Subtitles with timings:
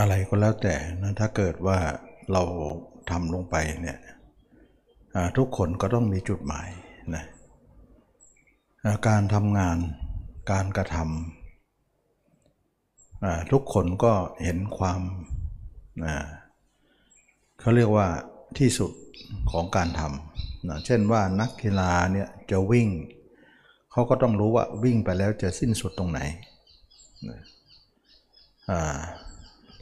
[0.00, 1.78] อะไรก็แล้วแต่นะถ้าเกิดว่า
[2.32, 2.42] เรา
[3.10, 3.98] ทำลงไปเนี่ย
[5.36, 6.68] ทุกคนก็ต้องมีจุดหมาย
[7.14, 7.24] นะ
[9.08, 9.76] การทำงาน
[10.52, 15.00] การกระทำทุกคนก็เห็นความ
[17.60, 18.08] เขาเรียกว่า
[18.58, 18.92] ที่สุด
[19.50, 22.88] ของการทำนะเช่นว่านักกีฬาเนี่ยจะวิ่ง
[23.92, 26.20] เขาก็ต้องรู้ว่าวิ่งไปแล้วจะสิ้นสุดตรงไหน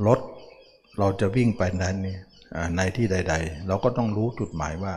[0.07, 0.21] รถ
[0.99, 2.17] เราจะวิ่งไปนั้นนี่
[2.77, 4.95] ในที่ใด ๆ เราก็ต้องรู้จุดหมายว่า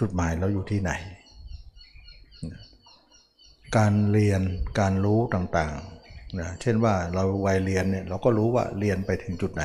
[0.00, 0.92] จุดหมายเราอยู่ที่ไหน
[3.76, 4.42] การเรียน
[4.80, 9.64] การรู้ต่างๆนะเช่นว่าเราวัยเรียนเนี่ยเราก็รู้ว่าเรียนไปถึงจุดไหน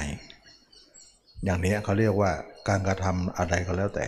[1.43, 2.31] อย่างนี้เขาเรียกว่า
[2.67, 4.07] การกระทำอะไรก็แล้วแต่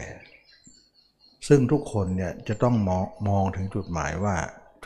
[1.47, 4.35] ซึ่งทุกคนเนี่ยจะต้องมองมองถึงจุดหมายว่า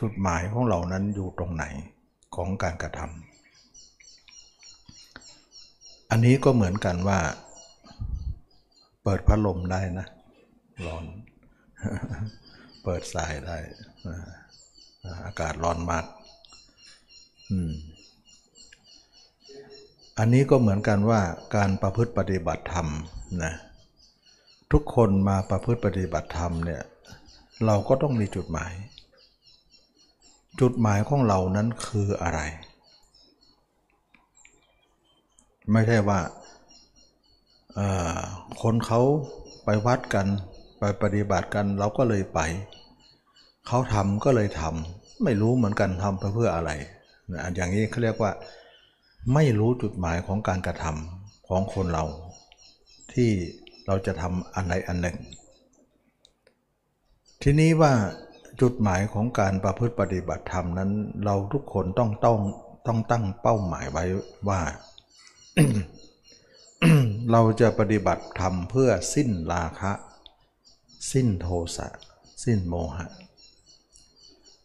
[0.00, 1.64] จุดหมายของเรานั้นอยู่ตรงไหน
[2.36, 3.33] ของการกระทำ
[6.16, 7.18] อันนี้ก็เหมือนกันว่า
[9.02, 10.06] เปิดพัดลมได้นะ
[10.86, 11.04] ร้อน
[12.84, 13.56] เปิดสายได้
[15.26, 16.04] อากาศร้อนมาก
[20.18, 21.20] อันนี้ก็เหมือนกันว่า
[21.56, 22.88] การประพฤติปฏิบัติธรรม
[23.42, 23.52] นะ
[24.72, 26.82] ทุกคนมาประพฤติปฏิบัติธรรมเนี่ย
[27.66, 28.72] เราก็ต้องมีจุดหมาย
[30.60, 32.40] จุดหมายของเรานั้นคืออะไร
[35.72, 36.20] ไม่ใช่ว่า
[38.62, 39.00] คนเขา
[39.64, 40.26] ไปวัดกัน
[40.78, 42.40] ไปปฏิบัติกันเราก็เลยไป
[43.66, 46.70] เขาทำก็เลยทำไม่รู้เหมือนกันทำไปเพื่ออะไร
[47.56, 48.32] อย่างนี้เขาเรียกว่า
[49.34, 52.04] ไม่รู้จุดหมายของการกระทำของคนเรา
[53.12, 53.30] ที่
[53.86, 55.16] เราจะทำอันใดอันหนึ่ง
[57.42, 57.92] ทีนี้ว่า
[58.60, 60.90] จุดหมายของการประพฤติปฏิบัติธรรมนั้น
[61.24, 62.38] เราทุกคนต้องต้อง
[62.86, 64.04] ต้องตั้งเป้าหมายไว้
[64.48, 64.60] ว่า
[67.30, 69.92] เราจะปฏิบัติธรรมเพื่อสิ้นราคะ
[71.12, 71.88] สิ้นโทสะ
[72.44, 73.06] สิ้นโมหะ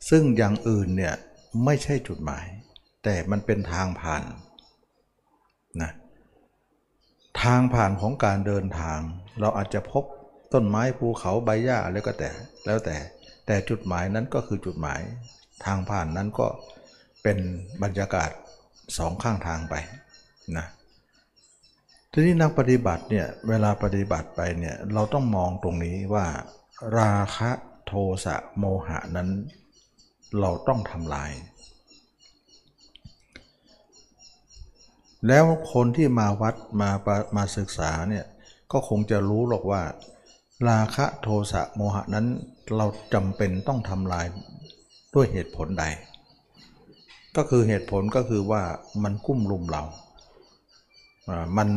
[0.09, 1.15] ซึ่งอย่างอื่นเนี่ย
[1.65, 2.45] ไม่ใช่จุดหมาย
[3.03, 4.23] แต่มันเป็นทางผ่าน
[5.81, 5.91] นะ
[7.41, 8.99] ทางผ่านของการเดินทาง
[9.39, 10.03] เราอาจจะพบ
[10.53, 12.29] ต้นไม้ภูเขาใบหญ้าอะไรก็แต่
[12.65, 12.95] แล้วแต่
[13.45, 15.01] แต่จุดหมายนั้นก็คือจุดหมาย
[15.65, 16.47] ทางผ่านนั้นก็
[17.23, 17.37] เป็น
[17.83, 18.29] บรรยากาศ
[18.97, 19.75] สองข้างทางไป
[20.57, 20.65] นะ
[22.13, 26.25] ทีนี้นักปฏิบัติเนี่ยเวลาปฏิบัติไปเนี่ยเราต้องมองตรงนี้ว่า
[26.99, 27.49] ราคะ
[27.87, 27.93] โท
[28.25, 29.29] สะโมหะนั้น
[30.39, 31.31] เราต้องทำลาย
[35.27, 36.89] แล้วคนที่มาวัดมา
[37.37, 38.25] มาศึกษาเนี่ย
[38.71, 39.81] ก็คงจะรู้หรอกว่า
[40.69, 42.27] ราคะโทสะโมหะนั้น
[42.75, 44.25] เราจำเป็นต้องทำลาย
[45.15, 45.85] ด้วยเหตุผลใด
[47.35, 48.63] ก็คือเหตุผลก็คือว่า
[49.03, 49.83] มันกุ้มลุมเรา
[51.57, 51.69] มัน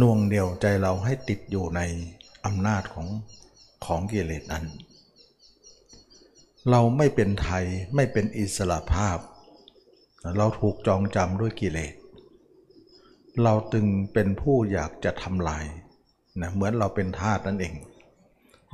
[0.00, 1.80] น่วงเดียวใจเราให้ติดอยู่ใน
[2.44, 3.08] อำนาจของ
[3.84, 4.64] ของกิเลสนั้น
[6.70, 9.18] เราไม่เป็นไทยไม่เป็นอิสระภาพ
[10.38, 11.94] เราถูกจองจำด้วยกิเลส
[13.42, 15.64] เราตึงเป็นผู้อยากจะทำลาย
[16.40, 17.74] นะเหมือนเราเป็นทาสนั่นเอง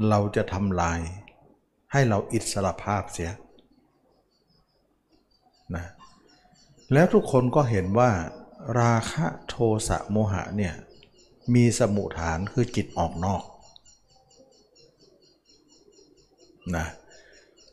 [0.08, 1.00] เราจะทำลาย
[1.92, 3.32] ให้เราอิสระภาพเสีย
[5.74, 5.86] นะ
[6.92, 8.10] แล้วทุกคนก็เห็นว่า
[8.80, 9.54] ราคะโท
[9.88, 10.74] สะโมหะเนี่ย
[11.54, 13.42] มีสมุฐานคือจิตออกนอก
[16.76, 16.86] นะ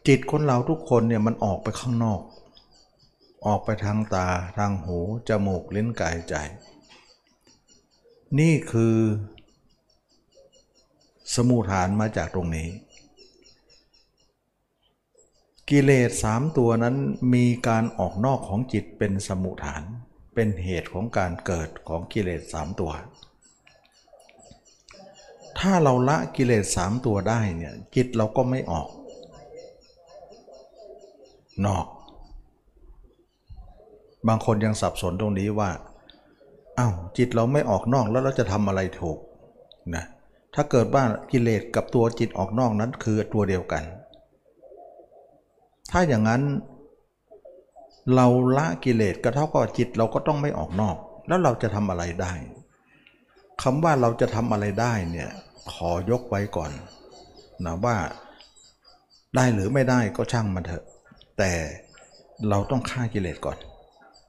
[0.07, 2.21] จิตคนเราทุกคนเนี่ยมันออกไปข้างนอก
[3.45, 4.27] ออกไปทางตา
[4.57, 4.97] ทางหู
[5.29, 6.35] จมูกลิ้นกายใจ
[8.39, 8.97] นี่คือ
[11.35, 12.69] สมุฐานมาจากตรงนี้
[15.69, 16.95] กิเลสสามตัวนั้น
[17.33, 22.91] มีการออกนอกของจิตเป็นสมุฐานเเป็นเหตุของการเกิดของกิเลสสามตัว
[25.59, 28.87] ถ้าเราละกิเลสสามตัวได้เนี่ยจิตเราก็ไม่ออก
[31.65, 31.85] นอก
[34.27, 35.69] บางคนยังสับสนตรงนี้ว่า
[36.77, 39.17] อา้าวจิตเราไม่ออกนอกแล้วเราจะทำอะไรถูก
[39.95, 40.05] นะ
[40.55, 43.83] ถ้าเกิดว่ากิเลสกับตัวจิตออกนอกนั้นคือตัวเดียวกัน
[45.91, 46.43] ถ้าอย่างนั้น
[48.15, 50.97] เราละกิเลสก็เท่ากับจิตเราก็ต้องไม่ออกนอก
[51.27, 52.33] แล้วเราจะทำอะไรได้
[53.61, 55.29] คำว่าเราจะทำอะไรได้เนี่ย
[55.71, 56.71] ขอยกไว้ก่อน
[57.65, 57.97] นะว่า
[59.35, 60.83] ได้หรือไม่ได้ก็ช่างมันเถอะ
[61.37, 61.51] แต่
[62.49, 63.57] เราต้องฆ่ากิเลสก่อน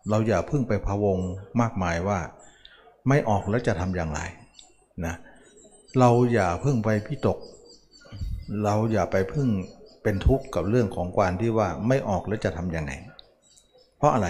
[0.09, 1.19] เราอย่าพึ่งไปพะวง
[1.61, 2.19] มากมายว่า
[3.09, 4.21] ไม่ออกแล้วจะทำอย่างไร
[5.05, 5.15] นะ
[5.99, 7.39] เราอย่าพึ่งไปพิตก
[8.65, 9.49] เราอย่าไปพึ่ง
[10.03, 12.93] เป็นทุกข์กับเรื่องของความที่ว่าไม่ออกแล้วจะทำยังไง
[14.01, 14.29] เพราะอะไร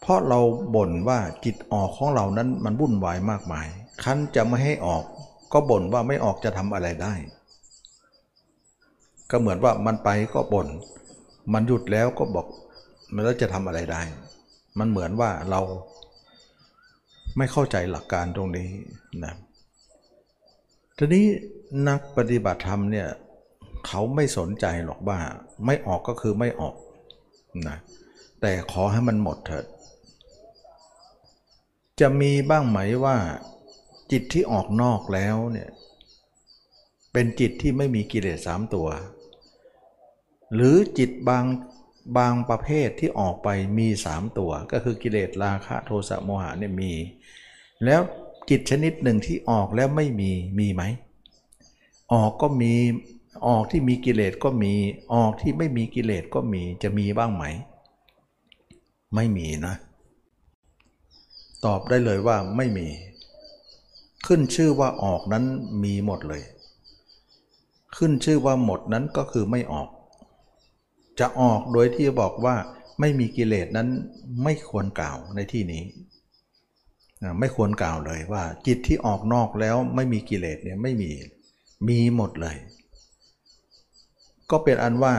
[0.00, 0.40] เพราะเรา
[0.74, 3.66] บ่นว่าจิตออกของเรานั้นมันวุ่นวายมากมาย
[4.02, 5.04] คันจะไม่ให้ออก
[5.52, 7.14] ก็บ่นว่าไม่ออกจะทำอะไรได้
[9.30, 10.68] ก็เหมือนว่ามันไปก็บ่น
[11.52, 12.46] มันหยุดแล้วก็บอก
[13.14, 14.02] มันแล้วจะทำอะไรได้
[14.78, 15.60] มันเหมือนว่าเรา
[17.36, 18.68] ไม่เข้าใจหลักการตรงนี้
[19.24, 19.34] นะ
[20.98, 21.26] ทีนี้
[21.88, 23.08] นักปฏิบัติธรรมเนี่ย
[23.86, 25.18] เขาไม่สนใจหรอกว่า
[25.66, 26.74] ไม่ออกก็คือไม่ออก
[27.68, 27.76] นะ
[28.40, 29.66] แต่ขอให้มันหมดเถิด
[32.00, 33.16] จะมีบ้างไหมว่า
[34.10, 35.70] จิตที่ออกนอกแล้วเนี่ย
[37.12, 38.88] เป็นจิตที่ไม่มีกิเลสสามตัว
[40.54, 41.44] หรือจิตบาง
[42.16, 43.48] บางประเภทที่ออกไป
[43.78, 46.92] มีสามตัว ก็คือกิเลสราคะโทสะโมหะเนี่ยมี
[47.84, 48.00] แล้ว
[48.50, 50.82] จิตชนิดหนึ่งที่ออกแล้วไม่มีมีไหม
[52.12, 52.74] ออกก็มี
[53.46, 54.72] ออกที่มีกิเลสก็มี
[55.14, 57.44] ออกที่ไม่มีกิเลสก็มีจะมีบ้างไหม
[59.14, 59.74] ไม่มีนะ
[61.64, 62.86] ตอบได้เลยว่าไม่มี
[64.26, 65.44] ขึ้นชื่อว่าออกนั้น
[65.84, 66.42] มีหมดเลย
[67.96, 69.88] ขึ้นชื่อว่าหมดนั้นก็คือไม่ออก
[71.20, 72.56] จะออกโดยที่บอกว่า
[73.00, 73.88] ไม่มีกิเลสนั้น
[74.44, 75.84] ไม่ควรกล่าวในที่นี้
[77.38, 81.10] ไม่ควรกล่าวเลยว่า จิตที่ออกนอกแล้วไม่มีกิเลสเนี่ยไม่มี
[81.88, 82.56] มีหมดเลย
[84.50, 85.14] ก็เป็นอันว่า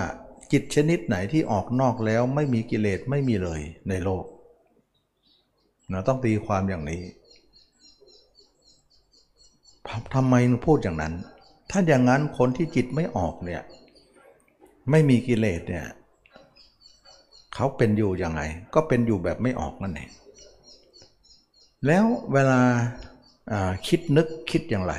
[0.51, 4.25] จิตชนิดไหนที่ออกนอกแล้วไม่มีกิเลสไม่มีเลยในโลก
[5.92, 7.01] นะต้องตีความอย่างนี้
[10.13, 11.13] ทำไมพูดอย่างนั้น
[11.71, 13.62] ถ้าอย่างนั้นคนที่จิตไม่ออกเนี่ย
[14.89, 15.88] ไม่มีกิเลสเนี่ย
[17.56, 18.42] เขาเป็นอยู่ยังไง
[18.74, 20.09] ก็เป็นอยู่แบบไม่ออกนั่นเอง
[21.88, 22.62] แล้วเวลา
[23.88, 24.94] คิดนึกคิดอย่างไร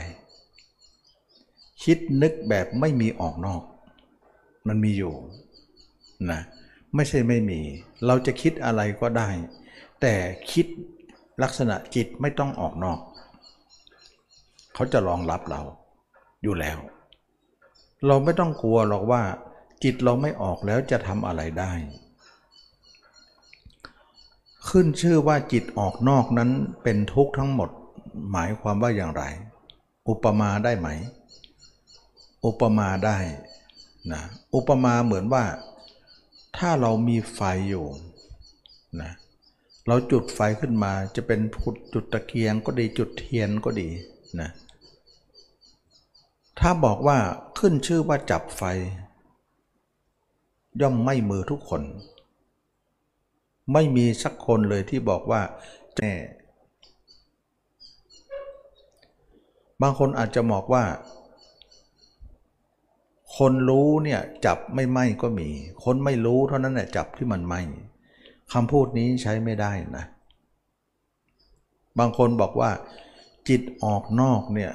[1.85, 3.63] คิดนึกแบบไม่มีออกนอก
[4.69, 5.15] มันมีอยู่
[6.31, 6.41] นะ
[6.95, 7.61] ไม่ใช่ไม่มี
[8.07, 9.29] เราจะคิดอะไรก็ได้
[10.01, 10.15] แต่
[10.53, 10.67] คิด
[11.43, 13.01] ลักษณะจิตไม่ต้องออกนอก
[14.75, 15.63] เขาจะรองรับเรา
[16.43, 16.79] อยู่แล้ว
[18.07, 19.23] เราไม่ต้องกลัวหรอกว่า
[19.85, 21.73] จิตเราไม่ออกแล้วจะทำอะไรได้
[24.69, 26.51] ขึ้นชื่อว่าจิตออกนอกนั้น
[26.83, 27.71] เป็นทุกข์ทั้งหมด
[28.33, 29.23] หมายความว่าอย่างไร
[30.09, 30.89] อุปมาได้ไหม
[32.45, 33.19] อุปมาได้
[34.13, 34.23] นะ
[34.55, 35.45] อุปมาเหมือนว่า
[36.57, 37.87] ถ้าเรามีไฟอยู่
[39.01, 39.13] นะ
[39.87, 41.41] เราจุดไฟขึ้นมาจะเป็น
[41.93, 43.89] จุดตะเกียงก็ดีจุดเทียนก็ดี
[44.41, 44.51] นะ
[46.59, 47.19] ถ้าบอกว่า
[47.59, 48.63] ขึ้นชื่อว่าจับไฟ
[50.81, 51.83] ย่อมไม่มือทุกคน
[53.73, 55.43] ไม่มีสักคนเลยที่บอกว่า
[55.97, 56.13] แน่
[59.83, 60.85] บางคนอาจจะบอกว่า
[63.39, 65.49] คนรู้เนี่ยจับไม่ไหมก็มี
[65.85, 67.55] คนไม่รู้เท่านั้นแหละจับที่มันไหม
[68.53, 70.05] คำพูดนี้ใช้ไม่ได้นะ
[71.99, 72.71] บางคนบอกว่า
[73.49, 74.73] จิตออกนอกเนี่ย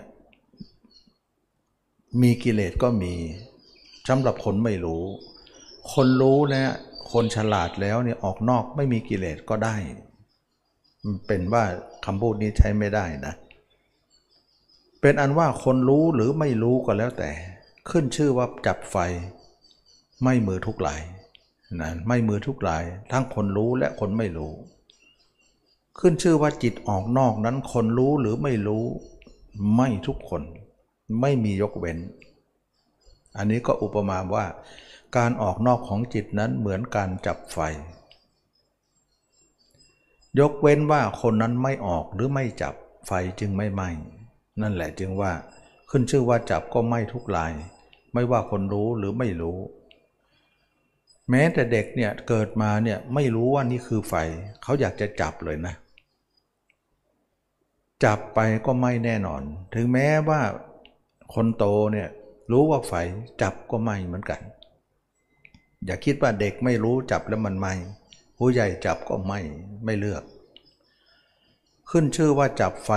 [2.22, 3.14] มีกิเลสก็มี
[4.10, 5.04] สำหรับคนไม่รู้
[5.94, 6.70] คนรู้นี่ย
[7.12, 9.76] คนฉลาดแล้วเนี่ยออกนอกไม่มีกิเลสก็ได้
[11.28, 11.64] เป็นว่า
[12.06, 13.34] คำพูดนี้ใช้ไม่ได้นะ
[15.02, 17.32] เป็นอันว่าคนรู้หรือไม่รู้ก็แล้วแต่
[17.90, 18.98] ขึ้นชื่อว่าจับไฟ
[20.24, 21.02] ไม่มือทุกหลาย
[21.82, 24.54] นะไม่มือทุกหลาย ทั้งคนรู้และคนไม่รู้
[26.00, 28.86] ขึ้นชื่อว่าจิตออกนอกนั้นคนรู้หรือไม่รู้
[29.76, 30.44] ไม่ทุกคน
[31.22, 31.98] ไม่มียกเว้น
[33.38, 34.46] อันนี้ก็อุปมาว่า
[35.18, 37.60] การออกนอกของจิตนั้นเหมือนการจับไฟ
[40.40, 42.74] ยกเว้นว่าคนนั้นไม่ออกหรือไม่จับ
[43.08, 43.90] ไฟจึงไม่ไหม้
[44.62, 45.32] นั่นแหละจึงว่า
[45.90, 47.54] ขึ้นชื่อว่าจับก็ไม่ทุกลาย
[48.18, 49.58] ไม่ว่าคนรู้หรือไม่รู้
[51.30, 54.14] แม้แต่เด็กเนี่ยเกิดมาเนี่ยไม่รู้ว่านี่คือไฟ
[54.64, 55.74] เขาอยากจะจับเลยนะ
[58.04, 59.42] จับไปก็ไม่แน่นอน
[59.76, 60.42] ถึงแม้ว่า
[61.34, 62.10] คนโตเนี่ย
[62.52, 62.94] รู้ว่าไฟ
[63.42, 64.42] จับก็ไม่เหมือนกัน
[65.86, 67.74] อย่าคิดว่าเด็กไม่รู้จับแล้วมันไม่
[68.38, 69.40] ผู้ใหญ่จับก็ไม่
[69.86, 70.24] ไม่เลือก
[71.92, 72.92] ขึ้นชื่อว่าจับไฟ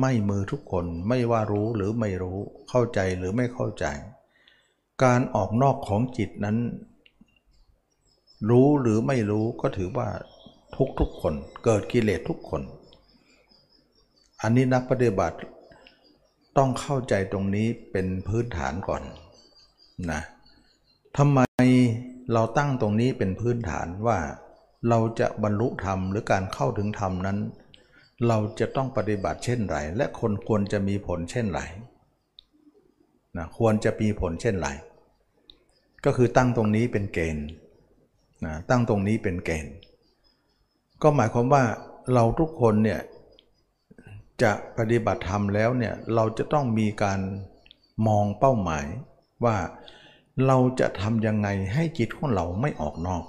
[0.00, 3.86] ไม่มือทุกคนไม่ว่ารู้หรือไม่รู้เข้าใจหรือไม่เข้าใจ
[5.04, 6.58] การออกนอกของจิตนั้น
[8.50, 10.08] รู้หรือไม่รู้ก็ถือว่า
[10.76, 12.62] ทุกทุกคนเกิดกิเลสทุกคน
[14.42, 15.38] อันนี้นักปฏิบัติ
[16.56, 19.02] ต้องเข้าใจตรงนี้เป็นพื้นฐานก่อน
[20.10, 20.20] นะ
[21.16, 21.40] ทำไม
[22.32, 24.18] เราตั้งตรงนี้เป็นพื้นฐานว่า
[24.88, 27.38] เราจะบรรลุธรรมหรือการเข้าถึงธรรมนั้น
[28.28, 31.60] เราจะต้องปฏิบัติเช่นไร และคนควรจะมีผลเช่นไร
[33.36, 34.68] นะควรจะมีผลเช่นไร
[36.04, 37.46] ก็คือตั้งตรงนี้เป็นเกณฑ์
[38.44, 39.74] นะตั้งตรงนี้เป็นเกณฑ์
[41.02, 41.64] ก็หมายความว่า
[42.14, 43.00] เราทุกคนเนี่ย
[44.42, 47.20] จะปฏิบัติธรรมแล้วเนี่ยเราจะต้องมีการ
[48.06, 48.86] มองเป้าหมาย
[49.44, 49.56] ว่า
[50.46, 53.24] เราจะทำยังไงให้จิตของเราไม่ออกนอก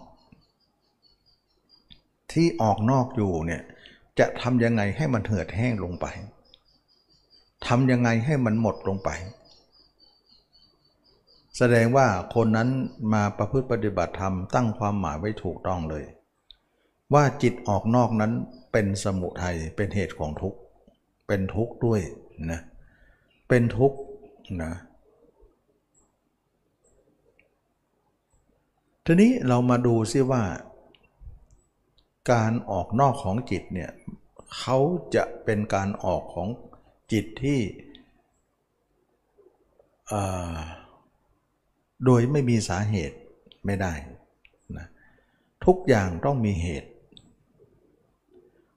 [2.31, 3.61] ที่ออกนอกอยู่เนี่ย
[4.19, 6.05] จะทำยังไงให้มันเหือดแห้งลงไป
[7.67, 9.09] ทำยังไงให้มันหมดลงไป
[11.63, 12.69] แสดงว่าคนนั้น
[13.13, 16.05] มาประพฤติปฏิบัติธรรมตั้งความหมายไว้ถูกต้องเลย
[17.13, 18.31] ว่าจิตออกนอกนั้น
[18.71, 20.59] เป็นสมุทัยเป็นเหตุของทุกข์
[21.27, 22.01] เป็นทุกข์ด้วย
[22.51, 22.61] นะ
[23.49, 23.97] เป็นทุกข์
[24.63, 24.73] นะ
[29.05, 30.43] ทีนี้เรามาดูซิว่า
[32.31, 33.91] การออกนอกของจิตเนี่ย
[34.57, 34.77] เขา
[35.15, 36.49] จะเป็นการออกของ
[37.11, 37.59] จิตที่
[42.05, 43.17] โดยไม่มีสาเหตุ
[43.65, 43.93] ไม่ได้
[44.77, 44.87] นะ
[45.65, 46.89] ทุกอย่างต้องมีเหตุ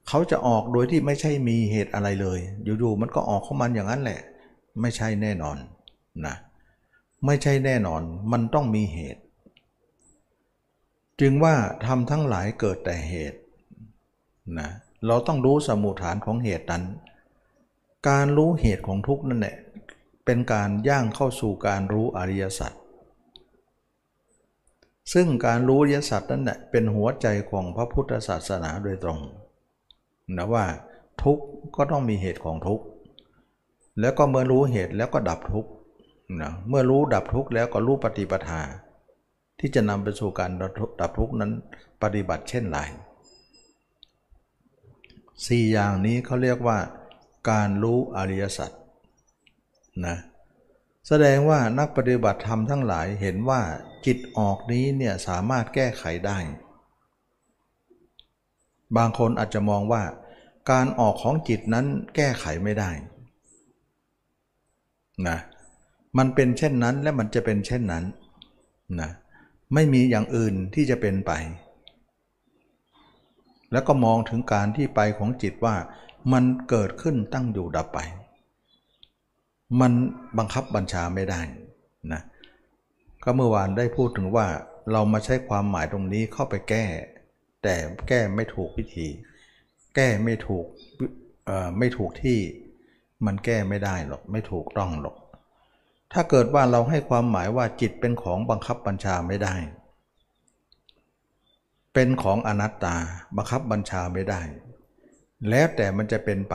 [0.09, 4.21] เขาจะออกโดยที่ไม่ใช่มีเหตุอะไรเลย อยู่ๆมันก็ออกของมันอย่างนั้นแหละ
[4.81, 5.57] ไม่ใช่แน่นอน
[6.27, 6.35] นะ
[7.27, 8.03] ไม่ใช่แน่นอน
[8.33, 9.23] มันต้องมีเหตุ
[11.21, 11.55] จึงว่า
[11.87, 13.39] ทำทั้งหลายเกิดแต่เหตุ
[14.59, 14.69] นะ
[15.07, 16.85] เราต้องรู้สมุฐานของเหตุนั้น
[18.09, 19.57] การรู้เหตุของทุกนั่นแหละ
[20.25, 22.73] เป็นการย่างเข้าสู่การรู้อริยสัจ
[25.13, 29.19] ซึ่งการรู้อริยสัจนั่นแหละเป็นหัวใจของพระพุทธศาสนาโดยตรง
[30.37, 30.65] นะว่า
[31.23, 31.45] ทุกข์
[31.77, 32.85] ก็ต้องมีเหตุของทุกข์
[34.01, 35.71] แล้วก็เมื่อรู้เหตุแล้วก็ดับทุกข์
[36.41, 38.61] นะเมื่อรู้ดับทุกข์แล้วก็รู้ปฏิปทา
[39.59, 40.51] ที่จะนำไปสู่การ
[41.01, 41.53] ดับทุกข์นั้น
[42.03, 42.79] ปฏิบัติเช่นไร
[45.47, 46.79] สี่อย่างนี้เขาเรียกว่า
[47.51, 48.71] การรู้อริยสัจ
[50.07, 50.17] นะ
[51.09, 53.61] แสดงว่านักปฏิบัติธรรมทั้งหลายเห็นว่า
[54.07, 56.39] จิตออกนี้เนี่ยสามารถแก้ไขได้
[58.97, 60.03] บางคนอาจจะมองว่า
[60.71, 62.91] การออกของจิตนั้นแก้ไขไม่ได้
[65.29, 65.39] นะ
[66.19, 68.05] มันเป็นเช่นนั้นและมันจะเป็นเช่นนั้น
[69.01, 69.11] นะ
[69.75, 71.33] ไม่มีอย่างอื่นที่จะเป็นไป
[73.73, 75.77] แล้วก็มองถึงการที่ไปของจิตว่า
[76.33, 77.99] มันเกิดขึ้นตั้งอยู่ดับไป
[79.81, 79.93] มัน
[80.39, 81.41] บังคับบัญชาไม่ได้
[83.25, 84.47] ก็เมื่อวานได้พูดถึงว่า
[84.93, 86.85] เรามาใช้ความหมายตรงนี้เข้าไปแก้
[87.63, 87.75] แต่
[88.09, 89.09] แก้ไม่ถูกวิธี
[89.97, 90.67] แก้ไม่ถูก
[91.79, 92.39] ไม่ถูกที่
[93.27, 95.17] มันแก้ไม่ได้หรอกไม่ถูกต้องหรอก
[96.13, 99.55] ถ้าเกิดว่าเราให้ความหมายว่าจิตเป็นของบังคับบัญชาไม่ได้
[101.95, 102.97] เป็นของอนัตตา
[103.37, 104.41] บังคับบัญชาไม่ได้
[105.49, 106.55] แล้วแต่มันจะเป็นไป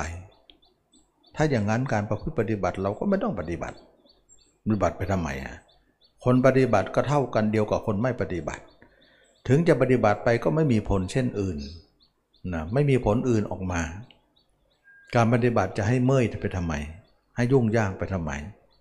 [1.35, 3.77] ถ้าอย่างนั้นการประพฤติปฏิบัติเราก็ไม่ต้องปฏิบัติ
[4.63, 5.55] ปฏิบัติไปทำไมอะ
[6.25, 8.63] คนปฏิบัติก็เท่ากันเดียวกับคนไม่ปฏิบัติ
[9.47, 11.57] ถึงจะปฏิบัติไปก็ไม่มีผลเช่นอื่น
[12.53, 13.81] นะไม่มีผลอื่นออกมา
[15.15, 16.73] การปฏิบัติจะให้เมื่อยไปทำไม
[17.35, 18.31] ให้ยุ่งยากไปทำไม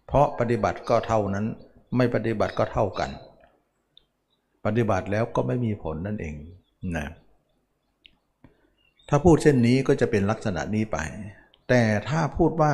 [0.07, 1.47] เพราะปฏิบัติก็เท่านั้น
[1.97, 3.11] ไม่ปฏิบัติก็เท่ากัน
[4.65, 6.35] ปฏิบัติแล้วก็ไม่มีผลนั่นเอง
[6.97, 7.07] นะ
[9.09, 10.99] ถ้าพูดเช่นนี้ก็จะเป็นลักษณะนี้ไป
[11.69, 12.73] แต่ถ้าพูดว่า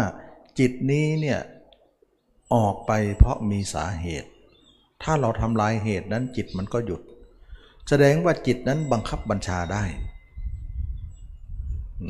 [0.59, 1.41] จิตนี้เนี่ย
[2.55, 4.31] ออกไปเพราะมีสาเหตุ
[5.05, 7.01] ถ้าเราทำลายเหตุนั้นจิตมันก็หยุด
[7.89, 9.85] แสดงว่าจิตนั้นบังคับบัญชาได้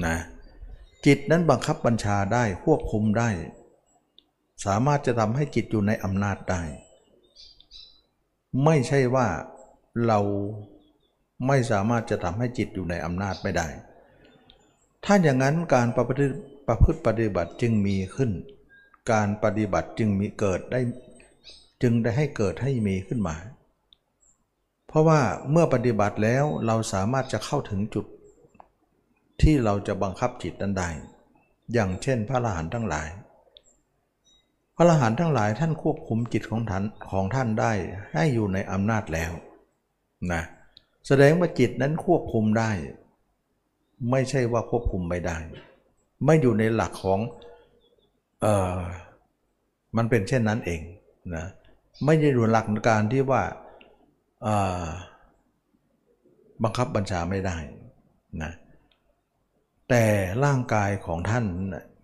[0.04, 0.16] นะ
[1.06, 3.30] จิตนั้นบังคับบัญชาได้ควบคุมได้
[4.64, 6.62] สามารถจะทำให้จิตอยู่ในอำนาจได้
[8.64, 9.26] ไม่ใช่ว่า
[10.06, 10.20] เรา
[11.46, 13.68] ไม่สามารถจะทำให้จิตอยู่ในอำนาจไม่ได้
[15.04, 16.36] ถ้าอย่างนั้นการประพฤติ
[16.66, 18.30] ประพฤติปฏิบัติจึงมีขึ้น
[19.12, 20.80] การปฏิบัติจึงมีเกิดได้
[21.82, 23.36] จึงได้ให้เกิดให้มีขึ้นมา
[24.86, 28.06] เพราะว่าเมื่อปฏิบัติแล้วเราสามารถจะเข้าถึงจุด
[29.42, 30.90] ที่เราจะบังคับจิตนั้นได้
[31.72, 33.08] อย่างเช่นพระอรหันต์ทั้งหลาย
[34.76, 37.72] พระอรหันต์ทั้งหลายท่านควบคุมจิตของท่านของท่านได้
[38.14, 39.32] ให้อยู่ในอำนาจแล้ว
[40.32, 40.42] นะ
[41.06, 42.70] แสดงว่าจิตนั้นควบคุมได้
[44.10, 45.36] ไม่ใช่ว่าควบคุมไม่ได้
[46.24, 47.20] ไม่อยู่ในหลักของ
[48.42, 48.78] เออ
[49.96, 50.80] มันเป็นเช่นนั้นเอง
[51.34, 51.46] นะ
[52.04, 53.42] ไม่ได้อยู่หลักการที่ว่า
[56.62, 57.56] บังคับบัญชาไม่ได้
[58.42, 58.52] นะ
[59.88, 60.04] แต่
[60.44, 61.44] ร่างกายของท่าน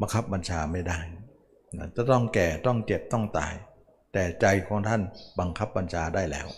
[0.01, 0.99] บังคับบัญชาไม่ได้
[1.79, 3.55] นะจะต้องแก่ต้องเจ็บต้องตาย
[4.13, 5.03] แต่ใจของท่าน
[5.41, 6.49] บังคับบัญชาได้แล้ว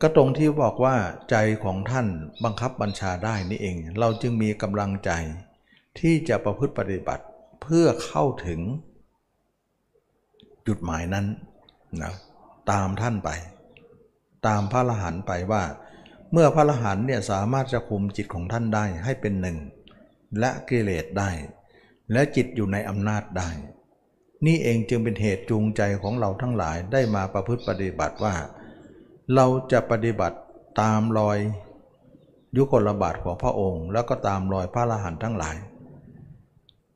[0.00, 0.96] ก็ตรงที่บอกว่า
[1.30, 2.06] ใจของท่าน
[2.44, 5.10] บังคับบัญชาได้นี่เอง เราจึงมีกำลังใจ
[6.00, 7.24] ที่จะประพฤติปฏิบัติ
[7.62, 8.60] เพื่อเข้าถึง
[10.66, 11.26] จุดหมายนั้น
[12.02, 12.14] นะ
[12.70, 13.30] ตามท่านไป
[14.46, 15.62] ตามพระอรหันต์ไปว่า
[16.32, 19.58] เมื่อพระอรหันต์เนี่ยสามารถจะคุมจิตของท่านได้ให้เป็นหนึ่ง
[20.38, 21.30] และกิเลสได้
[22.12, 23.48] และจิตอยู่ในอำนาจได้
[24.46, 28.34] นี่เองจึงเป็นเหตุจูงใจของเราทั้งหลายได้มาประพฤติปฏิบัติว่า
[29.34, 30.38] เราจะปฏิบัติ
[30.80, 31.38] ตามรอย
[32.56, 35.56] ยุคลบาทของพระองค์ แล้วก็ตามรอยพระอรหันต์ทั้งหลาย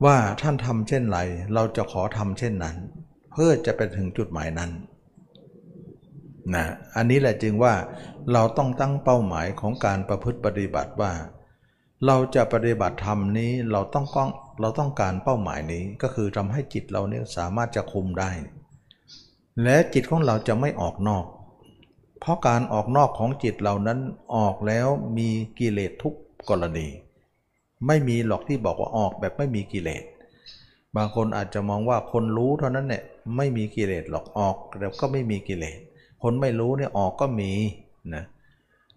[0.05, 1.19] ว่าท่านทำเช่นไร
[1.53, 2.75] เราจะขอทำเช่นนั้น
[3.37, 4.71] เพื่อจะไปถึงจุดหมายนั้น
[6.53, 6.65] นะ
[6.95, 7.73] อันนี้แหละจึงว่า
[8.33, 11.13] เราต้องตั้งเป้าหมายของการประพฤติปฏิบัติว่า
[12.05, 14.29] เราจะปฏิบัติธรรมนี้เราต้องก้อง
[14.61, 18.31] เราต้องการเป้าหมายนี้ก็คือทำให้จิตเราเนี่ยสามารถจะคุมได้
[19.63, 21.25] และจิตของเราจะไม่ออกนอก
[22.19, 23.99] เพราะการออกนอกของจิตเรานั้น
[24.35, 24.87] ออกแล้ว
[25.17, 26.13] มีกิเลสทุก
[26.49, 26.87] กรณี
[27.87, 30.03] ไม่มีหรอกที่บอกว่าออกแบบไม่มีกิเลส
[30.95, 33.03] บางคนอาจจะมองว่าคนรู้เท่านั้นเนี่ย
[33.37, 35.77] ไม่มีกิเลสหรอกออกแล้วก็ไม่มีกิเลส
[36.23, 37.51] คนไม่รู้เนี่ยออกก็มี
[38.15, 38.23] นะ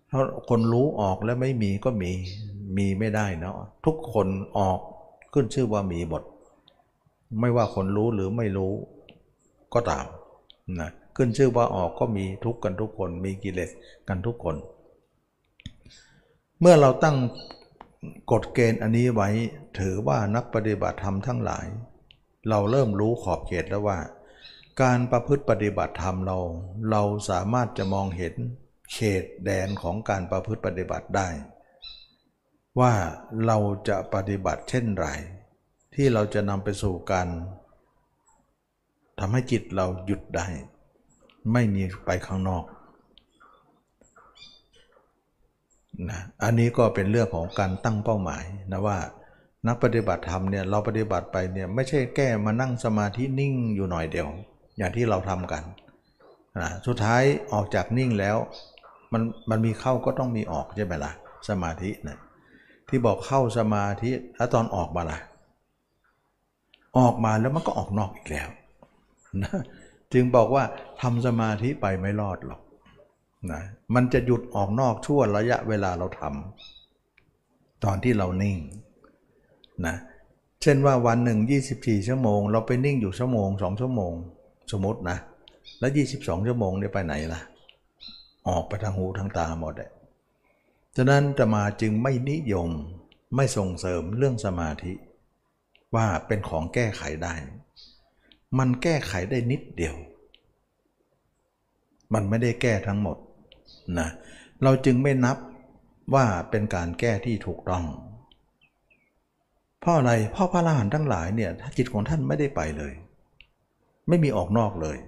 [0.09, 2.11] เพราะคนรู้ออกแล้วไม่มีก็มี
[2.77, 3.55] มีไม่ได้เนาะ
[3.87, 4.29] ทุกคน
[4.59, 4.79] ออก
[5.33, 6.23] ขึ้นชื่อว่ามีหมด
[7.41, 8.73] ไม่ว่าคนรู้หรือไม่รู้
[9.75, 10.07] ก็ตาม
[10.81, 13.71] นะขึ้นชื่อว่าออกก็มีทุกกันทุกคน มีกิเลส
[14.09, 14.57] กันทุกคน
[16.61, 17.17] เมื่อเราตั้ง
[18.33, 19.29] กฎเกณฑ์อันนี้ไว้
[19.79, 21.67] ถือว่านักปฏิบัติธรรมทั้งหลาย
[22.49, 23.99] เราเริ่มรู้ขอบเขตแล้วว่า
[24.83, 26.39] การประพฤติปฏิบัติธรรมเรา
[26.91, 28.35] เราสามารถจะมองเห็น
[28.93, 31.29] เขตแดนของการประพฤติปฏิบัติได้
[32.81, 32.93] ว่า
[33.47, 35.07] เราจะปฏิบัติเช่นไร
[35.95, 37.29] ที่เราจะนำไปสู่การ
[39.19, 40.47] ทำให้จิตเราหยุดได้
[41.53, 42.65] ไม่มีไปข้างนอก
[46.11, 48.99] นะอันนี้ก็เป็นเรื่องของการตั้งเป้าหมายนะว่า
[49.67, 54.29] นักปฏิบัติธรรมเนี่ยเราปฏิบัติไปเนี่ยไม่ใช่แก้มานั่งสมาธินิ่งอยู่หน่อยเดียว
[54.79, 55.63] อย่างที่เราทำกัน
[56.61, 58.37] นะสุดท้ายออกจากนิ่งแล้ว
[59.13, 61.13] มันมันมีเข้าก็ต้องมีออกใช่ไหมล่ะ
[61.49, 62.19] สมาธินะ
[62.89, 65.19] ที่บอกเข้าสมาธิแล้วตอนออกมาล่ะ
[66.99, 68.49] ออกมาแล้วมันก็ออกนอกอีกแล้ว
[69.43, 69.53] นะ
[70.13, 70.65] จึงบอกว่า
[71.03, 72.61] ทำสมาธิไปไม่รอดหรอก
[73.53, 73.63] นะ
[73.95, 78.59] มันจะหยุดออกนอกชั่วระยะเวลาเราทำตอนที่เรานิ่ง
[79.87, 79.97] นะ
[80.63, 81.39] เช่นว่าวันหนึ่ง
[81.75, 84.13] 24 ชั่วโมง เราไปนิ่งอยู่ชั่วโมงสองชั่วโมง
[84.73, 85.19] สมมตินะ
[85.81, 87.41] แล้ว 22 ชั่วโมงเนี่ยไปไหนล่ะ
[88.49, 89.91] ออกไปทางหูทางตาหมดเลย
[90.97, 92.71] ฉะนั้นตมาจึงไม่นิยม
[93.37, 94.93] ไม่ส่งเสริมเรื่องสมาธิ
[95.95, 97.35] ว่าเป็นของแก้ไขได้
[98.59, 99.97] มันแก้ไขได้นิดเดียว
[102.15, 103.17] มันไม่ได้แก้ทั้งหมด
[103.99, 104.09] นะ
[104.63, 105.37] เราจึงไม่นับ
[106.15, 107.85] ว่าเป็นการแก้ที่ถูกต้อง
[109.81, 112.93] เพราะอะไรเพราะพระอรหันต์ทั้งหลายเนี่ยถ้าจิตของท่านไม่ได้ไปเลย
[114.09, 114.99] ไม่มีออกนอกเลย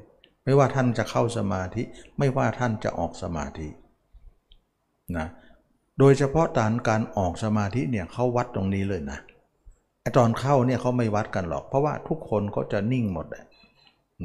[0.45, 1.83] ไม่ว่าท่านจะเข้าสมาธิ
[2.19, 3.69] ไม่ว่าท่านจะออกสมาธิ
[5.17, 5.27] นะ
[5.99, 9.19] โดยเฉพาะตานการออกสมาธิเนี่ยเขาวัดตรงนี้เลยนะ
[10.01, 13.27] ไอตอนเข้าเนี่ยเขาไม่วัดกันหรอก เพราะว่าทุกคนก็จะนิ่งหมด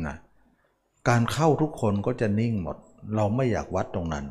[0.08, 0.16] นะ
[1.10, 2.78] การเข้าทุกคนก็จะนิ่งหมด
[3.16, 4.26] เราไม่อยากวัดตรงนั้น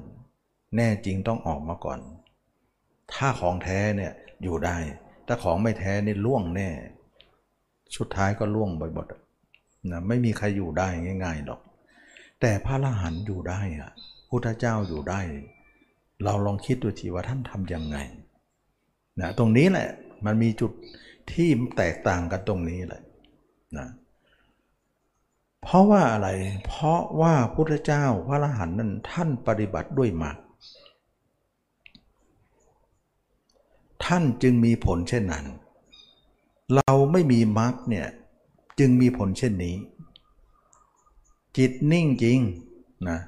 [0.77, 2.01] แน่จริงต้องออกมาก่อน
[3.13, 4.77] ถ้าของแท้เนี่ยอยู่ได้
[5.27, 6.71] ถ้าของไม่แท้นี่ล่วงแน่
[7.97, 9.07] สุดท้ายก็ล่วงไปหมด
[9.91, 10.89] นะไม่มีใครอยู่ได้
[11.25, 11.61] ง่ายๆหรอก
[12.41, 13.91] แต่พระอรหันต์อยู่ได้อะ
[14.29, 15.21] พุทธเจ้าอยู่ได้
[16.25, 17.97] เราลองคิดดูทีว่าท่านทำยังไง
[19.21, 19.89] นะตรงนี้แหละ
[20.25, 20.73] มันมีจุด
[21.33, 23.03] ที่แตกต่างกันตรงนี้แหละ
[23.79, 23.89] นะ
[25.63, 26.29] เพราะว่าอะไร
[26.67, 30.37] เพราะว่าพุทธเจ้าพระอรหันต์นั้นท่านปฏิบัติด้วยมรรค
[34.07, 35.45] ท่านจึงมีผลเช่นนั้น
[36.75, 38.07] เราไม่มีมรรคเนี่ย
[38.79, 39.77] จึงมีผลเช่นนี้
[41.57, 42.39] จิตนิ่งจริง
[43.09, 43.19] นะ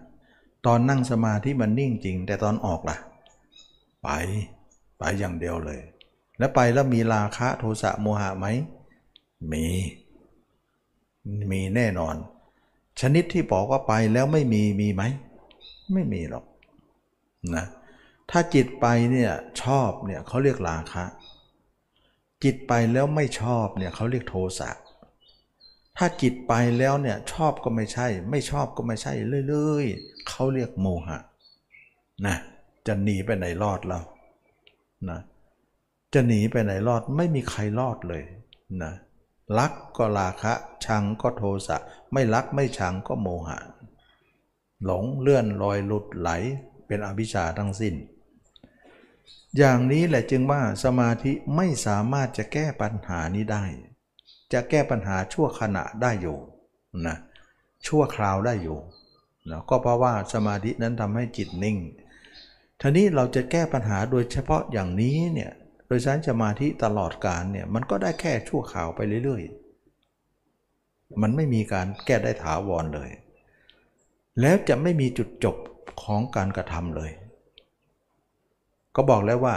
[0.66, 2.96] ตอนนั่งสมาธิมันนิ่งจริง แต่ตอนออกล่ะ
[4.02, 4.08] ไป
[4.98, 5.80] ไปอย่างเดียวเลย
[6.38, 8.46] แล้วไปแล้วมีราคะโทสะโมหะไหม
[9.52, 9.64] มี
[11.50, 12.14] มีแน่นอน
[13.00, 15.02] ชนิดที่บอกว่าไปแล้วไม่มีมีไหม
[15.92, 16.44] ไม่มีหรอก
[17.54, 17.64] นะ
[18.30, 21.04] ถ้าจิตไปเนี่ยชอบเนี่ยเขาเรียกราคะ
[22.44, 24.70] จิตไปแล้วไม่ชอบเนี่ยเขาเรียกโทสะ
[25.96, 29.12] ถ้าจิตไปแล้วเนี่ยชอบก็ไม่ใช่ ไม่ชอบก็ไม่ใช่
[29.48, 31.18] เรื่อยๆเขาเรียกโมหะ
[32.26, 32.36] นะ
[32.86, 34.02] จะหนีไปไหนรอดแล้ว
[35.10, 35.20] นะ
[36.14, 38.22] จะหนีไปไหนรอดไม่มีใครรอดเลย
[38.82, 38.92] นะ
[39.58, 40.52] รักก็ราคะ
[40.84, 41.76] ชังก็โทสะ
[42.12, 43.58] ไม่รักไม่ชังก็โมหะ
[44.84, 46.30] หลงเลื่อนลอยหลุดไหล
[46.86, 47.94] เป็นอวิชชาทั้งสิ้น
[49.58, 53.64] อย่างนี้แหละจึงว่าสมาธิไม่สามารถจะแก้ปัญหานี้ได้
[54.52, 56.38] จะแก้ปัญหาชั่วขณะได้อยู่
[57.06, 57.16] นะ
[57.86, 58.78] ชั่วคราวได้อยู่
[59.50, 61.78] นะก็เพราะว่าสมาธินั้นทำให้จิตนิ่ง
[62.80, 65.52] ทีนี้เราจะแก้ปัญหาโดยเฉพาะอย่างนี้เนี่ย
[65.86, 73.10] โดยใช้สมาธิตลอดการเนี่ยมันก็ได้แค่ชั่วข่าวไปเรื่อยๆ มันไม่มีการแก้ได้ถาวรเลย
[74.40, 75.56] แล้วจะไม่มีจุดจบ
[76.02, 77.10] ของการกระทำเลย
[78.96, 79.54] ก็บอกแล้วว่า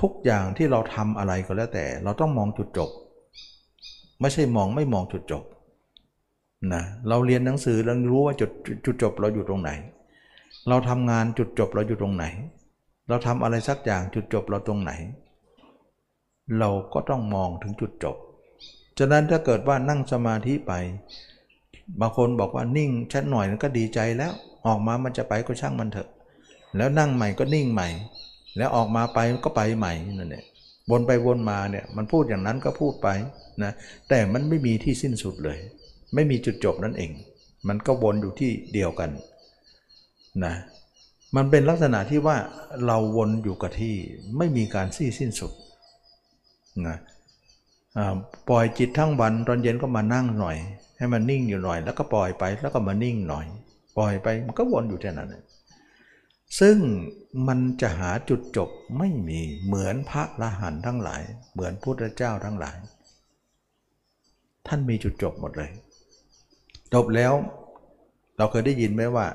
[0.00, 2.90] ทุกอย่างที่เราทำอะไรก็แล้วแต่ เราต้องมองจุดจบ
[4.20, 5.44] ไม่ใช่มองไม่มองจุดจบ
[6.72, 8.50] นะเราเรียนหนังสือเรารู้ว่าจุด
[8.84, 9.70] จุดจบเราอยู่ตรงไหน
[10.68, 12.24] เราทำงานจุดจบเราอยู่ตรงไหน
[13.08, 14.92] เราทำอะไรสักอย่างจุดจบเราตรงไหน
[16.58, 18.16] เราก็ต้องมองถึงจุดจบ
[18.98, 20.72] ฉะนั้นถ้าเกิดว่านั่งสมาธิไป
[22.00, 24.32] บางคนบอกว่านิ่งชัดหน่อยก็ดีใจแล้ว
[24.66, 26.08] ออกมามันจะไปก็ช่างมันเถอะ
[26.76, 27.88] แล้วนั่งใหม่ก็นิ่งใหม่
[28.56, 30.44] แล้วออกมาไปก็ไปใหม่นั่นแหละ
[30.90, 33.08] วนไปวนมาเนี่ยมันพูดอย่างนั้นก็พูดไป
[33.62, 33.72] นะ
[34.08, 35.58] แต่มันไม่มีที่สิ้นสุดเลย
[36.14, 37.10] ไม่มีจุดจบนั่นเอง
[37.68, 39.10] มันก็วนอยู่ที่เดียวกัน
[40.44, 40.54] นะ
[41.36, 42.36] มันเป็นลักษณะที่ว่า
[42.86, 43.94] เราวนอยู่กับที่
[44.38, 45.52] ไม่มีการสิ้นสิ้นสุด
[46.86, 46.96] นะ
[48.48, 50.56] ปล่อยจิตทั้งวันตอนเย็นก็มานั่งหน่อย
[50.98, 53.46] ให้มันนิ่งอยู่หน่อย แล้วก็ปล่อยไปแล้วก็มานิ่งหน่อย
[53.98, 55.34] ปล่อยไปมันก็วนอยู่แค่นั้น
[56.60, 56.76] ซึ่ง
[57.48, 62.76] มันจะหาจุดจบไม่มีเหมือนพระละหันทั้งหลาย เหมือนพุทธเจ้าทั้งหลาย
[64.66, 65.70] ท่านมีจุดจบหมดเลย
[66.94, 67.32] จบแล้ว
[68.36, 69.26] เราเคยได้ยินไหมว่า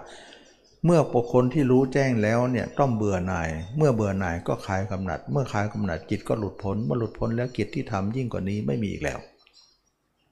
[0.85, 9.19] เมื่อบุคคลที่รู้แจ้งแล้วเนี่ยต้องเบื่อหน่าย เมื่อเบื่อหน่ายก็คลายกำหนัด เมื่อคลายกำหนัดจิตก็หลุดพ้นเมื่อหลุดพ้นแล้วกิจที่ทำยิ่งกว่านี้ไม่มีอีกแล้ว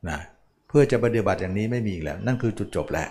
[0.10, 0.20] นะ
[0.68, 3.08] เพื่อจะปฏิบัติอย่างนี้ไม่มีอีกแล้ว นั่นคือจุดจบแหละ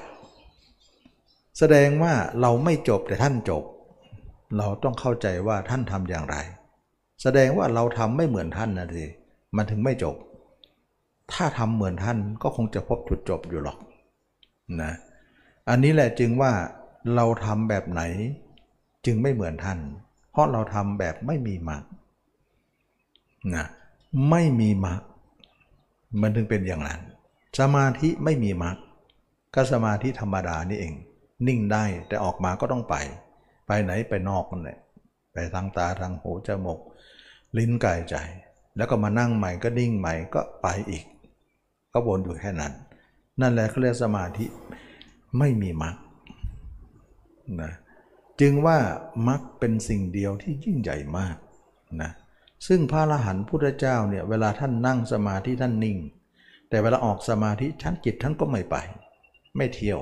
[1.58, 3.62] แสดงว่าเราไม่จบแต่ท่านจบ
[4.56, 6.36] เราต้องเข้าใจว่าท่านทำอย่างไร
[7.22, 9.04] แสดงว่าเราทำไม่เหมือนท่านนะที
[9.56, 10.16] มันถึงไม่จบ
[11.32, 13.78] ถ้าทำเหมือนท่านก็คงจะพบจุดจบอยู่หรอก
[14.82, 14.92] นะ
[15.68, 16.52] อันนี้แหละจึงว่า
[17.14, 18.02] เราทำแบบไหน
[19.06, 19.78] จึงไม่เหมือนท่าน
[20.30, 21.82] เพราะเราทำแบบไม่มีมรรค
[23.54, 23.66] นะ
[24.30, 25.00] ไม่มีมรรค
[26.20, 27.00] มันถึงเป็นอย่างนั้น
[27.58, 28.76] สมาธิไม่มีมรรค
[29.54, 30.94] ก็สมาธิธรรมดานี่เอง
[31.46, 32.96] นิ่งได้แต่ออกมาก็ต้องไป
[33.66, 34.78] ไปไหนไปนอกนั่นแหละ
[35.32, 36.80] ไปทางตาทางหูจมูก
[37.58, 38.16] ลิ้นกายใจ
[38.76, 41.04] แล้วก็มานั่งใหม่ก็นิ่งใหม่ก็ไปอีก
[41.92, 42.72] ก็วนอยู่แค่นั้น
[43.40, 44.46] นั่นแหละเขาเรียกสมาธิ
[45.38, 45.96] ไม่มีมรรค
[47.62, 47.72] นะ
[48.40, 48.78] จึงว่า
[49.28, 51.36] มรรคเป็นสิ่งเดียวที่ยิ่งใหญ่มาก
[52.02, 52.10] นะ
[52.66, 55.98] ซึ่งพระอรหันต์พุทธเจ้าเนี่ยเวลาท่านนั่งสมาธิท่านนิ่ง
[56.68, 58.76] แต่เวลาออกสมาธิชั้นจิตท่านก็ไม่ไป
[59.56, 60.00] ไม่เที่ยว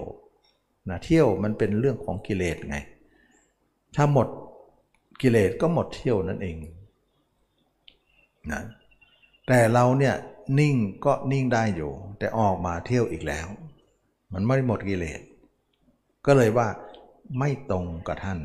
[0.88, 2.76] นะเที่ยวมันเป็นเรื่องของกิเลสไง
[3.96, 4.28] ถ้าหมด
[5.22, 6.56] กิเลสก็หมดเที่ยวนั่นเอง
[8.52, 8.62] นะ
[9.48, 10.14] แต่เราเนี่ย
[10.58, 13.46] นิ่งก็นิ่งได้อยู่ แต่ออกมาเที่ยวอีกแล้ว
[14.32, 15.20] มันไม่หมดกิเลส
[16.26, 16.68] ก็เลยว่า
[17.38, 18.38] ไม่ตรงกับท่าน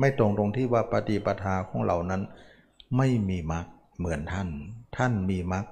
[0.00, 2.22] ไม่ตรงตรงที่ว่าปฏิปทาของเรานั้น
[2.96, 3.66] ไม่มีมรรค
[3.98, 4.48] เหมือนท่าน
[4.96, 5.64] ท่านมีมรรค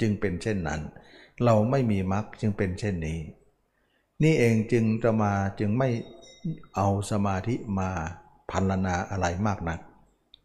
[0.00, 0.80] จึงเป็นเช่นนั้น
[1.44, 3.18] เราไม่มีมรรคจึงเป็นเช่นนี้
[4.22, 5.88] นี่เองจึงจะมาจึงไม่
[6.76, 7.90] เอาสมาธิมา
[8.50, 9.80] พันนาอะไรมากนัก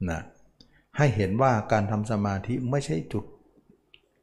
[0.09, 0.19] นะ
[0.97, 3.25] ให้เห็นว่าการทำสมาธิไม่ใช่จุด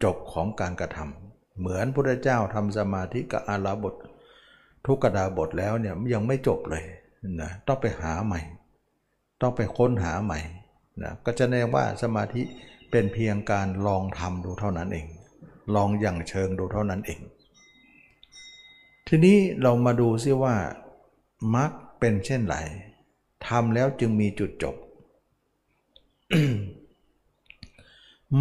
[0.03, 3.95] จบของการกระทำเหมือนพระเจ้าทำสมาธิกับอาราบท
[4.87, 6.85] ทุกกดาบทแล้วเนี่ยยังไม่จบเลย
[7.41, 8.41] นะต้องไปหาใหม่
[9.41, 10.41] ต้องไปค้นหาใหม่
[11.03, 12.43] นะก็จะแน่ว่าสมาธิ
[12.91, 15.07] เป็นเพียงการลองทำดูเท่านั้นเอง
[15.75, 17.21] ลองอย่างเชิงดูเท่านั้นเอง
[19.09, 20.57] ทีนี้เรามาดูซิว่า
[21.55, 22.57] มรรคเป็นเช่นไร
[23.47, 24.77] ทำแล้วจึงมีจุดจบ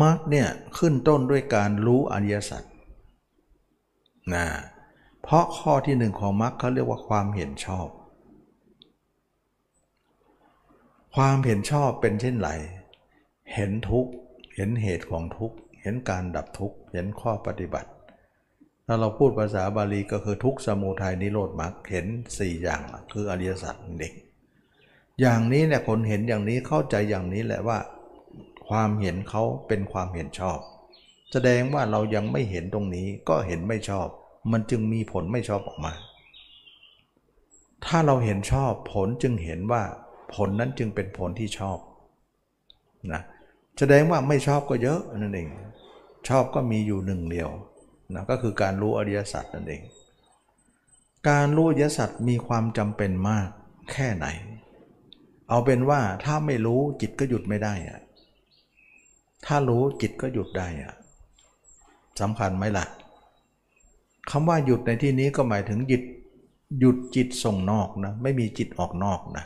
[0.02, 0.48] มรรคเนี่ย
[0.78, 2.64] ขึ้นต้นด้วยการรู้อริยสัจ
[4.34, 4.46] นะ
[5.22, 7.88] เพราะข้อที่หนึ่งของมรรคเขาเรียกว่าความเห็นชอบ
[11.16, 12.50] ความเห็นชอบเป็นเช่นไร
[13.54, 14.12] เห็นทุกข์
[14.56, 17.90] เห็นเหตุของทุกข์ เห็นการดับทุกข์ เห็นข้อปฏิบัติ
[18.88, 24.14] ถ้าเราพูดภาษาบาลีก็คือทุกสมุทัยนิโรธมรรคเห็นสี่อย่างคืออริยสัจเด็ก
[25.22, 27.80] อย่างนี้เนี่ยคนเห็นอย่างนี้เข้าใจอย่างนี้แหละว่า
[28.68, 30.60] ความเห็นเขาเป็นความเห็นชอบ
[31.32, 34.08] แสดงว่าเรายังไม่เห็นตรงนี้ก็เห็นไม่ชอบ
[34.52, 35.94] มันจึงมีผลไม่ชอบออกมา
[37.86, 39.84] ถ้าเราเห็นชอบผลจึงเห็นว่า
[40.36, 41.78] ผลนั้นจึงเป็นผลที่ชอบ
[43.14, 43.22] นะ
[43.80, 45.50] แสดงว่าไม่ชอบก็เยอะนั่นเอง
[46.30, 47.50] ชอบก็มีอยู่หนึ่งเดียว
[48.14, 49.84] นะก็คือการรู้อริยสัจนั่นเอง
[51.30, 53.50] การรู้อริยสัจมีความจำเป็นมาก
[53.92, 54.28] แค่ไหน
[55.50, 58.00] เอาเป็นว่าถ้าไม่รู้จิตก็หยุดไม่ได้อะ
[59.46, 60.94] ถ้ารู้จิตก็หยุดได้อะ
[62.22, 62.86] สำคัญไหมล่ะ
[64.32, 66.04] คำว่าหยุดในที่นี้ก็หมายถึงหยุด
[66.80, 69.46] หยุดจิตส่งนอกนะไม่มีจิตออกนอกนะ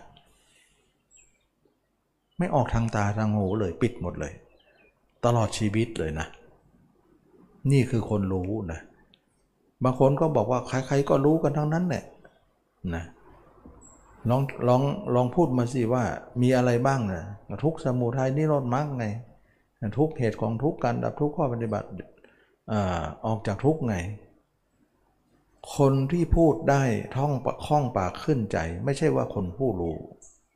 [2.38, 4.34] ไม่ออกทางตาทางหูเลยปิดหมดเลย
[5.26, 6.28] ตลอดชีวิตเลยนะ
[7.72, 8.82] นี่คือคนรู้นะ
[9.84, 12.04] บางคนก็บอกว่าใครๆก็รู้กันทั้งนั้นแหละ
[12.96, 13.04] นะ
[14.30, 14.82] ลองลอง
[15.16, 16.04] ลองพูดมาสิว่า
[16.42, 17.24] มีอะไรบ้างนะ
[17.64, 19.06] ทุกสมุทัยนิโรธมรรคไง
[19.98, 21.88] ทุกเหตุของทุกการดับทุกข้อปฏิบัติ
[22.72, 22.74] อ
[23.26, 23.96] ออกจากทุกไง
[25.78, 26.84] คนที่พูดได้
[27.16, 27.34] ท่อง
[27.66, 29.98] คล่องปากขึ้นใจ ไม่ใช่ว่าคนผู้รู้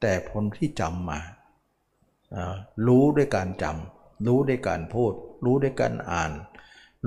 [0.01, 1.19] แต่คนที่จำมา
[2.87, 5.13] รู้ด้วยการจำรู้ด้วยการพูด
[5.45, 6.31] รู้ด้วยการอ่าน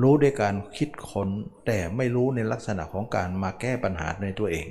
[0.03, 1.29] รู้ด้วยการคิดคน้น
[1.67, 4.67] แต่ไม่รู้ในลักษณะของการมาแก้ปัญหาในตัวเอง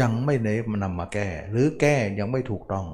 [0.00, 0.48] ยังไม่เน
[0.82, 2.86] นำมาแก้ หรือแก้ยังไม่ถูกต้อง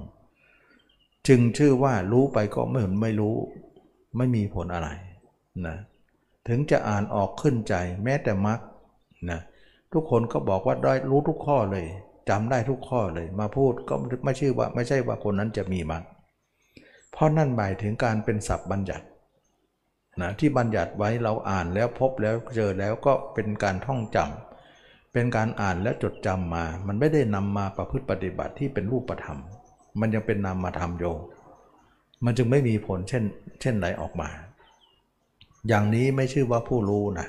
[1.29, 3.37] จึงชื่อว่ารู้ไปก็ไม่เห็นไม่รู้
[4.17, 4.89] ไม่มีผลอะไร
[5.67, 5.77] นะ
[6.49, 8.61] ถึงจะอ่านออกขึ้นใจแม้แต่มรรค
[9.31, 9.41] นะ
[9.93, 11.87] ทุกคนก็บอกว่าได้รู้ทุกข้อเลย
[12.29, 16.03] จำได้ทุกข้อเลยมาพูดก็ไม่ชื่อว่าไม่ใช่ว่าคนนั้นจะมีมรรค
[17.13, 19.05] เพราะนั่นหมายถึงการเป็นศัพท์บัญญัติ
[20.20, 29.38] นะที่บัญญัติไว้เราอ่านแล้วพบแล้วเจอแล้วก็เป็นการท่องจำเป็นการอ่านและจดจำมา มันไม่ได้นำมาประพฤติปฏิบัติที่เป็นรูปธรรม
[30.01, 31.05] มันยังเป็นนามธรรมโย
[32.25, 33.25] มันจึงไม่มีผลเช่น
[33.61, 34.29] เช่นไหนออกมา
[35.68, 37.29] อย่างนี้ไม่ชื่อว่าผู้รู้นะ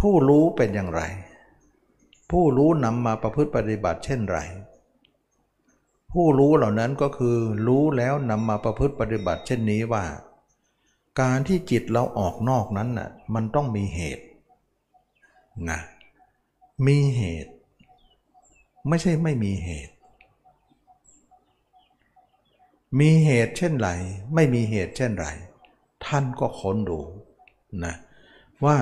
[0.00, 1.02] ผู้รู้เป็นอย่างไร
[2.30, 4.38] ผู้รู้นำมาประพฤติปฏิบัติเช่นไร
[6.12, 10.04] ผู้รู้เหล่านั้นก็คือรู้แล้วนำมาประพฤติปฏิบัติเช่นนี้ว่า
[11.18, 14.24] การที่จิตเราออกนอกนั้นน่ะมันต้องมีเหตุ
[15.70, 15.80] นะ
[16.86, 17.52] มีเหตุ
[18.88, 19.94] ไม่ใช่ไม่มีเหตุ
[23.00, 23.88] มีเหตุเช่นไร
[24.34, 25.26] ไม่มีเหตุเช่นไร
[26.06, 26.98] ท่านก็ค้นดู
[27.84, 27.94] นะ
[28.64, 28.76] ว่า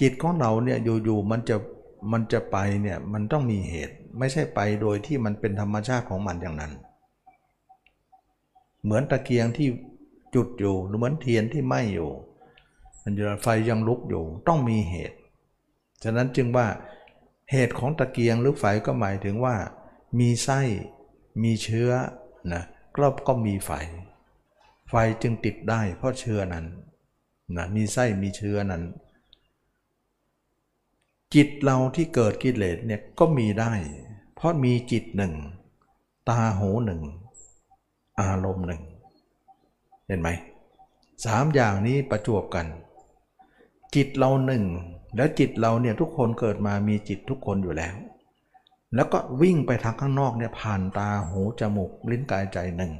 [0.00, 1.56] จิตของเราเนี่ยอยู่ๆมันจะ
[2.12, 6.72] มันจะไปเนี่ยมันต้องมีเหตุ ไม่ใช่ไปโดยที่มันเป็นธรรมชาติของมันอย่างนั้น
[8.82, 9.68] เหมือนตะเกียงที่
[10.34, 12.10] จุดอยู่เหมือนเทียนที่ไหม้อยู่
[13.02, 15.18] มันจะไฟยังลุกอยู่ต้องมีเหตุ
[16.02, 16.66] ฉะนั้นจึงว่า
[17.50, 19.56] เหตุของตะเกียงหรือไฟก็หมายถึงว่า
[20.18, 20.60] มีไส้
[21.42, 21.90] มีเชื้อ
[22.52, 22.62] นะ
[22.94, 23.70] ก็ก็มีไฟ
[24.88, 26.66] ไฟจึงติดได้เพราะเชื้อนั้น
[27.56, 28.82] นะมีไส้มีเชื้อนั้น
[31.34, 33.72] จิตเราที่เกิดกิเลสเนี่ยก็มีได้
[34.34, 35.34] เพราะมีจิตหนึ่ง
[36.28, 37.02] ตาหูหนึ่ง
[38.20, 38.82] อารมณ์หนึ่ง
[40.12, 40.30] ห็นไหม
[41.24, 42.66] สามอย่างนี้ประจวบกัน
[43.94, 44.64] จิตเราหนึ่ง
[45.16, 47.94] แล้วจิตเราเนี่ยทุกคนเกิดมามีจิตทุกคนอยู่แล้ว
[48.94, 52.92] แล้วก็วิ่งไปทางข้างนอกเนี่ยผ่านตาหูจมูกลิ้นกายใจหนึ่ง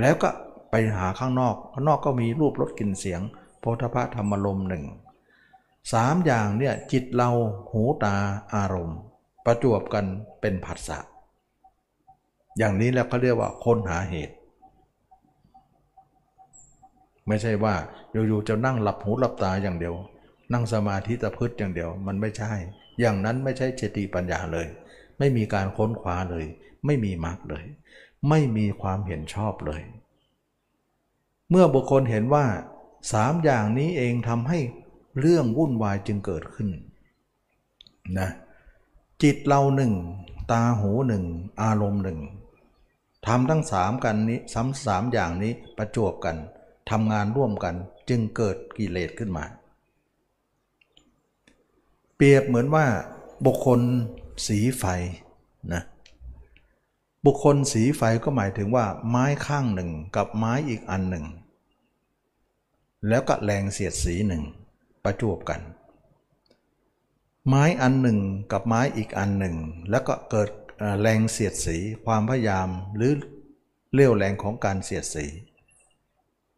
[0.00, 0.28] แล้วก็
[0.70, 3.20] ไปหาข้างนอก ข้างนอกก็มีรูปรสกลิ่นเสียง
[3.60, 4.84] โพธพะธรรมลมหนึ่ง
[5.92, 7.30] สามอย่างเนี่ยจิตเรา
[7.70, 8.16] หูตา
[8.54, 8.98] อารมณ์
[9.44, 10.04] ประจวบกัน
[10.40, 10.98] เป็นผัสสะ
[12.58, 14.34] อย่างนี้แล้วเขาเรียกว่าค้นหาเหตุ
[17.28, 17.74] ไม่ใช่ว่า
[18.12, 19.94] อยู่ๆจะนั่งหลับหูหลับตาอย่างเดียว
[20.52, 22.52] นั่งสมาธิตะพืชอย่างเดียว มันไม่ใช่
[23.00, 24.66] อย่างนั้นไม่ใช่เจติปัญญาเลย
[25.18, 26.46] ไม่มีการค้นคว้าเลย
[26.86, 27.64] ไม่มีมรรคเลย
[28.28, 29.82] ไม่มีความเห็นชอบเลย
[31.50, 32.46] เมื่อบุคคลเห็นว่า
[33.12, 34.58] สามอย่างนี้เองทำให้
[35.20, 36.68] เรื่องวุ่นวายจึงเกิดขึ้น
[38.18, 38.28] นะ
[39.22, 39.92] จิตเราหนึ่ง
[40.52, 41.24] ตาหูหนึ่ง
[41.62, 42.18] อารมณ์หนึ่ง
[43.26, 46.36] ทำทั้งสามกันนี้ซ้ำสามอย่างนี้ประจวบกัน
[46.90, 47.74] ทำงานร่วมกัน
[48.08, 49.44] จึงเกิดกิเลสขึ้นมา
[52.16, 52.86] เปรียบเหมือนว่า
[53.46, 53.80] บุคคล
[54.46, 54.84] สีไฟ
[55.72, 55.82] นะ
[57.26, 61.26] บุคคลสีไฟก็หมายถึงว่าไม้ข้างหนึ่งกับไม้อีกอันหนึ่ง
[63.08, 64.42] แล้วก็แรงเสียดสีหนึ่ง
[65.04, 65.60] ประจวบกัน
[67.48, 68.18] ไม้อันหนึ่ง
[68.52, 69.56] กับไม้อีกอันหนึ่ง
[69.90, 70.50] แล้วก็เกิด
[71.00, 73.12] แรงเสียดสีความพยายามหรือ
[73.92, 75.26] เรี่ยวแรงของการเสียดสี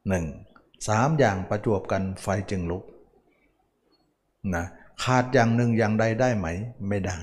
[0.08, 0.24] หนึ่ง
[0.88, 2.84] สามอย่างประจวบกันไฟจึงลุก
[4.54, 4.64] นะ
[5.02, 6.46] ขาดอย่างหนึ่งอย่างใดได้ไหม
[6.88, 7.18] ไม่ได้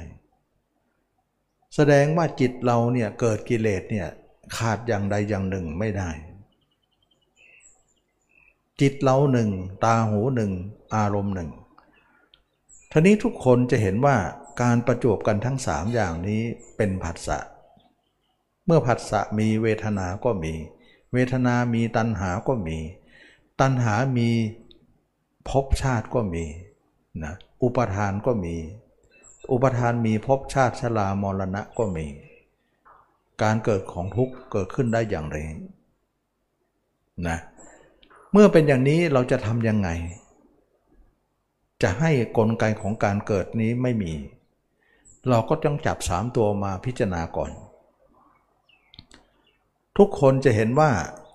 [1.75, 4.07] แสดงว่าจิตเราเนี่ยเกิดกิเลสเนี่ย
[4.57, 6.09] ขาดอย่างใดอย่างหนึ่งไม่ได้
[8.81, 9.49] จิตเราหนึ่ง
[9.85, 10.51] ตาหูหนึ่ง
[10.95, 11.49] อารมณ์หนึ่ง
[12.91, 14.17] ทีนี้ทุกคนจะเห็นว่า
[14.61, 16.41] การประจวบกันทั้งสามอย่างนี้
[16.77, 17.39] เป็นผัสสะ
[18.65, 20.53] เมื่อผัสสะมีเวทนาก็มี
[21.17, 22.77] วทนามีตัณหาก็มี
[23.59, 24.29] ตัณหามี
[25.49, 26.45] ภพชาติก็มี
[27.23, 28.55] นะอุปทานก็มี
[29.51, 32.05] อุปทานมีภพชาติชรามรณะก็มี
[33.41, 35.37] การเกิดของทุกข์เกิดขึ้นได้อย่างไร
[37.27, 37.37] นะ
[38.31, 39.89] เมื่อเป็นอย่างนี้เราจะทำยังไง
[41.81, 44.13] จะให้กลไกของการเกิดนี้ไม่มี
[45.29, 47.51] เราก็ต้องจับสามตัวมาพิจารณาก่อน
[49.97, 50.91] ทุกคนจะเห็นว่า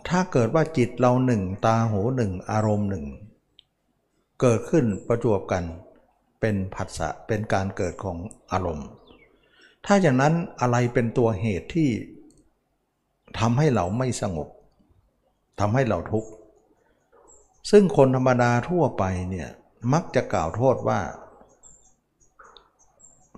[0.09, 3.05] ถ้าเกิดว่าจิตเราหนึ่งตาหูหนึ่งอารมณ์หนึ่ง
[4.41, 5.65] เกิดขึ้นประจวบกัน
[6.41, 8.19] เป็นผัสสะเป็นการเกิดของ
[8.53, 8.89] อารมณ์
[9.87, 11.91] ถ้าอย่างนั้นอะไรเป็นตัวเหตุที่
[13.39, 14.49] ทำให้เราไม่สงบ
[15.61, 16.31] ทำให้เราทุกข์
[17.71, 19.49] ซึ่งคนธรรมดาทั่วไปเนี่ย
[19.93, 21.01] มักจะกล่าวโทษว่า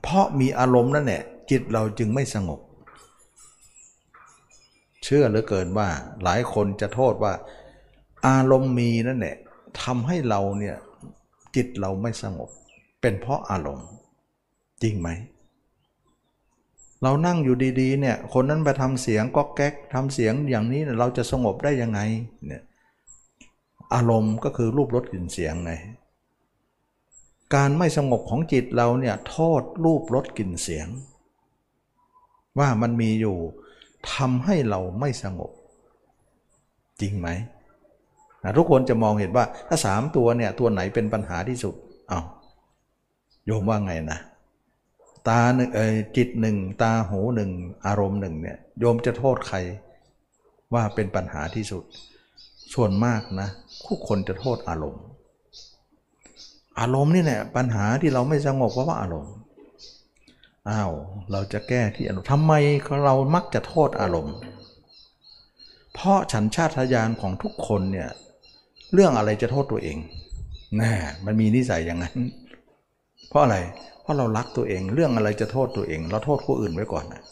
[0.03, 2.61] เพราะมีอารมณ์นั่นแหละจิตเราจึงไม่สงบ
[5.05, 5.89] เชื่อเหลือเกินว่า
[6.25, 7.33] หลายคนจะโทษว่า
[8.27, 9.37] อารมณ์มีนั่นแหละ
[9.83, 10.77] ทำให้เราเนี่ย
[11.55, 12.51] จิตเราไม่สงบ
[13.01, 13.89] เป็นเพราะอารมณ์
[14.83, 15.09] จริงไหม
[17.03, 22.01] เรานั่งอยู่ดีๆเนี่ยคนนั้นไปทำเสียงก็แก๊กทำเสียงอย่างนี้เราจะสงบได้ยังไง
[22.47, 22.63] เนี่ย
[23.95, 25.73] อารมณ์ก็คือรูปรสกลิ่นเสียงไง
[27.55, 30.87] การไม่สงบของจิตเราเนี่ยโทษรูปรสกลิ่นเสียง
[32.59, 33.37] ว่ามันมีอยู่
[34.13, 35.51] ทำให้เราไม่สงบ
[37.01, 37.29] จริงไหม
[38.45, 41.75] นะทุกคนจะมองเห็นว่าถ้าสามตัวเนี่ยตัวไหนเป็นปัญหาที่สุด
[42.09, 42.21] เอา
[43.47, 44.21] โยมว่าไงนะ
[45.29, 47.51] ตาหนึ่งเออจิตหนึ่งตาหูหนึ่ง
[47.87, 49.59] อารมณ์หนึ่งเนี่ยโยมจะโทษใคร
[50.75, 51.83] ว่าเป็นปัญหาที่สุด
[52.75, 53.49] ส่วนมากนะ
[53.85, 55.05] คู่คนจะโทษอารมณ์
[56.81, 59.35] อารมณ์นี่แหละปัญหาที่เราไม่สงบเพราะว่าอารมณ์
[60.71, 60.93] อ้าว
[61.33, 62.53] เราจะแก้ที่อารมณ์ทำไม
[63.05, 64.37] เรามักจะโทษอารมณ์
[65.95, 68.09] เพราะฉันชาติญาณของทุกคนเนี่ย
[68.93, 69.99] เรื่องอะไรจะโทษตัวเอง
[70.79, 70.93] แน่
[71.25, 72.17] มันมีนิสัยอย่างนั้น
[73.29, 73.57] เพราะอะไร
[74.03, 77.23] เพราะเรารักตัวเอง เรื่องอะไรจะโทษตัวเอง เราโทษผู้อื่นไว้ก่อนนะ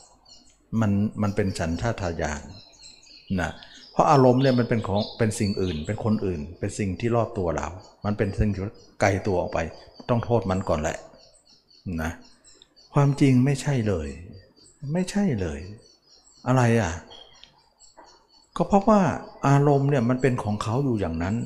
[0.80, 0.92] มัน
[1.22, 2.40] มันเป็นสัญชาตญาณ
[3.40, 3.50] นะ
[3.92, 7.68] เพราะอารมณ์เนี่ยมันเป็นของเป็นสิ่งอื่น เป็นคนอื่น เป็นสิ่งที่รอบตัวเรา
[8.04, 8.62] มันเป็นสิ่งที่
[9.00, 9.58] ไกลตัวออกไป
[10.08, 10.96] ต้องโทษมันก่อนแหละ
[12.02, 12.10] นะ
[12.92, 14.08] ความจริงไม่ใช่เลย
[14.92, 15.60] ไม่ใช่เลย
[16.46, 16.92] อะไรอะ
[18.56, 19.00] ก็เพราะว่า
[19.46, 21.36] อารมณ์เนี่ยมันเป็นของเขาอยู่อย่างนั้น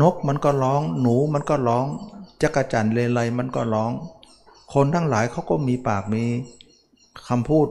[0.00, 1.86] นกมันก็ร้อง หนูมันก็ร้อง
[2.42, 3.90] จักรจันเลไลมันก็ร้อง
[4.74, 6.24] คนทั้งหลายเขาก็มีปากมี
[7.28, 7.66] คำพูด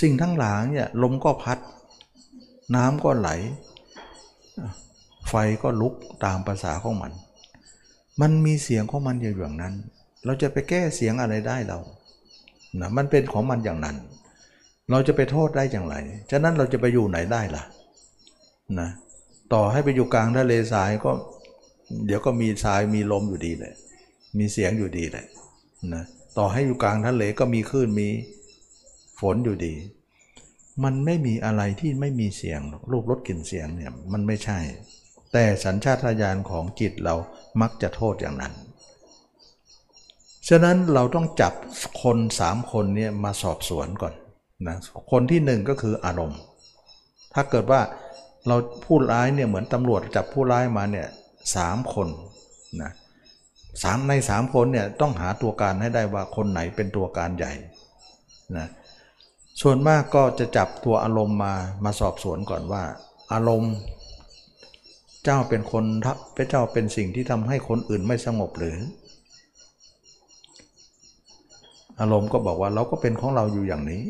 [0.00, 1.58] สิ่งทั้งหลายเนี่ยลมก็พัด
[2.74, 3.30] น้ำก็ไหล
[5.28, 7.12] ไฟก็ลุกตามภาษาของมัน
[8.20, 9.74] มันมีเสียงของมันอยู่อย่างนั้น
[10.24, 11.78] เราจะไปแก้เสียงอะไรได้เรา
[12.80, 13.96] นะมันเป็นของมันอย่างนั้น
[14.90, 15.96] เราจะไปโทษได้อย่างไร
[16.30, 17.64] ฉะนั้นเราจะไปอยู่ไหนได้ล่ะ
[18.80, 18.88] นะ
[19.52, 21.10] ต่อให้ไปอยู่กลางทะเลทรายก็
[22.06, 23.74] เดี๋ยวก็มีทรายมีลมอยู่ดีเลย
[24.38, 25.26] มีเสียงอยู่ดีเลย
[25.94, 26.04] นะ
[26.38, 28.08] ต่อให้อยู่กลางทะเลก็มีคลื่นมี
[29.20, 29.74] ฝนอยู่ดี
[30.84, 32.60] มันไม่มีอะไรที่ไม่มีเสียง
[32.90, 34.58] รูปรสกลิ่นเสียงเนี่ยมันไม่ใช่
[35.32, 37.14] แต่สัญชาตญาณของจิตเรา
[37.60, 38.54] มักจะโทษอย่างนั้น
[40.48, 41.52] ฉะนั้นเราต้องจับ
[42.02, 44.14] คนสามคนเนี่ยมาสอบสวนก่อน
[44.66, 44.76] นะ
[45.10, 46.40] คนที่หนึ่งก็คืออารมณ์
[47.34, 47.80] ถ้าเกิดว่า
[48.46, 51.06] เราผู้ร้ายเนี่ยเหมือนตำรวจจับผู้ร้ายมาเนี่ย
[51.56, 52.08] สามคน
[52.82, 52.92] นะ
[53.82, 57.52] สามในสามคนเนี่ยต้องหาตัวการให้ได้ว่าคนไหนเป็นตัวการใหญ่
[58.56, 58.66] นะ
[59.62, 61.54] ส่วนมากก็จะจับตัวอารมณ์มา
[61.84, 62.82] มาสอบสวนก่อนว่า
[63.32, 63.74] อารมณ์
[65.24, 68.76] เจ้าเป็นคนทับพระเจ้าเป็นสิ่งที่ทำให้คนอื่นไม่สงบหรือ
[72.00, 74.04] อารมณ์ก็บอกว่าเราก็เป็นของเราอยู่อย่างนี้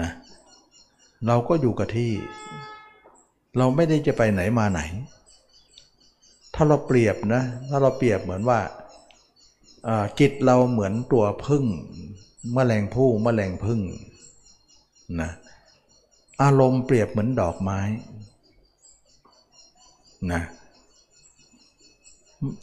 [0.00, 0.10] นะ
[1.26, 2.10] เราก็อยู่กับที่
[3.58, 4.80] เราไม่ได้จะไปไหนมาไหน
[6.54, 8.60] ถ้าเราเปรียบนะถ้าเราเปรียบเหมือนว่า
[10.20, 11.64] จิตเราเหมือนตัวพึ่ง
[12.56, 13.80] มแมลงผู้มแมลงพึ่ง
[15.20, 15.30] นะ
[16.42, 17.80] อารมณ์เปรียบเหมือนดอกไม้
[20.32, 20.42] นะ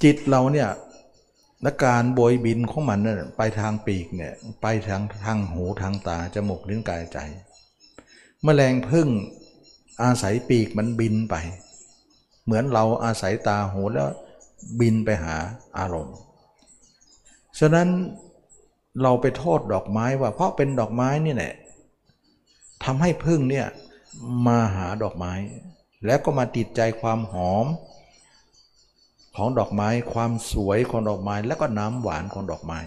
[0.04, 0.70] จิตเราเนี่ย
[1.62, 7.18] และการโบยบินของมันเนี่ยไปทางปีกเนี่ยไปทางทางหูทางตาจมูกลิ้นกายใจ
[8.46, 9.08] มแมลงพึ่ง
[10.04, 11.36] อาศัยปีกมันบินไป
[12.44, 14.10] เหมือนเราอาศัยตาหูแล้ว
[14.80, 15.36] บินไปหา
[15.78, 16.18] อารมณ์
[17.60, 17.88] ฉะนั้น
[19.02, 21.54] เราไปโทษดอกไม้ว่าเพราะเป็นดอกไม้นี่แหละ
[22.84, 23.68] ทำให้พึ่งเนี่ย
[24.48, 25.34] มาหาดอกไม้
[26.06, 27.66] แล้วก็มาติดใจความหอม
[29.36, 32.80] ของดอกไม้ ความสวยของดอกไม้ แล้วก็น้ำหวานของดอกไม้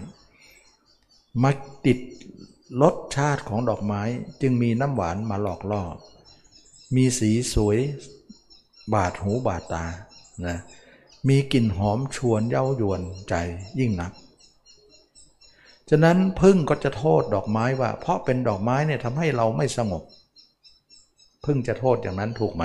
[1.41, 1.51] มา
[1.85, 1.97] ติด
[2.81, 4.01] รสชาติของดอกไม้
[4.41, 5.83] จึงมีน้ำหวานมาหลอกล่อ
[6.95, 7.77] มีสีสวย
[8.93, 9.85] บาดหูบาดตา
[10.45, 10.57] นะ
[11.27, 13.33] มีกลิ่นหอมชวนเย้ายวนใจ
[13.79, 14.11] ยิ่งนัก
[15.89, 20.03] ฉะนั้นพึ่งก็จะโทษดอกไม้ว่า เพราะเป็นดอกไม้เนี่ยทำให้เราไม่สงบ
[21.45, 22.63] พึ่งจะโทษอย่างนั้นถูกไหม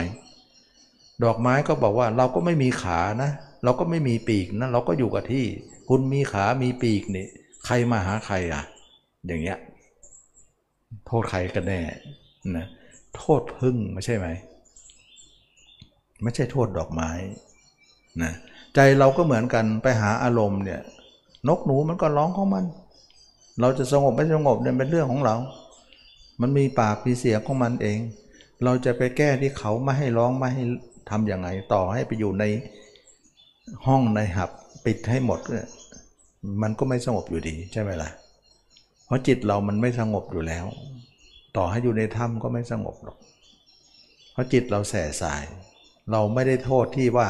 [1.25, 3.31] ดอกไม้ก็บอกว่าเราก็ไม่มีขานะ
[3.65, 5.45] เราก็ไม่มีปีกนะเราก็อยู่กับที่
[5.89, 7.27] คุณมีขา มีปีกนี่
[7.67, 8.63] ใครมาหาใครอะ
[9.27, 9.59] อย่างเงี้ย
[11.07, 11.81] โทษใครกันแน่
[12.57, 12.67] นะ
[13.17, 14.27] โทษพึ่งไม่ใช่ไหม
[16.23, 17.11] ไม่ใช่โทษดอกไม้
[18.23, 18.33] นะ
[18.75, 20.81] ใจเราก็เหมือนกันไปหาอารมณ์เนี่ย
[21.49, 22.65] นกหนูมันก็ร้องของมัน
[23.61, 25.37] เราจะสงบไม่สงบเนี่ยเป็นเรื่องของเรา
[26.41, 27.99] มันมีปากมีเสียงของมันเอง
[28.65, 30.65] เราจะไปแก้ที่เขาไม่ให้ร้องไม่ให้
[31.11, 32.45] ทำอยังไง ต่อให้ไปอยู่ใน
[33.87, 34.51] ห้องในหับ
[34.85, 35.41] ปิดให้หมด
[36.63, 38.11] มันก็ไม่สงบอยู่ดีใช่ไหมล่ะ
[39.07, 40.65] เพราะจิตเรามันไม่สงบอยู่แล้ว
[41.57, 43.19] ต่อให้อยู่ในถ้ำก็ไม่สงบหรอก
[44.33, 45.45] เพราะจิตเราแส่สาย
[46.11, 47.29] เราไม่ได้โทษที่ว่า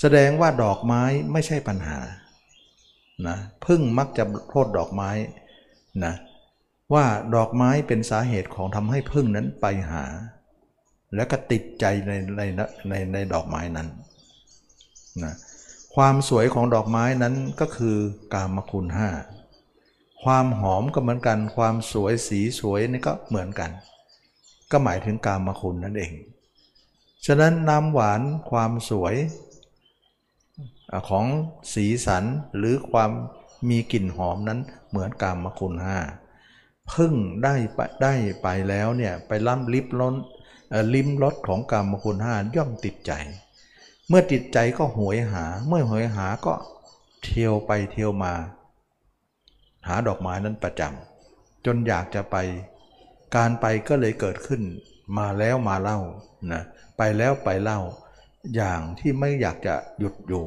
[0.00, 1.98] แสดงว่าดอกไม้ไม่ใช่ปัญหา
[3.26, 3.36] นะ
[3.66, 5.10] พึ่งมักจะโทษดอกไม้
[6.04, 6.14] นะ
[6.94, 7.04] ว่า
[7.36, 10.04] ดอกไม้เป็นสาเหตุของทำให้พึ่งนั้นไปหา
[11.14, 12.42] แล้วก็ติดใจในใน
[12.88, 13.88] ในในดอกไม้นั้น
[15.24, 15.34] นะ
[15.94, 17.96] ความสวยของดอกไม้นั้นก็คือ
[18.34, 19.10] กามคุณห้า
[20.22, 23.70] ความหอมก็เหมือนกัน ความสวยสีสวยนี่ก็เหมือนกัน
[24.70, 26.12] ก็หมายถึงกามคุณนั่นเอง
[27.26, 29.14] ฉะนั้นน้ำหวานความสวย
[31.08, 31.26] ของ
[31.74, 32.24] สีสัน
[32.56, 33.10] หรือความ
[33.68, 34.60] มีกลิ่นหอมนั้น
[34.90, 35.98] เหมือนกามคุณห้า
[36.92, 40.14] พึ่งได้ไปได้ไปแล้วเนี่ยไปล้ำลิบล้น
[40.94, 43.12] ลิ้มรสของกามคุณห้าย่อมติดใจ
[44.08, 46.54] เมื่อติดใจก็หวยหา เมื่อหวยหาก็
[47.22, 48.32] เที่ยวไปเที่ยวมา
[49.86, 52.36] หาดอกไม้นั้นประจำจนอยากจะไป
[53.36, 54.62] การไปก็เลยเกิดขึ้น
[55.18, 55.98] มาแล้วมาเล่า
[56.52, 56.62] นะ
[56.98, 57.80] ไปแล้วไปเล่า
[58.54, 60.44] อย่างที่ไม่อยากจะหยุดอยู่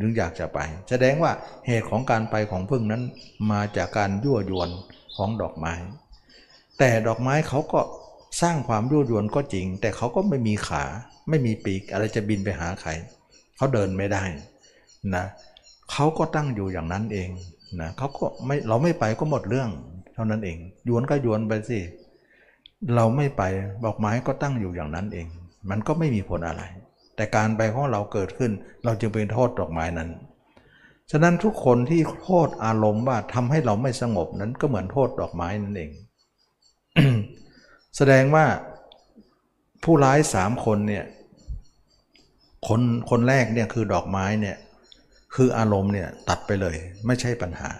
[0.00, 1.32] ถึงอยากจะไป แสดงว่า
[1.66, 3.02] เหตุของการไปของพึ่งนั้น
[3.50, 4.70] มาจากการยั่วยวน
[5.16, 5.74] ของดอกไม้
[6.78, 7.80] แต่ดอกไม้เขาก็
[8.40, 10.84] สร้างความยั่วยวนก็จริง แต่เขาก็ไม่มีขา
[11.28, 12.90] ไม่มีปีกอะไรจะบินไปหาใคร
[13.56, 14.22] เขาเดินไม่ได้
[15.14, 15.24] นะ
[15.92, 17.28] เขาก็ตั้งอยู่อย่างนั้นเอง
[17.80, 19.70] นะเขาก็ไม่เราไม่ไปก็หมดเรื่อง
[20.14, 20.56] เท่านั้นเอง
[20.88, 21.78] ยวนก็ยวนไปสิ
[22.94, 23.42] เราไม่ไป
[23.84, 25.26] ดอกไม้ก็ตั้งอยู่อย่างนั้นเอง
[25.70, 26.62] มันก็ไม่มีผลอะไร
[27.16, 28.52] แต่การไปของเราเกิดขึ้น
[28.84, 30.10] เราจึงเป็นโทษดอกไม้นั้น
[31.10, 35.90] ฉะนั้นทุกคนที่โทษอารมณ์ว่าทำให้เราไม่สงบนั้นก็เหมือนโทษดอกไม้นั่นเอง
[37.96, 38.44] แสดงว่า
[39.84, 41.04] ผู้ร้ายสามคนเนี่ย
[42.68, 44.56] คนคนแรกเนี่ยคือดอกไม้เนี่ย
[45.34, 47.70] คืออารมณ์เนี่ยตัดไปเลย ไม่ใช่ปัญหา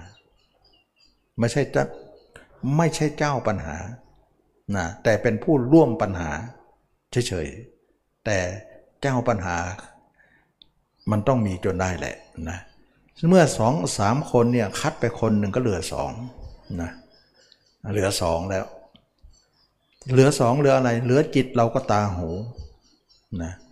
[1.39, 1.82] ไม่ใช่จะ
[2.76, 3.76] ไม่ใช่เจ้าปัญหา
[4.76, 6.30] นะแต่เป็นผู้ร่วมปัญหา
[7.12, 8.39] เฉยๆแต่
[9.01, 9.57] เจ้าปัญหา
[11.11, 12.16] มันต้องมีจนได้แหละ
[12.51, 12.59] นะ
[13.28, 16.12] เมื่อสองสามคนเนี่ยคัดไปคนหนึ่งก็เหลือสอง
[16.82, 16.91] นะ
[17.93, 18.64] เหลือสองแล้ว
[20.12, 22.30] เหลือสองเหลืออะไร เหลือจิตเราก็ตาหู
[23.43, 23.63] นะเ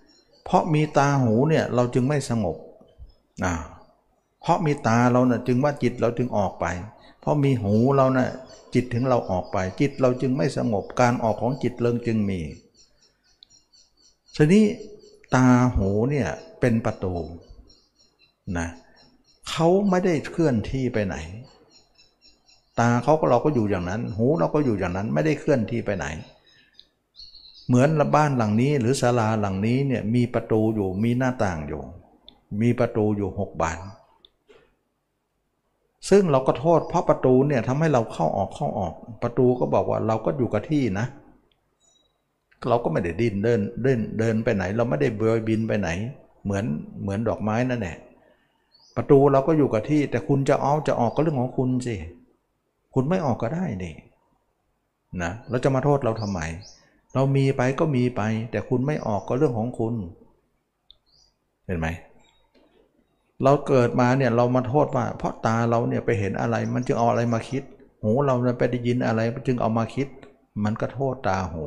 [0.44, 2.56] เพราะมีตาหูเนี่ยเราจึงไม่สงบ
[3.44, 3.54] นะ
[4.42, 6.66] เพราะมีตาเรานะ่ะจึงว่าจิตเราจึงออกไป
[7.20, 8.28] เพราะมีหูเรานะ่ะ
[8.74, 12.40] จิตถึงเราออกไป จิตเราจึงไม่สงบการออกของจิตเริงจึงมี
[14.36, 14.64] ทีนี้
[15.34, 16.28] ตาหูเนี่ย
[16.60, 17.14] เป็นประตู
[18.58, 18.68] นะ
[19.50, 21.16] เขาไม่ได้เคลื่อนที่ไปไหน
[22.80, 26.06] ตาเขาก็เราก็อยู่อย่างนั้น หูเราก็อยู่อย่างนั้นไม่ได้เคลื่อนที่ไปไหน
[27.66, 31.82] เหมือนบ้านหลังนี้หรือศาลาหลังนี้เนี่ยมีประตูอยู่มีหน้าต่างอยู่
[32.60, 33.78] มีประตูอยู่หกบาน
[36.10, 41.06] ซึ่งเราก็โทษเพราะประตูเนี่ยทำให้เราเข้าออกเข้าออก ประตูก็บอกว่าเราก็อยู่กับที่นะ
[42.68, 45.88] เราก็ไม่ได้ดินเดินเดินเดินไปไหน เราไม่ได้เบยบินไปไหน
[46.44, 46.64] เหมือน
[47.02, 47.96] เหมือนดอกไม้นั่นแหละ
[48.96, 51.96] ประตูเราก็อยู่กับที่ แต่คุณจะออกจะออกก็เรื่องของคุณสิ
[52.94, 53.94] คุณไม่ออกก็ได้นี่
[55.22, 56.40] นะเราจะมาโทษเราทำไม
[57.14, 59.94] เรามีไปก็มีไป แต่คุณไม่ออกก็เรื่องของคุณ
[61.66, 61.88] เห็นไหม
[63.44, 67.62] เราเกิดมาเนี่ยเรามาโทษว่า เพราะตาเราเนี่ยไปเห็นอะไร มันจึงเอาอะไรมาคิด
[68.02, 70.08] หูเราไปได้ยินอะไรจึงเอามาคิด
[70.64, 71.64] มันก็โทษตาหู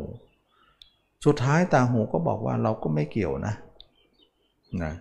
[1.26, 3.54] สุดท้ายตาหูก็บอกว่าเราก็ไม่เกี่ยวนะ
[4.84, 4.94] นะ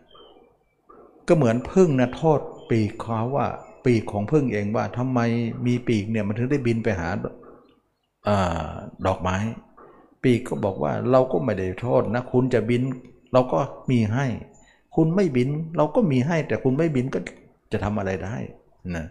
[1.29, 2.41] ก็เหมือนพึ่งนะโทษ
[2.71, 3.47] ปีกเขาว่า
[3.85, 5.21] ปีกของพึ่งเองว่าทำไม
[5.67, 7.09] มีปีกเนี่ยมันถึงได้บินไปหา
[8.29, 8.31] อ
[9.07, 9.37] ดอกไม้
[10.25, 12.83] ปีกก็บอกว่าเราก็ไม่ได้โทษนะ คุณจะบิน
[13.33, 13.59] เราก็
[13.91, 14.27] มีให้
[14.97, 17.19] คุณไม่บินเราก็มีให้ แต่คุณไม่บินก็
[17.73, 18.37] จะทำอะไรได้
[18.97, 19.07] นะ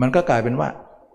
[0.00, 0.68] มันก็กลายเป็นว่า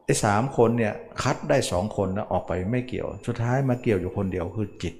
[0.05, 4.93] ไอ้สามคนเนี่ยคัดได้สองคนแล้วออกไปไม่เกี่ยว สุดท้ายมาเกี่ยวอยู่คนเดียวคือจิต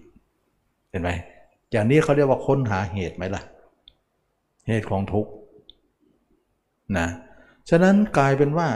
[0.89, 1.09] เห็นไหม
[1.72, 3.43] อย่างนี้เขาเรียกว่าค้นหาเหตุไหมล่ะ
[4.67, 5.32] เหตุของทุกข์
[6.97, 7.07] นะ
[7.70, 8.67] ฉะนั้นกลายเป็นว่า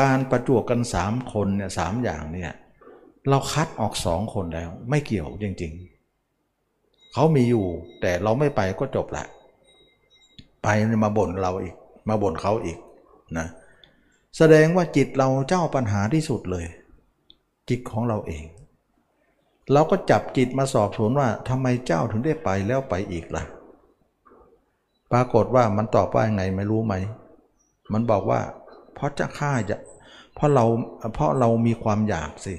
[0.00, 2.52] การประจวบกันสามคนเนี่ยสามอย่างเนี่ย
[3.28, 5.72] เราคัดออกสองคนแล้ว ไม่เกี่ยวจริง
[6.42, 7.64] ๆ เขามีอยู่
[8.00, 9.24] แต่เราไม่ไปก็จบละ
[10.62, 10.68] ไป
[11.04, 11.74] มาบ่นเราอีก
[12.08, 12.78] มาบ่นเขาอีก
[13.38, 13.46] นะ
[14.36, 16.66] แสดงว่าจิตเราเจ้าปัญหาที่สุดเลย
[17.68, 18.44] จิตของเราเอง
[19.72, 23.44] เราก็จับจิตมาสอบสวนว่าทำไมเจ้าถึงได้ไปแล้วไปอีกล่ะ
[25.12, 26.94] ปรากฏว่ามันตอบว่ายังไงไม่รู้ไหม
[27.92, 28.40] มันบอกว่า
[28.94, 29.76] เพราะจะฆ่าจะ
[30.34, 30.64] เพราะเรา
[31.14, 32.54] เพราะเรามีความอยากสิ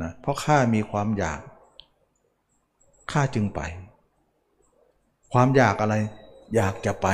[0.00, 1.40] นะเพราะข้ามีความอยาก
[3.12, 3.60] ข้าจึงไป
[5.32, 5.96] ความอยากอะไร
[6.54, 7.06] อยากจะไป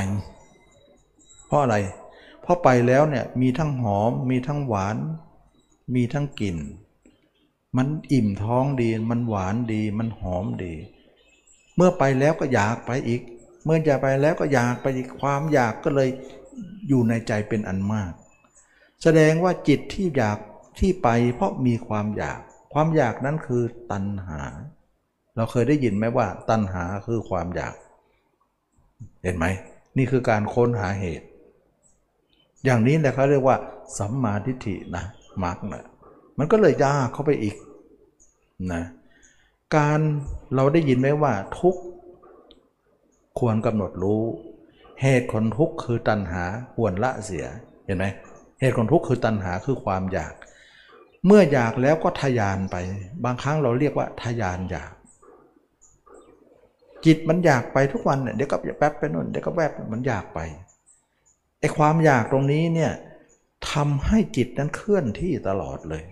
[1.47, 1.77] เพราะอะไร
[2.41, 4.97] เพราะไปแล้วเนี่ยมีทั้งหอม มีทั้งหวาน
[5.95, 6.57] มีทั้งกลิ่น
[7.77, 10.73] มันอิ่มท้องดี มันหวานดี มันหอมดี
[11.75, 13.21] เมื่อไปแล้วก็อยากไปอีก
[13.63, 16.09] เมื่อจะไปแล้วก็อยากไปอีก ความอยากก็เลย
[16.87, 18.11] อยู่ในใจเป็นอันมาก
[19.03, 20.37] แสดงว่าจิตที่อยาก
[20.79, 22.41] ที่ไปเพราะมีความอยาก
[22.73, 24.41] ความอยากนั้นคือตัณหา
[25.35, 27.73] เราเคยได้ยินไหมว่า ตัณหาคือความอยาก
[29.23, 29.45] เห็นไหม
[29.97, 31.25] นี่คือการค้นหาเหตุ
[32.65, 33.57] อย่างนี้แหละเขาเรียกว่า
[33.97, 35.03] สัมมาทิฏฐินะ
[35.43, 35.83] มรรคนะ
[36.37, 37.55] มันก็เลยยากเข้าไปอีก
[38.73, 38.83] นะ
[39.75, 39.99] การ
[40.55, 41.75] เราได้ยินไหมว่าทุก
[43.39, 44.23] ควรกำหนดรู้
[45.01, 46.43] เหตุของทุกคือตัณหา
[46.75, 47.45] ควรละเสีย
[47.85, 48.05] เห็นไหม
[48.59, 50.33] เหตุของทุกคือตัณหาคือความอยาก
[51.25, 52.75] เมื่ออยากแล้วก็ทยานไป
[53.23, 54.91] บางครั้งเราเรียกว่าทยานอยาก
[57.05, 60.39] จิตมันอยากไปทุกวันเนี่ยเดี๋ยวก็แป๊บไปนู่นเดี๋ยวก็แวบมันอยากไป
[61.59, 62.91] ไอ้ความอยากตรงนี้เนี่ย
[63.71, 66.03] ทำให้จิตนั้นเคลื่อนที่ตลอดเลย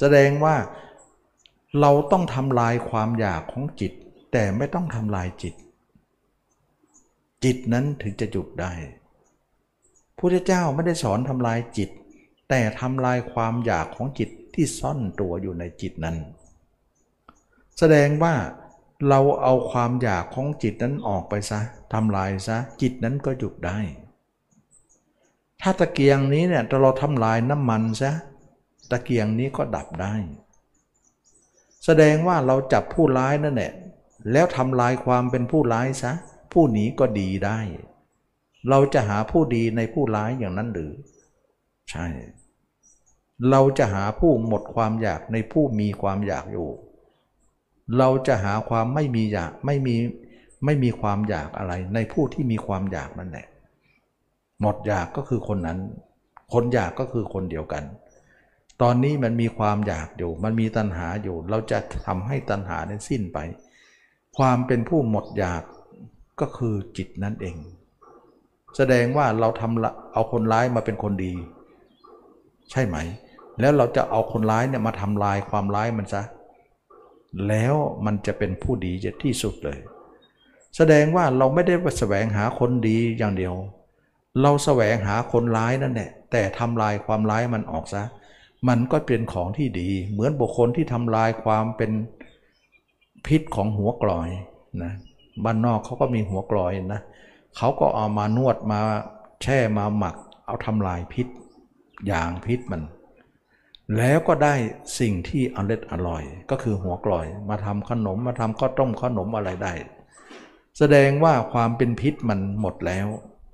[0.00, 0.56] แสดงว่า
[1.80, 3.92] เราต้องทำลายความอยากของจิต
[4.32, 5.54] แต่ไม่ต้องทำลายจิต
[7.44, 8.72] จิตนั้นถึงจะหยุดได้
[10.18, 11.90] พระเจ้าไม่ได้สอนทำลายจิต
[12.48, 16.16] แต่ทำลายความอยากของจิตที่ซ่อนตัวอยู่ในจิตนั้น
[17.78, 18.34] แสดงว่า
[19.08, 21.60] เราเอาความอยากของจิตนั้นออกไปซะ
[21.92, 23.78] ทำลายซะจิตนั้นก็หยุดได้
[25.60, 28.12] ถ้าตะเกียงนี้เนี่ยเราทำลายน้ำมันซะ
[28.90, 30.14] ตะเกียงนี้ก็ดับได้
[31.84, 33.72] แสดงว่าเราจับผู้ร้ายนั่นแหละ
[34.32, 36.12] แล้วทำลายความเป็นผู้ร้ายซะ
[36.52, 37.58] ผู้หนีก็ดีได้
[38.68, 40.92] เราจะหาผู้ดีในผู้ร้ายอย่างนั้นหรือ
[41.90, 42.06] ใช่
[43.50, 46.68] เราจะหาผู้หมดความอยากในผู้มีความอยากอยู่
[47.98, 49.96] เราจะหาความไม่มีอยากไม่มี
[50.64, 53.46] ไม่มีความอยากอะไร ในผู้ที่มีความอยากนั่นแหละ
[54.60, 55.78] หมดอยากก็คือคนนั้น
[56.52, 57.84] คนอยากก็คือคนเดียวกัน
[58.82, 63.38] ตอนนี้มันมีความอยากอยู่ มันมีตัณหาอยู่ เราจะทำให้ตัณหานั้นสิ้นไป
[64.38, 65.62] ความเป็นผู้หมดอยาก
[66.40, 67.56] ก็คือจิตนั่นเอง
[68.76, 71.32] แสดงว่าเราทำเอาคนร้ายมาเป็นคนดี
[72.70, 72.96] ใช่ไหม
[73.60, 76.22] แล้วเราจะเอาคนร้ายเนี่ยมาทำลายความร้ายมันซะ
[77.48, 77.74] แล้ว
[78.06, 78.92] มันจะเป็นผู้ดี
[79.22, 79.78] ที่สุดเลย
[80.76, 83.54] แสดงว่าเราไม่ได้แสวงหาคนดีอย่างเดียว
[84.42, 88.02] เราแสวงหาคนร้ายนั่นแหละแต่ทำลายความร้ายมันออกซะ
[88.68, 91.92] มันก็เป็นของที่ดี เหมือนบุคคลที่ทำลายความเป็น
[93.26, 94.28] พิษของหัวกลอย
[94.82, 94.92] นะ
[95.44, 97.00] บ้านนอกเขาก็มีหัวกลอยนะ
[97.56, 98.80] เขาก็เอามานวดมา
[99.42, 101.26] แช่มาหมัก เอาทำลายพิษ
[102.10, 102.82] ย่างพิษมัน
[103.96, 104.54] แล้วก็ได้
[105.00, 109.72] สิ่งที่อร่อยอร่อย ก็คือหัวกลอยมาทำขนมมาทำข้าวต้มขนมอะไรได้
[110.78, 113.06] แสดงว่าความเป็นพิษมันหมดแล้ว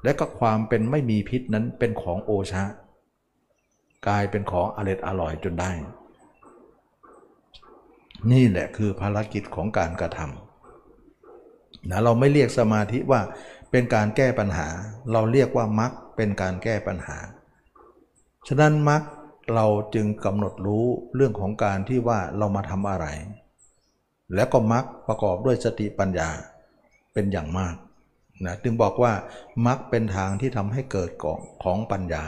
[0.04, 2.64] และก็ความเป็นไม่มีพิษนั้นเป็นของโอชะ
[4.06, 5.70] กลายเป็นของอร่อยอร่อยจนได้
[8.32, 13.20] นี่แหละคือภารกิจของการกระทำนะเราไม่เรียกสมาธิว่า
[13.70, 14.68] เป็นการแก้ปัญหา
[15.12, 17.16] เราเรียกว่ามรรคเป็นการแก้ปัญหา
[18.48, 19.02] ฉะนั้นมรรค
[19.54, 20.84] เราจึงกำหนดรู้
[21.14, 23.06] เรื่องของการที่ว่าเรามาทำอะไร
[24.34, 26.28] แล้วก็มรรคประกอบด้วยสติปัญญา
[27.12, 27.74] เป็นอย่างมาก
[28.46, 29.12] นะจึงบอกว่า
[29.66, 32.24] มักเป็นทางที่ทำให้เกิดของของปัญญา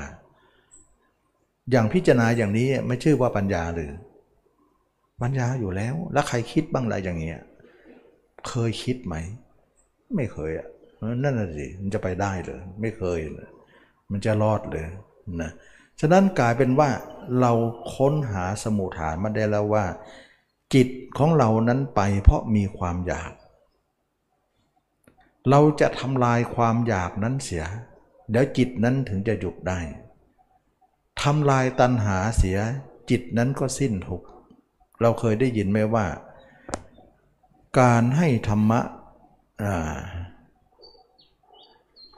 [1.71, 3.93] อย่างพิจารณาอย่างนี้ไม่ชื่อว่าปัญญาหรือ
[5.23, 7.41] ปัญญาอยู่แล้ว แล้วใครคิดบ้างอะไรอย่างเงี้ย
[8.49, 9.15] เคยคิดไหม
[10.17, 10.69] ไม่เคยอะ
[11.23, 13.49] นั่นน่ะสิมันจะไปได้เลยไม่เคยเลย
[14.11, 14.87] มันจะรอดเลย
[15.43, 15.51] นะ
[16.01, 16.91] ฉะนั้นกลายเป็นว่า
[17.41, 17.53] เรา
[17.95, 19.87] ค้นหาสมุทฐานมาได้แล้วว่า
[20.75, 20.89] จิต
[21.19, 23.33] ของเรานั้นไปเพราะมีความอยาก
[25.51, 27.65] เราจะทำลายความอยากนั้นเสีย
[28.31, 29.81] เดี๋ยวจิตนั้นถึงจะหยุดได้
[31.23, 32.59] ทำลายตัณหาเสีย
[33.11, 34.23] จิตนั้นก็สิ้นทุก
[35.01, 36.07] เราเคยได้ยินไหมว่า
[37.81, 38.81] การให้ธรรมะ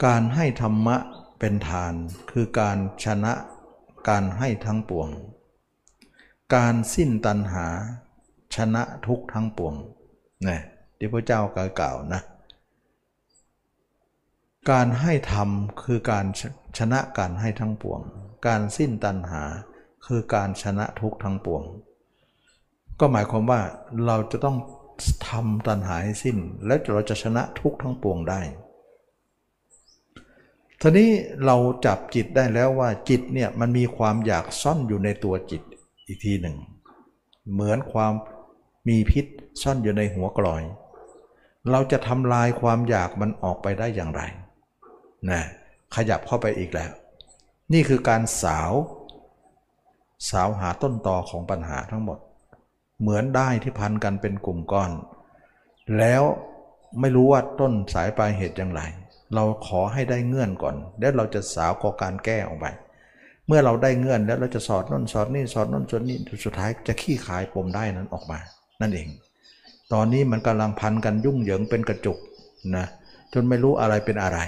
[0.05, 0.97] การให้ธรรมะ
[1.39, 1.95] เป็นทาน
[2.31, 3.33] คือการชนะ
[4.09, 5.09] การให้ทั้งปวง
[6.55, 7.67] การสิ้นตัณหา
[8.55, 9.75] ชนะทุกทั้งปวง
[10.47, 10.59] นี่
[10.99, 12.21] ที่พระเจ้ากล่าวนะ
[14.71, 15.49] การให้ธรรม
[15.83, 16.27] คือการ
[16.79, 18.01] ชนะการให้ทั้งปวง
[18.47, 19.43] การสิ้นตัณหา
[20.07, 21.63] คือการชนะทุกทั้งปวง
[23.01, 23.61] ก็หมายความว่า
[24.07, 24.57] เราจะต้อง
[25.29, 28.41] ทำตัณหาให้สิ้น แล้วเราจะชนะทุกทั้งปวงได้
[30.89, 31.11] ทีนี้
[31.47, 31.57] เรา
[31.87, 35.62] จับจิตได้แล้วว่าจิตเนี่ยมันมีความอยากซ่อนอยู่ในตัวจิต
[36.07, 36.57] อีกทีหนึ่ง
[37.53, 38.12] เหมือนความ
[38.89, 39.24] มีพิษ
[39.62, 40.62] ซ่อนอยู่ในหัวกลอย
[41.70, 44.22] เราจะทำลายความอยากมันออกไปได้อย่างไร
[45.30, 45.43] นะ
[45.95, 46.91] ขยับเข้าไปอีกแล้ว
[47.72, 48.72] นี่คือการสาว
[50.30, 52.18] สาวหาต้นตอของปัญหาทั้งหมด
[53.01, 54.91] เหมือนได้ที่พันกันเป็นกลุ่มก้อน
[55.99, 56.22] แล้ว
[57.01, 58.82] ไม่รู้ว่าต้นสายปลายเหตุอย่างไร
[59.35, 62.66] เราขอให้ได้เงื่อนก่อน แล้วเราจะสาวกอการแก้ออกไป
[63.47, 68.39] เมื่อเราได้เงื่อนแล้วเราจะสอดน้นสอดนี่สอดน้นสอดนี่สุดท้ายจะขี้ขายปมได้นั้นออกมา
[68.81, 69.09] นั่นเอง
[69.93, 72.18] ตอนนี้มันกำลังพันกันยุ่งเหยิงเป็นกระจุก
[72.77, 72.87] นะ
[73.33, 74.39] จนไม่รู้อะไรเป็นอะไร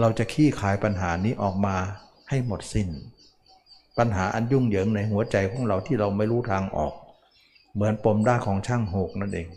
[0.00, 1.76] เราจะขี้ขายปัญหานี้ออกมา
[2.28, 2.88] ให้หมดสิน้น
[3.98, 6.94] ปัญหาอันยุ่งเหยิงในหัวใจของเราที่เราไม่รู้ทางออก
[7.74, 9.48] เหมือนปมด้าของช่างโหกนั่นเอง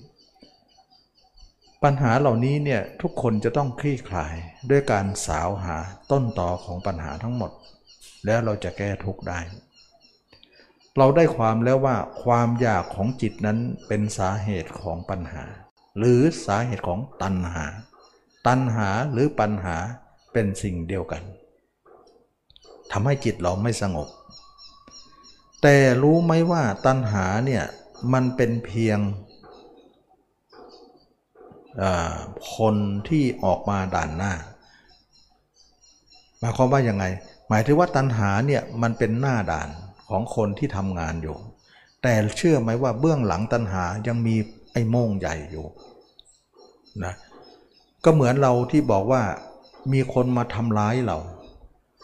[1.83, 4.35] ปัญหาเหล่านี้เนี่ยทุกคนจะต้องคลี่คลาย
[4.69, 5.77] ด้วยการสาวหา
[6.11, 7.51] ต้นต่อของปัญหาทั้งหมด
[8.25, 9.39] แล้วเราจะแก้ทุกได้
[10.97, 13.57] เราได้ความแล้วว่าความอยากของจิตนั้น
[13.87, 15.43] เป็นสาเหตุของปัญหา
[15.97, 17.65] หรือสาเหตุของตัณหา
[18.47, 19.77] ตัณหาหรือปัญหา
[20.33, 21.23] เป็นสิ่งเดียวกัน
[22.91, 24.07] ทำให้จิตเราไม่สงบ
[25.61, 27.63] แต่รู้ไหมว่าตัณหาเนี่ย
[28.13, 28.99] มันเป็นเพียง
[32.55, 32.75] คน
[33.07, 34.33] ที่ออกมาด่านหน้า
[36.39, 37.05] หมายความว่ายังไง
[37.49, 39.69] หมายถึงว่าตัณหาเนี่ยมันเป็นหน้าด่าน
[40.09, 41.37] ของคนที่ทำงานอยู่
[42.03, 44.35] แต่เชื่อไหมว่าเบื้องหลังตัณหายังมี
[44.71, 45.65] ไอ้โม่งใหญ่อยู่
[47.03, 47.13] นะ
[48.03, 49.21] ก็เหมือนเราที่บอกว่า
[49.93, 51.17] มีคนมาทำร้ายเรา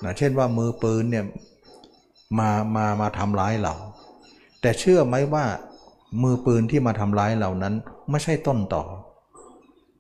[0.03, 1.26] นะเช่นว่ามือปืนเนี่ย
[2.39, 3.74] มามามาทำร้ายเรา
[4.61, 5.45] แต่เชื่อไหมว่า
[6.24, 7.74] มือปืนที่มาทำร้ายเรานั้น
[8.09, 8.84] ไม่ใช่ต้นต่อ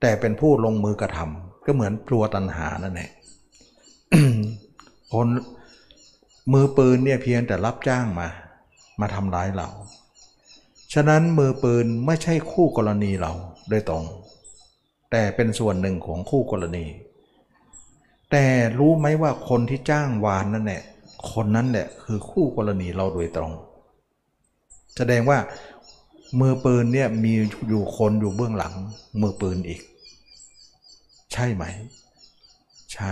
[0.07, 3.09] แต่เป็นผู้ลงมือกระทำก็เหมือนปลัวตันหานั่นแหละ
[5.11, 5.27] คน
[6.53, 8.27] มือปืนเนี่ยเพียงแต่รับจ้างมา
[9.01, 9.67] มาทำร้ายเรา
[10.93, 13.31] ฉะนั้นมือปืนไม่ใช่คู่กรณีเรา
[13.69, 14.03] โดยตรง
[15.11, 16.85] แต่เป็นส่วนหนึ่งของคู่กรณี
[18.31, 18.45] แต่
[18.79, 20.81] รู้ไหมว่าคนที่จ้างวานนั่นแหละ
[21.31, 23.51] คนนั้นแหละคือคู่กรณีเราโดยตรง
[24.95, 25.37] แสดงว่า
[26.39, 27.33] มือปืนเนี่ยมี
[27.69, 28.73] อยู่คนอยู่เบื้องหลัง
[29.23, 29.81] มือปืนอีก
[31.35, 31.63] ใช่ไหม
[32.93, 33.11] ใช่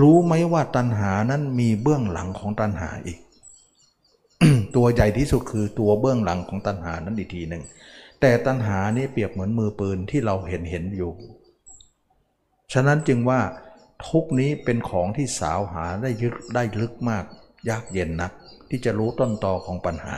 [0.00, 3.18] รู้ไหมว่าตัณหานั้นมีเบื้องหลังของตัณหาอีก
[4.76, 7.62] ตัวใหญ่ที่สุดคือตัวเบื้องหลังของตัณหานั้นอีกทีหนึ่ง
[8.20, 11.12] แต่ตัณหานี้เปรียบเหมือนมือปืนที่เราเห็นเห็นอยู่
[12.72, 13.40] ฉะนั้นจึงว่า
[14.06, 17.24] ทุกนี้เป็นของที่สาวหาได้ยึดได้ลึกมาก
[17.68, 18.32] ยากเย็นนัก
[18.70, 20.16] ที่จะรู้ต้นตอของปัญหา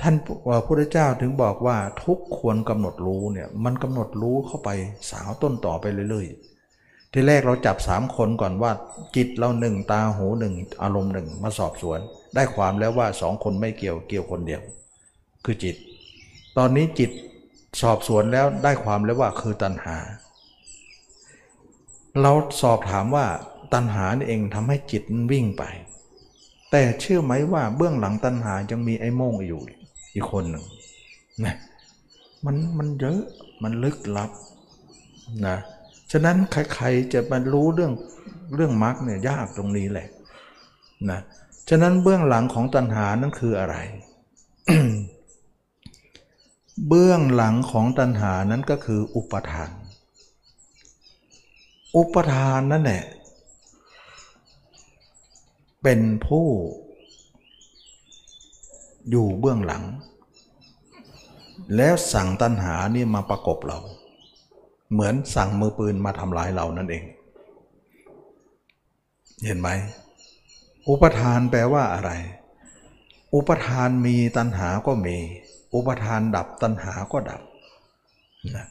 [0.00, 4.70] ท่านพระพุทธเจ้าถึงบอกว่าทุกควรกำหนดรู้เนี่ยมันกำหนดรู้เข้าไป
[5.10, 8.72] สาวต้นต่อไปเรื่อยๆ ที่แรกเราจับสามคนก่อนว่า
[9.16, 11.98] จิตเราหนึ่งตาหูหนึ่งอารมณ์หนึ่งมาสอบสวน
[12.34, 14.62] ได้ความแล้วว่าสองคนไม่เกี่ยวเกี่ยวคนเดียว
[15.44, 15.76] คือจิต
[16.56, 17.10] ตอนนี้จิต
[17.82, 19.96] สอบสวนแล้วได้ความแล้วว่าคือตัณหา
[22.20, 22.32] เรา
[22.62, 23.26] สอบถามว่า
[23.72, 25.64] ตัณหานี่เองทำให้จิตวิ่งไป
[26.70, 29.60] แต่เชื่อไหมว่าเบื้องหลังตัณหายังมีไอ้โมงอยู่
[30.14, 30.64] อีกคนหนึ่ง
[31.44, 31.54] นะ
[32.44, 33.20] มันมันเยอะ
[33.62, 34.30] มันลึกลับ
[35.46, 35.56] นะ
[36.12, 37.92] ฉะนั้นใครๆจะมารู้เรื่อง
[38.54, 40.08] เรื่องมรรคเนี่ยยากตรงนี้แหละ
[41.10, 41.20] นะ
[41.68, 43.76] ฉะนั้นเบื้องหลังของตัณหานั้นคืออะไร
[46.88, 49.70] เบื้องหลังของตัณหานั้นก็คืออุปทาน
[51.96, 53.02] อุปทานนั่นแหละ
[55.82, 56.46] เป็นผู้
[59.10, 59.84] อยู่เบื้องหลัง
[61.76, 63.78] แล้วสั่งตัณหานี่มาประกบเรา
[64.92, 67.04] เหมือนสั่งมือปืนมาทำลายเรานั่นเอง
[69.46, 69.68] เห็นไหม
[70.88, 72.10] อุปทานแปลว่าอะไร
[73.34, 75.16] อุปทานมีตัณหาก็มี
[75.74, 77.40] อุปทานดับตัณหาก็ดับ
[78.56, 78.66] นะ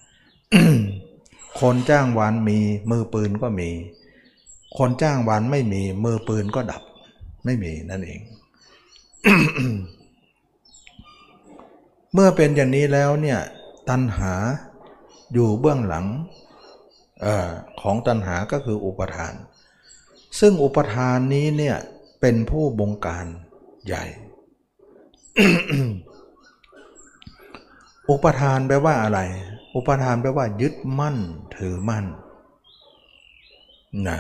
[1.60, 2.58] คนจ้างวานมี
[2.92, 3.70] มือปืนก็มี
[4.78, 6.84] คนจ้างวานไม่มีมือปืนก็ดับ
[7.46, 8.22] ไม่มีนั่นเอง
[12.14, 13.40] เมื่อเป็นอย่างนี้แล้วเนี่ย
[13.90, 14.34] ตัณหา
[15.34, 16.06] อยู่เบื้องหลัง
[17.26, 17.28] อ
[17.82, 19.34] ของตัณหาก็คืออุปทาน
[20.40, 21.78] ซึ่งอุปทานนี้เนี่ย
[22.22, 23.26] เป็นผู้บงการ
[23.86, 24.06] ใหญ่
[28.10, 29.20] อุปทานแปลว่าอะไร
[29.76, 31.18] อุปทานแปลว่า ยึดมั่น
[31.56, 32.06] ถือมั่น
[34.08, 34.20] นะ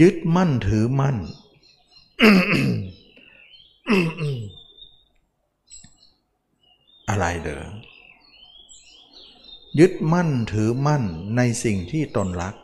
[0.00, 1.16] ยึดมั่นถือมั่น
[7.10, 7.62] อะไรเด้อ
[9.80, 11.04] ยึดมั่นถือมั่น
[11.36, 12.54] ในสิ่งที่ตนรัก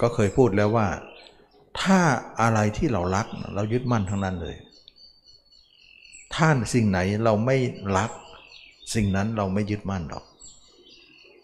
[0.00, 0.88] ก็เคยพูดแล้วว่า
[1.82, 2.00] ถ้า
[2.40, 4.56] อะไรที่เรารัก เรายึดมั่นทั้งนั้นเลย
[6.34, 7.56] ถ้าสิ่งไหนเราไม่
[7.96, 8.10] รัก
[8.94, 10.24] สิ่งนั้นเราไม่ยึดมั่นหรอก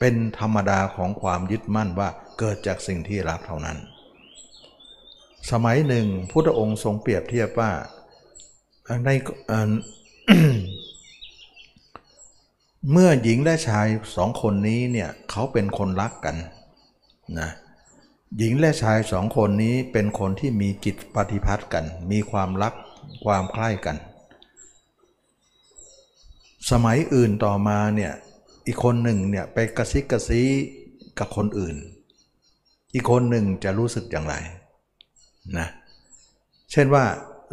[0.00, 2.08] เป็นธรรมดาของความยึดมั่นว่า
[2.38, 3.78] เกิดจากสิ่งที่รักเท่านั้น
[5.50, 7.70] สมัยหนึ่งพุทธองค์ทรงเปรียบเทียบว่า
[9.04, 9.10] ใน
[12.92, 16.36] เมื่อหญิงและชายสองคนนี้เนี่ยเขาเป็นคนรักกัน
[17.40, 17.50] นะ
[18.38, 22.74] หญิงและชายสองคนนี้เป็นคนที่มีจิตปฏิพัติกัน มีความรัก
[23.24, 23.96] ความใคร่กัน
[26.70, 28.12] สมัยอื่นต่อมาเนี่ย
[28.66, 30.42] อีกคนหนึ่งเนี่ยไปกระซิกกระซี
[31.18, 31.76] กับคนอื่น
[32.94, 34.34] อีกคนหนึ่งจะรู้สึกอย่างไร
[35.58, 35.68] นะ
[36.72, 37.04] เช่นว่า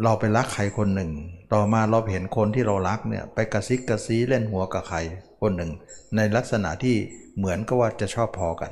[0.01, 1.11] เราไปรักใครคนหนึ่ง
[1.53, 4.97] ต่อมาเราเห็นคนที่เรารักเนี่ยไปกระซิกกระซีเล่นหัวกับใคร
[5.41, 5.71] คนหนึ่ง
[6.15, 6.95] ในลักษณะที่
[7.37, 8.71] เหมือนกับว่าจะชอบพอกัน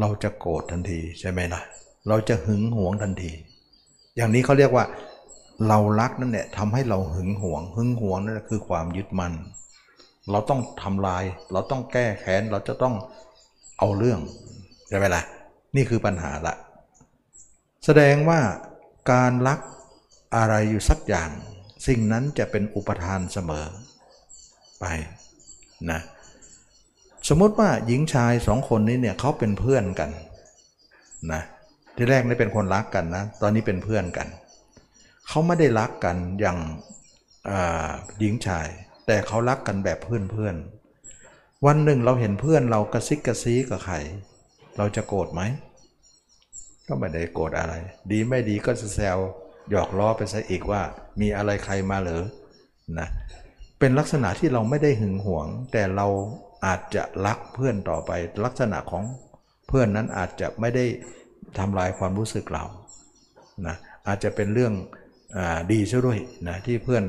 [0.00, 1.60] เราจะโกรธทันทีใช่ไหมล่ะ
[2.08, 3.30] เราจะหึงหวงทันที
[4.16, 4.84] อย่างนี้เขาเรียกว่า
[5.68, 9.32] เรารักนั่นแหละทำให้เราหึงหวง หึงหวงนั่นคือความยึดมัน่น
[10.30, 12.94] เราต้องทำลาย เราต้องแก้แค้น เราจะต้อง
[13.78, 14.20] เอาเรื่อง
[14.88, 15.22] ใช่ไหมล่ะ
[15.76, 16.54] นี่คือปัญหาละ
[17.84, 18.40] แสดงว่า
[19.12, 19.58] การรัก
[20.36, 21.30] อะไรอยู่สักอย่าง
[21.86, 23.66] สิ่งนั้นจะเป็นอุปทานเสมอ
[24.80, 24.84] ไป
[25.90, 26.00] นะ
[27.28, 30.10] สมมติว่าหญิงชายสองคนนี้เนี่ยเขาเป็นเพื่อนกัน
[31.32, 31.42] นะ
[31.96, 34.28] ที่แรกนี่เป็นคนรักกันนะตอนนี้เป็นเพื่อนกัน
[35.28, 36.58] เขาไม่ได้รักกันอย่าง
[38.20, 38.66] หญิงชาย
[39.06, 40.54] แต่เขารักกันแบบเพื่อนเพื่อน
[41.66, 43.96] วันหนึ่งเราเห็นเพื่อนเรากระซิกกระซีกับใคร
[44.78, 45.42] เราจะโกรธไหม
[46.88, 47.74] ก็ไม่ได้โกรธอะไร
[48.10, 49.18] ดีไม่ดีก็จะแซว
[49.70, 50.82] หยอกล้อไปซะอีกว่า
[51.20, 52.24] มีอะไรใครมาเหรอ
[52.98, 53.08] นะ
[53.78, 56.06] เป็นลักษณะที่เราไม่ได้หึงหวง แต่เรา
[56.66, 58.10] อาจจะรักเพื่อนต่อไป
[58.44, 59.04] ลักษณะของ
[59.68, 60.84] เพื่อนนั้นอาจจะไม่ได้
[61.58, 62.64] ทำลายความรู้สึกเรา
[63.66, 63.76] นะ
[64.08, 64.72] อาจจะเป็นเรื่อง
[65.36, 65.38] อ
[65.72, 67.04] ดีซะด้วยนะที่เพื่อน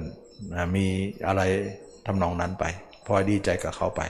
[0.76, 0.86] มี
[1.28, 1.42] อะไร
[2.06, 2.66] ทำนองนั้นไป
[3.08, 4.02] พอดีใจกับเขาไป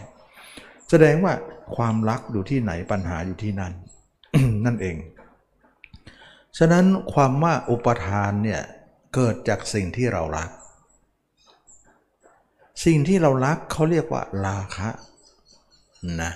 [0.90, 1.34] แสดงว่า
[1.76, 3.74] ความรักอยู่ที่ไหนปัญหาอยู่ที่นั่น
[4.66, 4.96] นั่นเอง
[6.58, 8.62] ฉะนั้นความว่าอุปทานเนี่ย
[9.16, 10.50] เกิดจากสิ่งที่เรารัก
[12.86, 14.90] สิ่งที่เรารักเขาเรียกว่าราคะ
[16.22, 16.32] นะ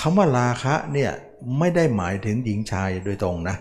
[0.00, 1.12] คำว่าราคะเนี่ย
[1.58, 3.56] ไม่ได้หมายถึงหญิงชายโดยตรงนะ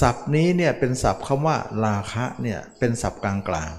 [0.00, 1.56] ศัพท์นี้เนี่ยเป็นศัพท์คำว่า
[1.86, 3.70] ราคะเนี่ยเป็นศัพท์กลาง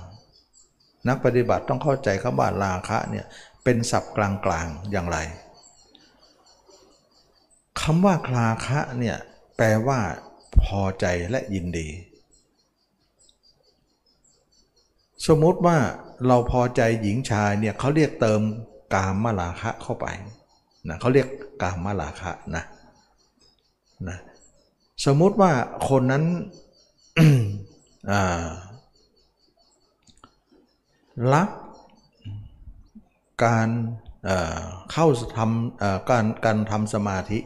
[0.50, 3.26] ๆ นักปฏิบัติต้องเข้าใจคำว่าราคะเนี่ย
[3.64, 5.18] เป็นศัพท์กลางๆอย่างไร
[7.82, 9.18] คำว่าคลาคะเนี่ย
[9.58, 10.00] แปลว่า
[10.64, 11.88] พอใจและยินดี
[15.28, 15.78] สมมติว่า
[16.28, 18.42] เราพอใจหญิงชายเนี่ยเขาเรียกเติม
[18.94, 20.06] กามมาลาคะเข้าไป
[20.88, 21.28] นะเขาเรียก
[21.62, 22.64] กามมาลาคะนะ
[24.10, 24.18] นะ
[25.06, 25.52] สมมติว่า
[25.90, 26.24] คนนั้น
[31.34, 31.50] รัก
[33.46, 33.70] การ
[34.92, 35.08] เข้า
[35.38, 37.40] ทำการการทำสมาธิ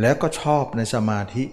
[0.00, 1.44] แล้วก็ชอบในสมาธิ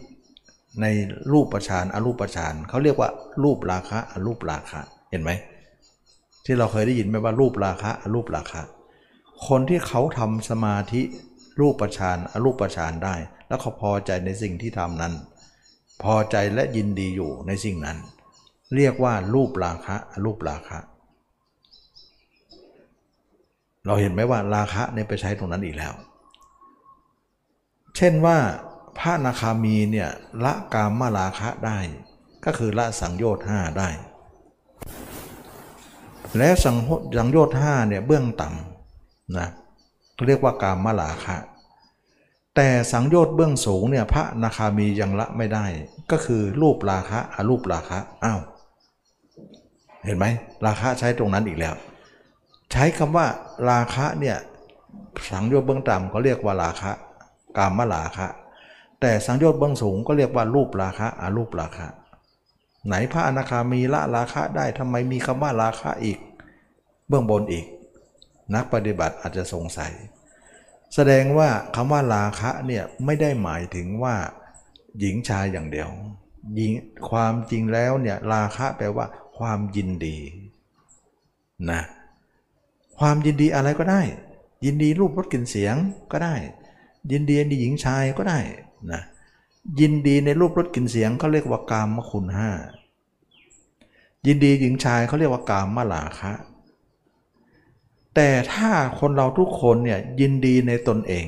[0.81, 0.85] ใน
[1.31, 3.09] รูปประชานอรูปประชานเขาเรียกว่า
[3.43, 4.81] รูปราคะอรูปราคะ
[5.11, 5.31] เห็นไหม
[6.45, 8.61] ที่เราเคยได้ยินไหมว่ารูปราคะอรูปราคะ
[9.47, 11.01] คนที่เขาทำสมาธิ
[11.59, 13.15] รูปประชานอรูปประชานได้
[13.47, 15.13] แล้วเขาพอใจในสิ่งที่ทำนั้น
[16.03, 17.97] พอใจและยินดีอยู่ในสิ่งนั้น
[18.75, 20.77] เรียกว่ารูปราคะอรูปราคะ
[23.85, 25.93] เราเห็นไหมว่าราคะเนี่ยไปใช้ตรงนั้นอีกแล้ว
[28.01, 28.39] เช่นว่า
[28.99, 30.09] พระนาคามีเนี่ย
[30.43, 31.77] ละกามมาราคะได้
[32.45, 33.89] ก็คือละสังโยชน์ห้าได้
[36.37, 36.77] และสัง
[37.17, 39.49] สังโยชน์ห้าเนี่ยเบื้องต่ำนะ
[40.27, 41.37] เรียกว่ากามมาราคะ
[42.55, 45.65] แต่สังโยชน์เบื้องสูงเนี่ยพระนาคามียังละไม่ได้
[46.11, 48.39] ก็คือรูปราคะอรูปราคะอ้าว
[50.05, 50.25] เห็นไหม
[50.65, 51.75] ราคะใช้ตรงนั้นอีกแล้ว
[52.71, 53.25] ใช้คำว่า
[53.69, 54.37] ราคะเนี่ย
[55.31, 56.91] สังโยชน์เบื้องต่ำเขาเรียกว่าราคะ
[57.57, 58.27] กามลาคะ
[59.01, 61.87] แต่สังโยชน์เบื้องสูงก็เรียกว่ารูปราคะอารูปราคะ
[62.87, 66.19] ไหนพระอนาคามีละราคะได้ทำไมมีคำว่าราคะอีก
[67.07, 67.65] เบื้องบนอีก
[68.55, 69.93] นักปฏิบัติอาจจะสงสัย
[70.95, 74.15] แสดงว่าคำว่าราคะเนี่ยไม่ได้หมายถึงว่า
[74.99, 75.89] หญิงชายอย่างเดียว
[76.55, 76.71] หญิง
[77.09, 79.05] ความจริงแล้วเนี่ยราคะแปลว่า
[79.37, 80.17] ความยินดี
[81.71, 81.81] นะ
[82.99, 84.01] ความยินดีอะไรก็ได้
[84.65, 85.75] ยินดีรูปรสกลิ่นเสียง
[86.11, 86.35] ก็ได้
[87.11, 88.39] ยินดีในหญิงชายก็ได้
[88.91, 89.01] นะ
[89.79, 92.49] ยินดีในรูปรสกลิ่นเสียงเขาเรียกว่ากามคุณห้า
[94.27, 96.33] ยินดีหญิงชายเขาเรียกว่ากามมาลาคะ
[98.15, 101.27] แต่ถ้าคนเราทุกคนเนี่ยยินดีในตนเอง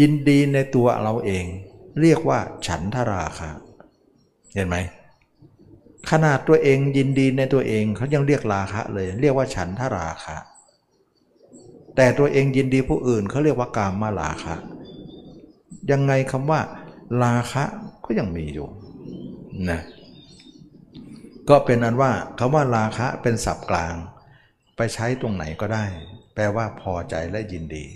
[0.00, 1.44] ยินดีในตัวเราเอง
[2.00, 3.50] เรียกว่าฉันทราคะ
[4.54, 4.76] เห็นไหม
[6.10, 10.36] ขนาดตัวเองยินดีในตัวเองเขายังเรียกราคะเลย เรียกว่าฉันทราคะ
[11.96, 14.54] แต่ตัวเองยินดีผู้อื่นเขาเรียกว่ากามมาลาคะ
[15.90, 16.60] ยังไงคำว่า
[17.22, 17.64] ราคะ
[18.04, 18.68] ก็ยังมีอยู่
[19.70, 19.80] นะ
[21.48, 23.94] ก็เป็นอันว่าคำว่าราคะเป็นศัพท์กลาง
[24.76, 25.84] ไปใช้ตรงไหนก็ได้
[26.34, 27.86] แปลว่าพอใจและยินดี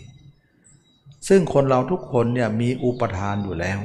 [1.29, 3.81] ซึ่งคนเราทุกคนเนี่ยมีอุปทานอยู่แล้ว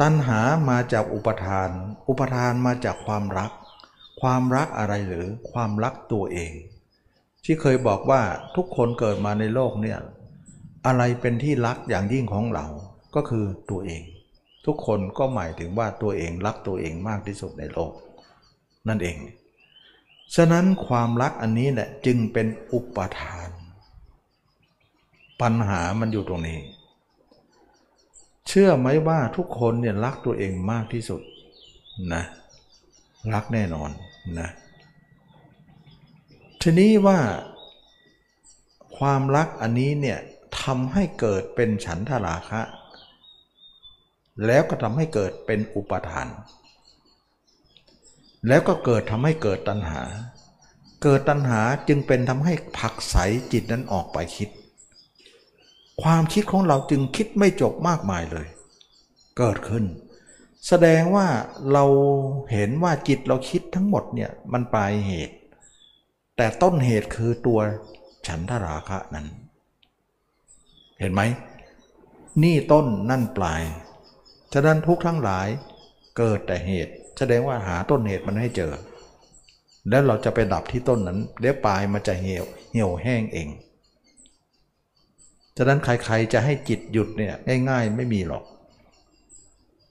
[0.00, 1.70] ตัณหามาจากอุปทาน
[2.08, 3.52] อุปทานมาจากความรัก
[4.20, 6.52] ความรักอะไรหรือความรักตัวเอง
[7.44, 8.22] ที่เคยบอกว่า
[8.56, 9.98] ทุกคนเกิดมาในโลกเนี่ย
[10.86, 12.66] อะไรเป็นที่รักอย่างยิ่งของเรา
[13.14, 14.02] ก็คือตัวเอง
[14.66, 17.92] ทุกคนก็หมายถึงว่าตัวเองรักตัวเองมากที่สุดในโลก
[18.88, 19.16] นั่นเอง
[20.34, 23.48] ฉะนั้นความรักอันนี้แหละจึงเป็นอุปทาน
[25.40, 26.58] ปัญหามันอยู่ตรงนี้
[28.48, 31.20] เชื่อไหมว่าทุกคนเนี่ยรักตัวเองมากที่สุด
[32.14, 32.22] นะ
[33.34, 33.90] รักแน่นอน
[34.40, 34.48] นะ
[36.64, 37.20] ทีนี้ว่า
[38.96, 40.18] ความรักอันนี้เนี่ย
[40.62, 42.60] ทำให้เกิดเป็นฉันทราคะ
[44.46, 46.28] แล้วก็ทำให้เกิดเป็นอุปทาน
[48.48, 50.02] แล้วก็เกิดทำให้เกิดตัณหา
[51.02, 53.16] เกิดตัณหาจึงเป็นทำให้ผักใส
[53.52, 54.48] จิตนั้นออกไปคิด
[56.02, 58.46] ความคิดของเราจึงคิดไม่จบมากมายเลย
[59.38, 59.84] เกิดขึ้น
[60.68, 61.26] แสดงว่า
[61.72, 61.84] เรา
[62.52, 65.36] เห็นว่าจิตเราคิดทั้งหมดเนี่ยมันปลายเหตุ
[66.36, 67.60] แต่ต้นเหตุคือตัว
[68.26, 69.26] ฉันทราคะนั้น
[71.00, 71.22] เห็นไหม
[72.42, 73.62] นี่ต้นนั่นปลาย
[74.52, 75.48] ฉะนั้นทุกทั้งหลาย
[76.16, 78.72] เกิดแต่เหตุ แสดงว่าหาต้นเหตุมันให้เจอ
[79.88, 83.48] แล้วเราจะไปดับที่ต้นนั้นเดี๋ยวปลายมันจะเหี่ยวเหี่ยวแห้งเอง
[85.56, 87.34] ฉะนั้นใครๆจะให้จิตหยุดเนี่ย
[87.70, 88.44] ง่ายๆไม่มีหรอก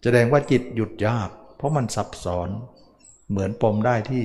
[0.04, 2.50] แสดงว่าจิตหยุดยาก เพราะมันซับซ้อน
[3.30, 4.24] เหมือนปมได้ที่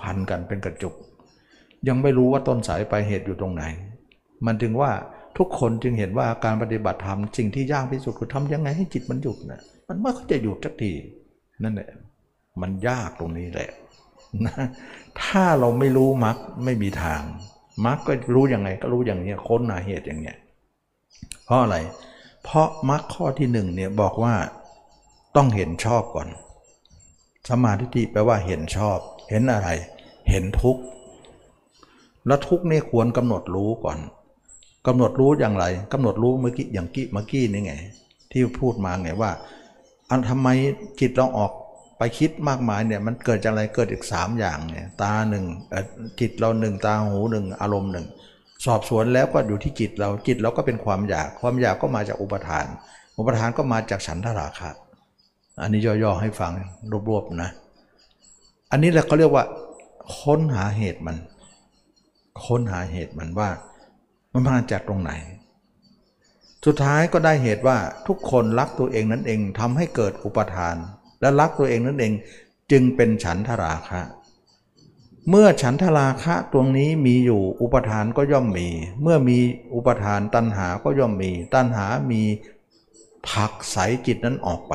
[0.00, 0.94] พันกันเป็นกระจุก
[1.88, 3.62] ยังไม่รู้ว่าต้นสายปลายเหตุอยู่ตรงไหน
[4.46, 4.90] มันจึงว่า
[5.38, 10.92] ทุกคนจึงเห็นว่าการปฏิบัติธรรมสิ่งที่ยากที่สุดคือทำยังไงให้จิตมันหยุดนะมันไม่เขาจะหยุดสักที
[11.62, 11.90] นั่นแหละ
[12.60, 13.70] มันยากตรงนี้แหละ
[14.46, 14.56] นะ
[15.22, 17.22] ถ้าเราไม่รู้มรรคไม่มีทาง
[17.86, 20.36] มรรคก็รู้ยังไงก็รู้อย่างนี้ค้นหาเหตุอย่างเนี้ย
[21.44, 21.76] เพราะอะไร
[22.44, 24.34] เพราะมรรคข้อที่หนึ่งเนี่ยบอกว่า
[25.36, 26.28] ต้องเห็นชอบก่อน
[27.48, 28.98] สมาธิแปลว่าเห็นชอบ
[29.30, 29.68] เห็นอะไร
[30.30, 30.82] เห็นทุกข์
[32.26, 33.98] แล้วทุกนี่ควรกำหนดรู้ก่อน
[34.86, 37.72] กำหนดรู้อย่างไรกำหนดรู้เมื่อกี้อย่างกี้เมื่อกี้นี่ไง
[38.32, 39.30] ที่พูดมาไงว่า
[40.10, 40.48] อันทำไม
[41.00, 41.52] จิตเราออก
[41.98, 45.44] ไปคิดมากมายเนี่ยมันเกิดจากอะไรเกิดอีกสามอย่างเนี่ยตาหนึ่ง
[46.20, 48.06] จิตเราหนึ่งตาหูหนึ่งอารมณ์หนึ่ง
[48.66, 52.66] สอบสวนแล้วก็อยู่ที่จิตเราจิตเราก็เป็นความอยาก ความอยากก็มาจากอุปทาน
[53.18, 54.70] อุปทานก็มาจากฉันทราคะ
[55.60, 56.52] อันนี้ย่อๆให้ฟัง
[57.08, 57.50] รวบๆนะ
[58.70, 59.44] อันนี้แหละเขาเรียกว่า
[60.18, 61.16] ค้นหาเหตุมัน
[62.44, 63.50] ค้นหาเหตุมันว่า
[64.32, 65.12] มันมาจากตรงไหน
[66.66, 70.76] สุดท้ายก็ได้เหตุว่าทุกคนรักตัวเองนั่นเองทำให้เกิดอุปทาน
[71.20, 72.12] และรักตัวเองนั่นเอง
[72.70, 74.00] จึงเป็นฉันทราคะ
[75.30, 78.68] เมื่อฉันทราคะตรงนี้มีอยู่อุปทานก็ย่อมมี
[79.02, 79.38] เมื่อมี
[79.74, 82.22] อุปทานตัณหาก็ย่อมมี ตัณหามี
[83.28, 83.76] ผักใส
[84.06, 84.74] จิตนั้นออกไป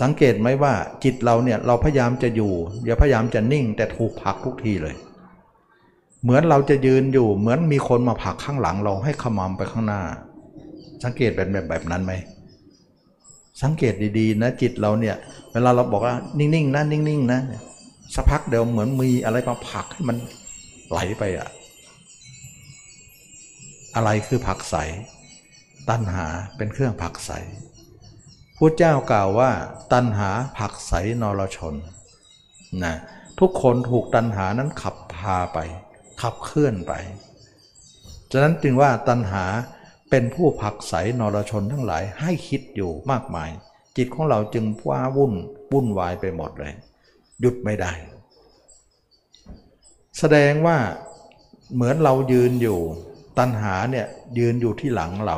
[0.00, 0.74] สังเกตไหมว่า
[1.04, 2.52] จิตเราเนี่ยเราพยายามจะอยู่
[2.84, 4.94] อย่าพยายามจะนิ่งแต่ถูกผักทุกทีเลย
[6.22, 10.02] เหมือนเราจะยืนอยู่ เหมือนมีคนมาผลักข้างหลังเราให้ขมำไปข้างหน้า
[11.04, 12.12] สังเกตเป็นแบบแบบนั้นไหม
[13.62, 15.16] สังเกตดีๆ นะจิตเราเนี่ย
[15.52, 17.40] เวลาเราบอกว่านิ่งๆนะนิ่งๆนะ
[18.14, 20.16] สักพักเดียวเหมือนมีอะไรมาผลักให้มัน
[20.90, 21.48] ไหลไปอะ
[23.94, 24.76] อะไรคือผักใส
[25.88, 27.30] ตัณหาเป็นเครื่องผักใส
[28.56, 29.50] พระเจ้ากล่าวว่า
[29.92, 30.92] ตัณหาผักใส
[31.22, 31.74] นรชน
[32.84, 32.94] นะ
[33.40, 35.58] ทุกคนถูกตัณหานั้นขับพาไป
[36.20, 36.92] ขับเคลื่อนไป
[38.30, 39.44] ฉะนั้นจึงว่าตัณหา
[40.10, 43.50] เป็นผู้ผักใสนรชนทั้งหลายให้คิดอยู่มากมาย
[43.96, 45.32] จิตของเราจึงว้าวุ่น
[45.72, 46.74] วุ่นวายไปหมดเลย
[47.40, 47.92] หยุดไม่ได้
[50.18, 50.78] แสดงว่า
[51.74, 52.78] เหมือนเรายืนอยู่
[53.38, 54.06] ตัณหาเนี่ย
[54.38, 55.36] ยืนอยู่ที่หลังเรา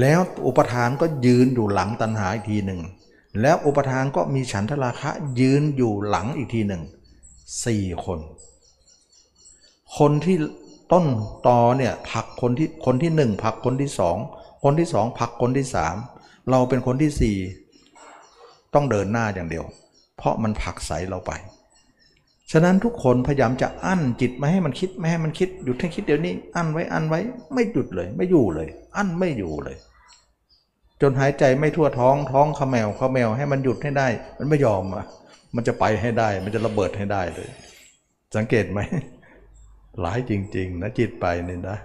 [0.00, 2.80] แล้วอุปทานก็ยืนอยู่หลังตัณหาอีกทีหนึ่ง
[3.40, 5.10] แล้วอุปทานก็มีฉันทราคะ
[5.40, 6.82] ยืนอยู่หลังอีกทีหนึ่ง
[7.66, 8.18] สี่คน
[9.98, 10.36] คนที่
[10.92, 11.06] ต้น
[11.46, 14.16] ตอเนี่ยผักคนที่คนที่หนึ่งผักคนที่สอง
[14.64, 15.96] คนที่สองผักคนที่สาม
[16.50, 17.36] เราเป็นคนที่สี่
[18.74, 19.64] ต้องเดินหน้าอย่างเดียว
[20.16, 21.32] เพราะมันผลักไสเราไป
[22.52, 27.20] ฉะนั้นทุกคนพยายามจะอั้นจิตไม่ให้มันคิดไม่ให้มันคิดหยุดให้คิดเดี๋ยวนี้ อั้นไว้อั้นไว้
[27.54, 29.76] ไม่หยุดเลย ไม่อยู่เลย อั้นไม่อยู่เลย
[31.00, 35.04] จนหายใจไม่ทั่วท้องท้องขมแมวขมแมวให้มันหยุดให้ได้ มันไม่ยอมอะ
[35.54, 37.48] มันจะไปให้ได้ มันจะระเบิดให้ได้เลย
[38.36, 38.80] สังเกตไหม
[40.00, 41.78] หลายจริง ๆ นะจิตไปเนี่ยนะ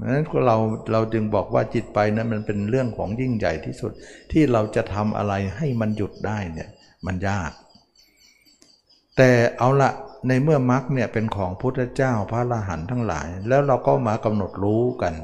[0.00, 0.56] นั้นเรา
[0.92, 3.92] เราจึงบอกว่าจิตไปนั้นมันเป็นเรื่องของยิ่งใหญ่ที่สุด
[4.32, 6.68] ที่เราจะทำอะไรให้มันหยุดได้เนี่ย
[7.06, 7.50] มันยาก
[9.16, 9.90] แต่เอาละ
[10.28, 15.14] ในเมื่อมรรคเนี่ยเป็นของพุทธเจ้าพระอรหันต์ทั้งหลาย แล้วเราก็มากำหนดรู้กัน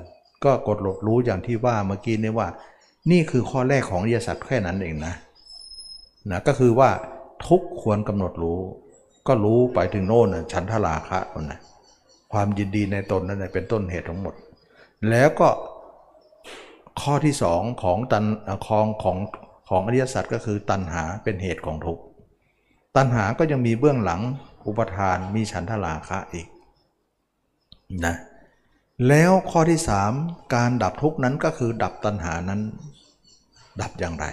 [0.44, 2.48] ก็กดหลดรู้อย่างที่ว่าเมื่อกี้นี้ว่า
[3.10, 5.14] นี่คือข้อแรกของอริยสัจแค่นั้นเองนะ
[6.30, 6.90] นะก็คือว่า
[7.46, 8.60] ทุกควรกำหนดรู้
[9.26, 11.60] ก็รู้ไปถึงโน่นฉันทราคะนั่นนะ
[12.32, 14.34] ความยินดีในตนนั่นเป็นต้นเหตุทั้งหมด
[15.10, 15.48] แล้วก็
[17.00, 18.24] ข้อที่สองของตัน
[18.66, 19.18] ของของ
[19.68, 22.02] ของอริยสัจก็คือตัณหาเป็นเหตุของทุกข์
[22.96, 24.20] ตัณหาก็ยังมีเบื้องหลัง
[24.66, 26.46] อุปทานมีฉันทราคะอีก
[28.04, 28.16] นะ
[29.08, 30.12] แล้วข้อที่สาม
[30.54, 32.60] การดับทุกข์นั้นก็คือดับตัณหานั้น
[33.80, 34.26] ดับอย่างไร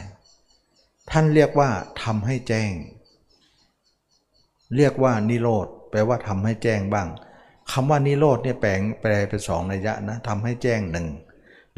[1.11, 1.69] ท่านเรียกว่า
[2.03, 2.71] ทำให้แจ้ง
[4.75, 7.07] เรียกว่านิโรธแปลว่าทำให้แจ้งบ้าง
[7.71, 11.07] คำว่านิโรธเนี่ยแปลงแปลเป็นสองนัยยะนะทำให้แจ้งหนึ่ง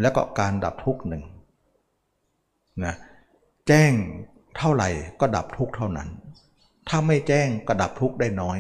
[0.02, 1.24] แล้วก็การดับทุกข์หนึ่ง
[2.86, 2.94] นะ
[3.68, 3.92] แจ้ง
[4.58, 6.10] เท่าไหร่ก็ดับทุกข์เท่านั้น
[6.90, 8.60] ถ้าไม่แจ้งก็ดับทุกข์ได้น้อย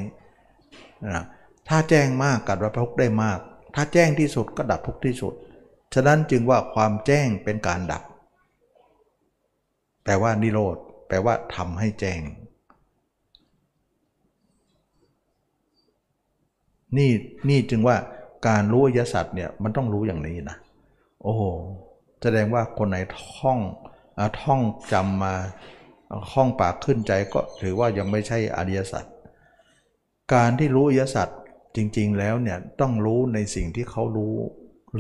[1.14, 1.24] นะ
[1.70, 3.40] ถ้าแจ้งมากก็ดับทุกข์ได้มาก
[3.76, 5.34] ถ้าแจ้งที่สุดก็ดับทุกข์ที่สุด
[5.94, 8.04] ฉะนั้นจึงว่าความแจ้งเป็นการดับ
[10.04, 10.78] แปลว่านิโรธ
[11.08, 12.20] แปลว่าทำให้แจ้ง
[16.98, 17.10] นี่
[17.50, 17.98] นี่จึงว่า
[18.48, 20.58] การรู้อริยสัจเนี่ยมันต้องรู้อย่างนี้นะ
[21.24, 21.34] โอ้
[22.22, 22.98] แสดงว่าคนไหน
[23.38, 23.60] ท่อง
[24.42, 24.62] ท่อง
[24.92, 25.34] จำมา
[26.32, 29.06] ท่องปากขึ้นใจก็ถือว่ายังไม่ใช่อริยสัจ
[30.34, 31.28] การที่รู้อริยสัจ
[31.76, 34.36] จริง ๆ แล้วเนี่ยต้องรู้ในสิ่งที่เขารู้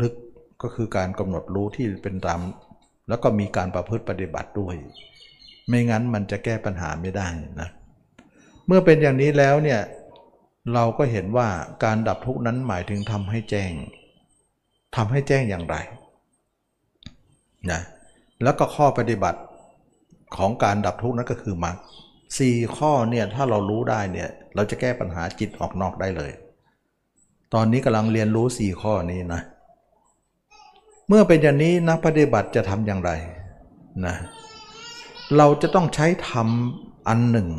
[0.01, 0.13] ลึก
[0.61, 2.41] ก็คือการกำหนดรู้ที่เป็นตาม
[3.09, 4.75] แล้วก็มีการประพฤติปฏิบัติด้วย
[5.67, 7.27] ไม่งั้นมันจะแก้ปัญหาไม่ได้
[7.61, 7.69] นะ
[8.67, 9.79] เมื่อเป็นอย่างนี้แล้วเนี่ย
[10.73, 11.47] เราก็เห็นว่า
[11.83, 13.71] การดับทุกนั้นหมายถึงทำให้แจ้ง
[14.95, 15.75] ทำให้แจ้งอย่างไร
[17.71, 17.81] นะ
[18.43, 19.39] แล้วก็ข้อปฏิบัติ
[20.37, 21.77] ของการดับทุกนั้นก็คือมรรค
[22.37, 26.31] สี่ข้อเนี่ยถ้าเรารู้ได้เนี่ยเราจะแก้ปัญหาจิตออกนอกได้เลย
[27.53, 29.41] ตอนนี้กำลังเรียนรู้สี่ข้อนี้นะ
[31.07, 33.11] เมื่อเป็นอย่างนี้นักปฏิบัติจะทำอย่างไร
[34.05, 34.15] นะ
[35.37, 36.47] เราจะต้องใช้ธรรม
[37.07, 37.49] อันหนึ่ง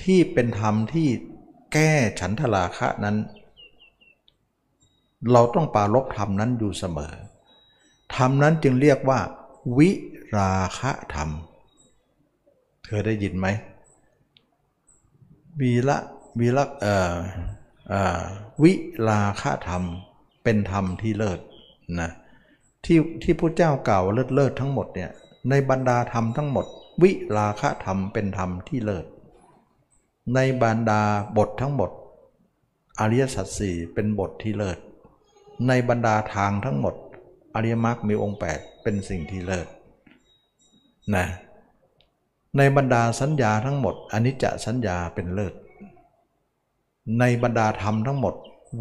[0.00, 1.08] ที่เป็นธรรมที่
[1.74, 3.16] แก้ฉันทราคะนั้น
[5.32, 7.14] เราต้องปารบธรรมนั้นอยู่เสมอ
[8.16, 9.20] ธรรมนั้นจึงเรียกว่า
[9.78, 9.90] วิ
[10.38, 11.30] ราคะธรรม
[12.84, 13.46] เธอได้ยินไหม
[15.60, 15.98] วีละ
[16.38, 17.14] วีละเอ่อ
[17.88, 18.20] เอ่อ
[18.62, 18.72] วิ
[19.08, 19.82] ราคะธรรม
[20.44, 21.40] เป็นธรรมที่เลิศ
[22.00, 22.10] นะ
[22.84, 25.10] ที่ที่พระเจ้ากล่าวเลิศเลิศทั้งหมดเนี่ย
[25.48, 26.66] ในบรรดาธรรมทั้งหมด
[27.02, 29.06] วิราคะธรรมเป็นธรรมที่เลิศ
[30.32, 31.02] ในบรรดา
[31.36, 31.90] บททั้งหมด
[33.00, 34.78] อริยสัจสี่เป็นบทที่เลิศ
[35.68, 36.94] ในบรรดาทางทั้งหมด
[37.54, 39.68] อริยมรรคมีองค์ 8 เป็นสิ่งที่เลิศ
[41.14, 41.26] นะ
[42.56, 45.54] ในบรรดาสัญญาทั้งหมดอนิจจสัญญาเป็นเลิศ
[47.18, 48.34] ในบรรดาธรรมทั้งหมด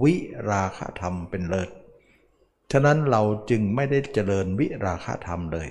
[0.04, 0.14] วิ
[0.50, 1.70] ราคะธรรมเป็นเลิศ
[2.72, 5.70] ฉะนั้นเราจึงไม่ได้เจริญวิราคะธรรมเลย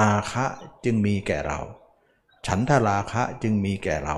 [0.00, 0.44] ราคะ
[0.84, 1.60] จึงมีแก่เรา
[2.48, 4.16] ฉันทราคะจึงมีแก่เรา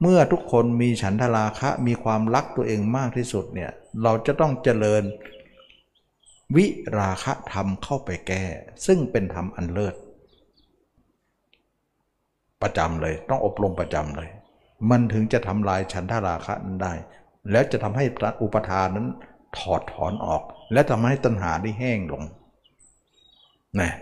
[0.00, 3.70] เมื่อทุกคนมีฉันทราคะมีความรักตัวเองมากที่สุดเนี่ย
[4.02, 5.02] เราจะต้องเจริญ
[6.56, 6.66] วิ
[6.98, 8.44] ราคะธรรมเข้าไปแก้
[8.86, 9.94] ซึ่งเป็นธรรมอันเลิศ
[12.62, 14.30] ประจำเลยต้องอบรมประจำเลย
[14.90, 16.94] มันถึงจะทำลายฉันทราคะนั้นได้
[17.50, 18.04] แล้วจะทำให้
[18.42, 19.08] อุปทานนั้น
[19.58, 20.42] ถอดถอนออก
[20.72, 22.22] และทำให้ตัณหาได้แห้งลง
[23.80, 23.92] นะ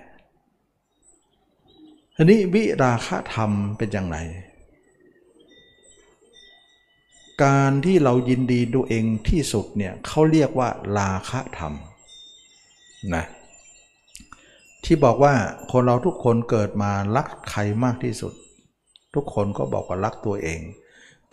[2.16, 4.18] ทีนี้วิราคะธรรมเป็นอย่างไร
[7.44, 11.72] การที่เรายินดีดูเองที่สุดเนี่ยเขาเรียกว่าราคะธรรม
[13.14, 13.24] นะ
[14.84, 15.34] ที่บอกว่า
[15.72, 18.32] คนเราทุกคนเกิดมารักใครมากที่สุด
[19.14, 20.60] ทุกคนก็บอกว่ารักตัวเอง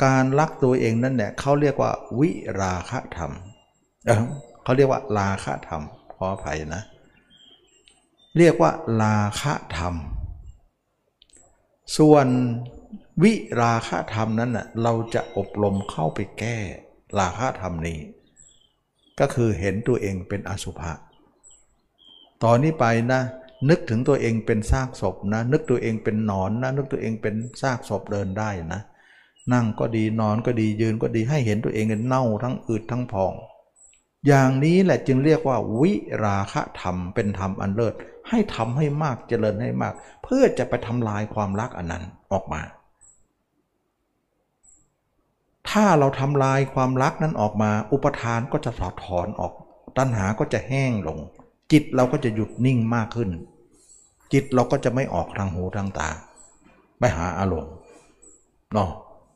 [0.04, 2.30] การรักตัวเองนั่นเนี่ยเขาเรียกว่าวิ
[2.62, 3.32] ราคะธรรม
[4.06, 5.82] เเขาเรียกว่าราคะธรรม
[6.14, 6.84] ขออภัยนะ
[8.38, 8.72] เรียกว่า
[9.02, 9.96] ราคะธรรม
[11.98, 12.28] ส่วน
[13.24, 16.58] วิราคะธรรมนั้นน่ะเราจะอบรมเข้าไปแก้
[17.20, 18.00] ราคะธรรมนี้
[19.20, 20.94] ก็คือเห็นตัวเองเป็นอสุภะ
[22.44, 23.22] ตอนนี้ไปนะ
[23.70, 28.82] นึกถึงตัวเองเป็นซากศพนะ นึกตัวเองเป็นหนอนนะ นึกตัวเองเป็นซากศพเดินได้นะ
[29.54, 33.34] นั่งก็ดีนอนก็ดียืนก็ดีให้เห็นตัวเองเน่าทั้งอืดทั้งพอง
[34.28, 35.92] อย่างนี้แหละจึงเรียกว่าวิ
[36.24, 37.94] ราคะธรรมเป็นธรรมอันเลิศ
[38.32, 42.62] ให้ทำให้มากเจริญให้มาก เพื่อจะไปทำลายความรักอันนั้นออกมา
[45.70, 49.54] ถ้าเราทำลายความรักนั้นออกมา อุปทานก็จะถอดถอนออก
[49.98, 51.20] ตัณหาก็จะแห้งลง
[51.72, 53.30] จิตเราก็จะหยุดนิ่งมากขึ้น
[54.34, 56.10] จิตเราก็จะไม่ออกทางหูทางตา
[57.00, 57.74] ไปหาอารมณ์
[58.74, 58.90] เนาะ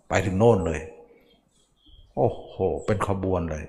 [0.10, 0.82] ไปถึงโน่นเลย
[2.18, 3.64] โอ้โห เป็นขบวนเลย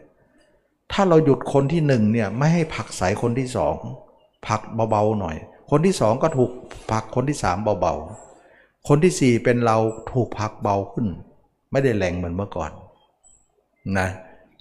[0.93, 3.77] ถ้าเราหยุดคนที่หนึ่งเนี่ยไม่ให้ผลักใส่คนที่สอง
[4.49, 5.37] ผักเบาๆหน่อย
[5.71, 6.51] คนที่สองก็ถูก
[6.93, 9.77] ผักคนที่สามเบาๆ คนที่สี่เป็นเรา
[10.13, 11.07] ถูกผักเบาขึ้น
[11.73, 12.71] ไม่ได้แรงเหมือนเมื่อก่อน
[13.99, 14.09] นะ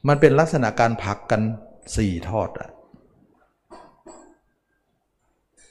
[0.08, 1.42] มันเป็นลักษณะการผักกัน
[1.98, 2.70] สี่ทอดอะ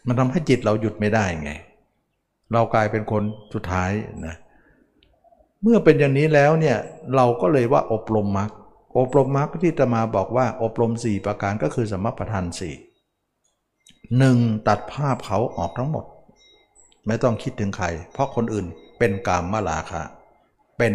[0.07, 1.53] มันทำให้จิตเราหยุดไม่ได้ไง
[2.53, 3.23] เรากลายเป็นคน
[3.55, 3.91] สุดท้าย
[4.27, 4.35] นะ
[5.62, 6.77] เมื่อเป็นอย่างนี้แล้วเนี่ย
[7.17, 8.51] เราก็เลยว่าอบรมมรรค
[8.99, 12.75] อบรมมรรคที่จะมาบอกว่าอบรม 4 ประการก็คือสมปทานสี่
[14.18, 14.38] หนึ่ง
[14.68, 16.05] ตัดภาพเขาออกทั้งหมด
[17.07, 18.66] ไม่ต้องคิดถึงใคร เพราะคนอื่น
[18.98, 20.02] เป็นกามมาลาคะ
[20.78, 20.94] เป็น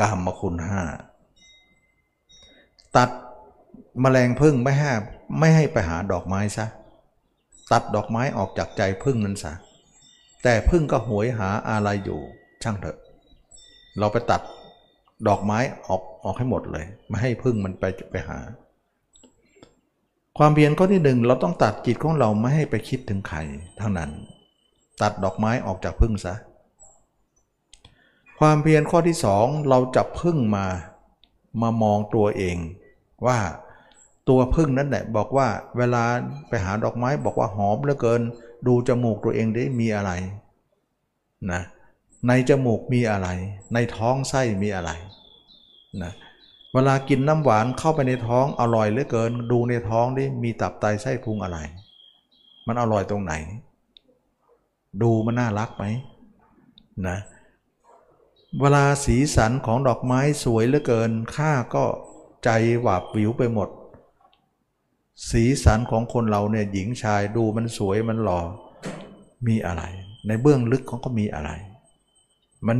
[0.00, 0.82] กามมคุณห้า
[2.96, 3.10] ตัด
[4.02, 4.90] มแมลงพึ่งไม่ให้
[5.38, 6.66] ไม่ให้ไปหาดอกไม้ซะ
[7.72, 9.52] ตัดดอกไม้ออกจากใจพึ่งนั้นซะ
[10.42, 12.20] แต่พึ่งก็หวยหาอะไรอยู่
[12.62, 12.98] ช่างเถอะ
[13.98, 14.42] เราไปตัด
[15.28, 15.58] ดอกไม้
[15.88, 18.38] ออกออกให้หมดเลย ไม่ให้พึ่งมันไปไปหา
[20.38, 23.38] ความเพียรข้อที่หนึ่งเราต้องตัดจิตของเราไม่ให้ไปคิดถึงใคร
[23.78, 24.10] เท่านั้น
[25.02, 26.34] ตัดดอกไม้ออกจากพึ่งซะ
[28.38, 30.66] ความเพียรข้อที่สองเราจับพึ่งมา
[31.62, 32.56] มามองตัวเอง
[33.26, 33.38] ว่า
[34.28, 36.04] ตัวพึ่งนั่นแหละบอกว่าเวลา
[36.48, 38.22] ไปหาดอกไม้บอกว่าหอมเหลือเกิน
[38.66, 40.12] ดูจมูกตัวเองได้มีอะไร
[41.52, 41.62] นะ
[42.28, 43.28] ในจมูกมีอะไร
[43.74, 44.90] ในท้องไส้มีอะไร
[46.02, 51.58] นะเเวลากินน้ำหวานเข้าไปในท้องอร่อยเหลือเกิน ดูในท้องดิมีตับไตไส้พุงอะไร
[52.66, 53.34] มันอร่อยตรงไหน
[55.02, 55.84] ดูมันน่ารักไหม
[57.08, 57.18] นะ
[58.60, 61.84] เวลาสีสันของดอกไม้สวยเหลือเกินข้าก็
[62.44, 62.50] ใจ
[62.80, 63.68] หวาบวิวไปหมด
[65.30, 68.40] สีสันของคนเราเนี่ยหญิงชายดูมันสวยมันหล่อ
[69.46, 69.82] มีอะไร
[70.26, 71.50] ในเบื้องลึกของก็มีอะไร
[72.66, 72.78] มัน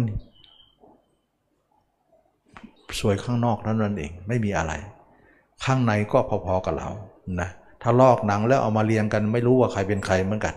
[3.01, 4.73] สวยข้างนอกนั้นนั่นเองไม่มีอะไร
[5.65, 6.89] ข้างในก็พอๆกับเรา
[7.41, 7.49] นะ
[7.83, 10.55] ถ้าลอกหนังแล้วเอามาเรียงกัน ไม่รู้ว่าใครเป็นใครเหมือนกัน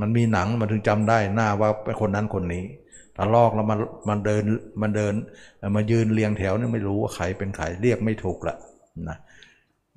[0.00, 2.64] มันมีหนังมันถึงจำได้หน้าว่าเป็นคนนั้นคนนี้
[3.16, 4.42] ถ้าลอกแล้วมันมันเดิน
[4.82, 5.14] มันเดิน
[5.76, 8.56] มายืนเรียงแถวนี่ไม่รู้ว่าใครเป็นใครเรียกไม่ถูกละ
[9.08, 9.16] นะ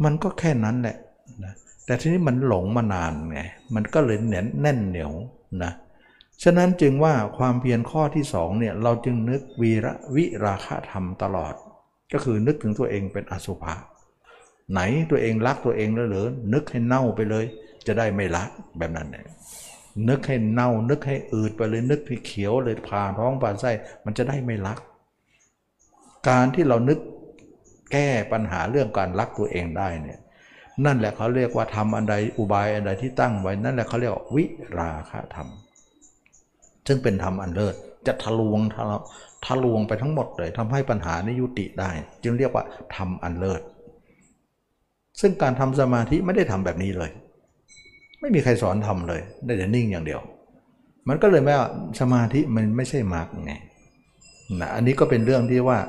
[0.04, 0.98] มันก็แค่นั้นแหละ
[1.44, 1.54] นะ
[1.86, 3.42] แต่ทีนี้มันหลงมานานไง
[3.76, 5.12] มันก็เลยเหนียนแน่นเหนียว
[5.64, 5.72] นะ
[6.44, 11.54] ฉะนั้นจึงว่าความเพียรข้อที่สองเนี่ยเราจึงนึกวีระวิราคะธรรมตลอด
[12.14, 13.76] ก็คือนึกถึงตัวเองเป็นอสุภะ
[14.72, 14.80] ไหน
[15.12, 17.46] ตัวเองรักตัวเองแล้วหรือนึกให้เน่าไปเลย
[17.88, 19.26] จะได้ไม่รักแบบนั้นเนี่ย
[20.10, 23.72] นึกให้เน่า นึกให้อืดไปเลยนึกให้เขียวเลยผ่าท้องผ่าไส้
[24.06, 24.78] มันจะได้ไม่รัก
[26.30, 27.00] การที่เรานึก
[27.92, 30.20] แก้ปัญหาเรื่องการรักตัวเองได้เนี่ย
[30.86, 34.46] นั่นแหละเขาเรียกว่าทำอันใดอุบายอันใดที่ตั้งไว้นั่นแหละเขาเรียกว่าวิ
[34.78, 35.50] ราคะธรรม
[36.88, 37.76] ซึ่งเป็นธรรมอันเลิศ
[38.08, 38.84] จะทะลวงทะ
[39.46, 41.92] ทะลวงไปทั้งหมดเลยทำให้ปัญหานี้ยุติได้
[42.24, 42.64] จึงเรียกว่า
[42.96, 43.62] ธรรมอันเลิศ
[45.22, 47.12] ซึ่งการทำสมาธิไม่ได้ทำแบบนี้เลย
[48.20, 50.22] ไม่มีใครสอนทำเลยได้แต่นิ่งอย่างเดียว
[51.08, 53.54] มันก็เลยไม่ว่าสมาธิมันไม่ใช่มรรคไง
[54.60, 55.80] นะอันนี้ก็เป็นเรื่องที่ว่า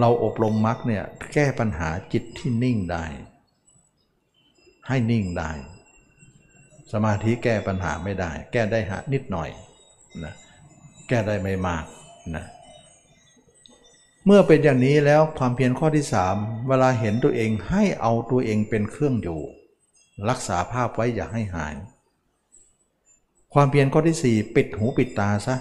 [0.00, 1.04] เราอบรมมรรคเนี่ย
[1.34, 3.04] แก้ปัญหาจิตที่นิ่งได้
[4.88, 5.50] ให้นิ่งได้
[6.92, 9.48] สมาธิแก้ปัญหาไม่ได้ แก้ได้หานิดหน่อย
[10.24, 10.34] นะ
[11.08, 11.84] แก้ได้ไม่มาก
[12.34, 12.44] นะ
[14.26, 16.36] เมื่อเป็นอย่างนี้แล้วความเพียรข้อที่สาม
[16.68, 19.40] เวลาเห็นตัวเองให้เอาตัวเองเป็นเครื่องอยู่
[20.28, 21.74] รักษาภาพไว้อย่าให้หาย
[23.54, 25.56] ความเพียรข้อที่สี่ปิดหูปิดตาซะ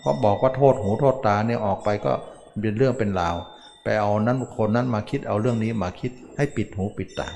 [0.00, 2.12] เพราะบอกว่าโทษหูโทษตาเนี่ยออกไปก็
[2.60, 3.36] เป็นเรื่องเป็นราว
[3.82, 7.28] ไปเอานั้นคนนั้นมาคิดเอาเรื่องนี้มาคิดให้ปิดหูปิดตา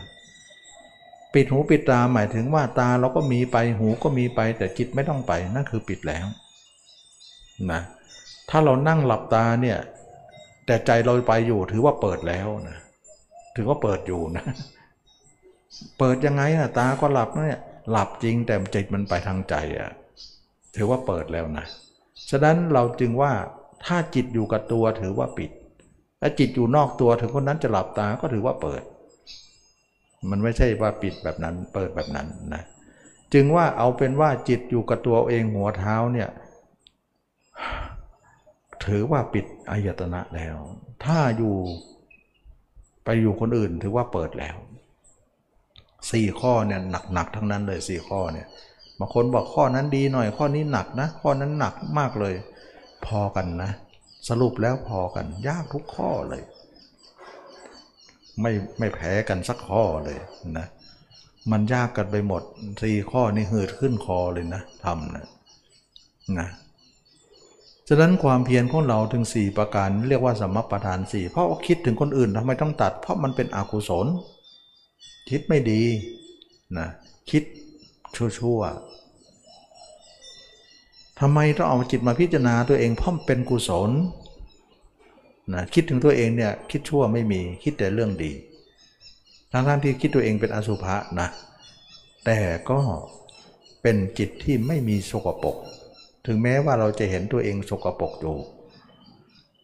[1.36, 6.26] ปิดหูปิดตาหมายถึงว่าตาเราก็มีไปหูก็มีไป แต่จิตไม่ต้องไปนั่นคือปิดแล้ว
[7.72, 7.80] นะ
[8.50, 9.78] ถ้าเรานั่งหลับตาเนี่ย
[10.66, 12.78] แต่ใจเราไปอยู่ถือว่าเปิดแล้วนะ
[13.56, 14.44] ถือว่าเปิดอยู่นะ
[15.98, 17.60] เปิดยังไงนะตาก็หลับเนี่ย
[17.90, 19.90] หลับจริงแต่จิตมันไปทางใจอะ
[20.76, 21.66] ถือว่าเปิดแล้วนะ
[22.30, 23.32] ฉะนั้นเราจึงว่า
[23.86, 25.50] ถ้าจิตอยู่กับตัวถือว่าปิด
[26.20, 28.82] ถ้าจิตอยู่นอกตัวถึงคนนั้นจะหลับตาก็ถือว่าเปิด
[30.30, 32.62] มันไม่ใช่ว่าปิดแบบนั้นเปิดแบบนั้นนะ
[33.32, 36.28] จึงว่าเอาเป็นว่าจิตอยู่กับตัวเองหัวเท้าเนี่ย
[38.84, 40.56] ถือว่าปิดอายตนะแล้ว
[41.04, 41.54] ถ้าอยู่
[43.04, 44.56] ไปอยู่คนอื่นถือว่าเปิดแล้ว
[46.10, 46.80] สี่ข้อเนี่ย
[47.12, 48.46] หนักๆทั้งนั้นเลยสี่ข้อเนี่ย
[48.98, 52.34] บางคนบอกข้อนั้นดีหน่อย ข้อนี้หนักนะ ข้อนั้นหนักมากเลย
[53.06, 53.70] พอกันนะ
[54.28, 56.42] สรุปแล้วพอกัน ยากทุกข้อเลย
[58.40, 60.18] ไม่ไม่แพ้กันสักข้อเลย
[60.58, 60.66] นะ
[61.50, 62.42] มันยากกันไปหมด
[62.82, 65.26] สี่ข้อนี่หืดขึ้นคอเลยนะทำนะ
[66.38, 66.48] นะ
[67.88, 74.06] ฉะนั้นความเพียรของเราถึง 4 ประการเรียกว่าสมประทานสี่เพราะาคิดถึงคนอื่นทำไมต้องตัด เพราะมันเป็นอกุศล
[75.30, 75.82] คิดไม่ดี
[76.78, 76.88] นะ
[77.30, 77.42] คิด
[78.16, 83.90] ชั่วๆทำไมต้องเอาจิตมาพิจารณาตัวเองเพราะมันเป็นกุศล
[85.54, 88.32] นะคิดถึงตัวเองเนี่ยคิดชั่วไม่มีคิดแต่เรื่องดี
[89.52, 91.28] ทั้งๆที่คิดตัวเองเป็นอสุภะนะ
[92.24, 92.38] แต่
[92.70, 92.80] ก็
[93.82, 95.56] เป็นจิตที่ไม่มีสกปรก
[96.26, 98.36] ถึงแม้ว่าเราจะเห็นตัวเองสกปรกอยู่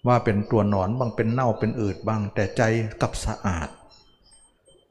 [0.07, 2.63] ว่าเป็นตัวหนอนบางเป็นเน่าเป็นอืดบางแต่ใจ
[3.03, 3.69] กับสะอาด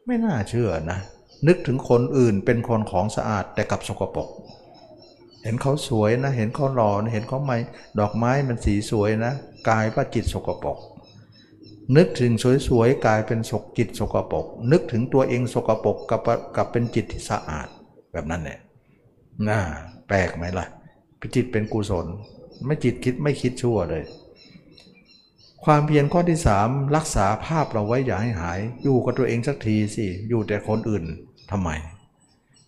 [0.05, 0.99] ไม่น่าเชื่อนะ
[1.47, 4.27] นึกถึงคนอื่นเป็นคนของสะอาดแต่กับสกปรก
[5.43, 7.57] เห็นเขาสวยนะ เห็นเขาหล่อนะเห็นเขาไม้
[7.99, 9.33] ดอกไม้มันสีสวยนะ
[9.69, 10.77] กายว่าจิตสกปรก
[11.95, 12.31] นึกถึง
[12.67, 16.21] สวยๆกลายเป็นสกจิตสกปรกนึกถึงตัวเองสกปรกกับ
[16.55, 17.67] กับเป็นจิตที่สะอาด
[18.11, 18.59] แบบนั้นเนี่ย
[19.47, 19.59] น่า
[20.07, 20.65] แปลกไหมล่ะ
[21.35, 22.05] จิตเป็นกุศล
[22.65, 24.03] ไม่จิตคิดไม่คิดชั่วเลย
[25.65, 31.03] ความเพียรข้อที่สามรักษาภาพเราไว้อย่าให้หาย อยู่กับตัวเองสักทีสิอยู่แต่คนอื่น
[31.51, 31.69] ทำไม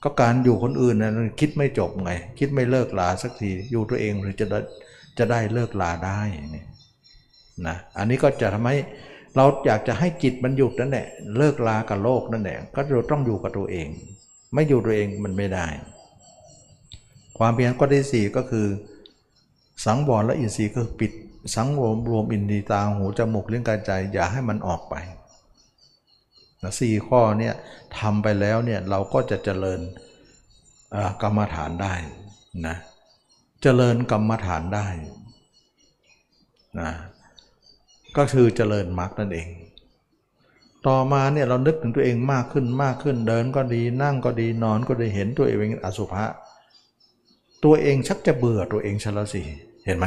[0.04, 4.60] ก็การอยู่คนอื่นนะคิดไม่จบไง คิดไม่เลิกลาสักทีอยู่ตัวเองหรือจะได้
[5.18, 6.20] จะได้เลิกลาได้
[6.56, 6.64] นี่
[7.68, 8.78] นะอันนี้ก็จะทำให้
[9.36, 11.08] เราอยากจะให้จิตมันหยุดนั่นแหละ
[11.38, 13.88] เลิกลากับโลกนั่นแหละก็เราต้องอยู่กับตัวเอง
[14.54, 15.68] ไม่อยู่ตัวเองมันไม่ได้
[17.38, 18.68] ความเพียรข้อที่สี่ก็คือ
[19.86, 21.12] สังวรและอินทรีย์ก็ปิด
[21.56, 24.96] สังวรรวมอินทรีย์ตาหูจมูกเลี้ยงกายใจ อย่าให้มันออกไป
[26.64, 27.54] นะสี่ข้อเนี่ย
[28.00, 29.80] ทำไปแล้วเนี่ยเราก็จะเจริญ
[31.22, 31.94] กรรมฐานได้
[32.68, 32.76] นะ
[33.64, 34.88] เจริญกรรมฐานได้
[36.80, 36.92] นะ
[38.18, 39.48] ก็คือเจริญมรรคนั่นเอง
[40.88, 46.26] ต่อมาเนี่ยเรานึกถึงตัวเองมากขึ้นมากขึ้นเดินก็ดีนั่งก็ดีนอนก็ดีเห็นตัวเองเป็นอสุภะ
[47.64, 49.44] ตัวเองชักจะเบื่อตัวเองชละสี
[49.86, 50.06] เห็นไหม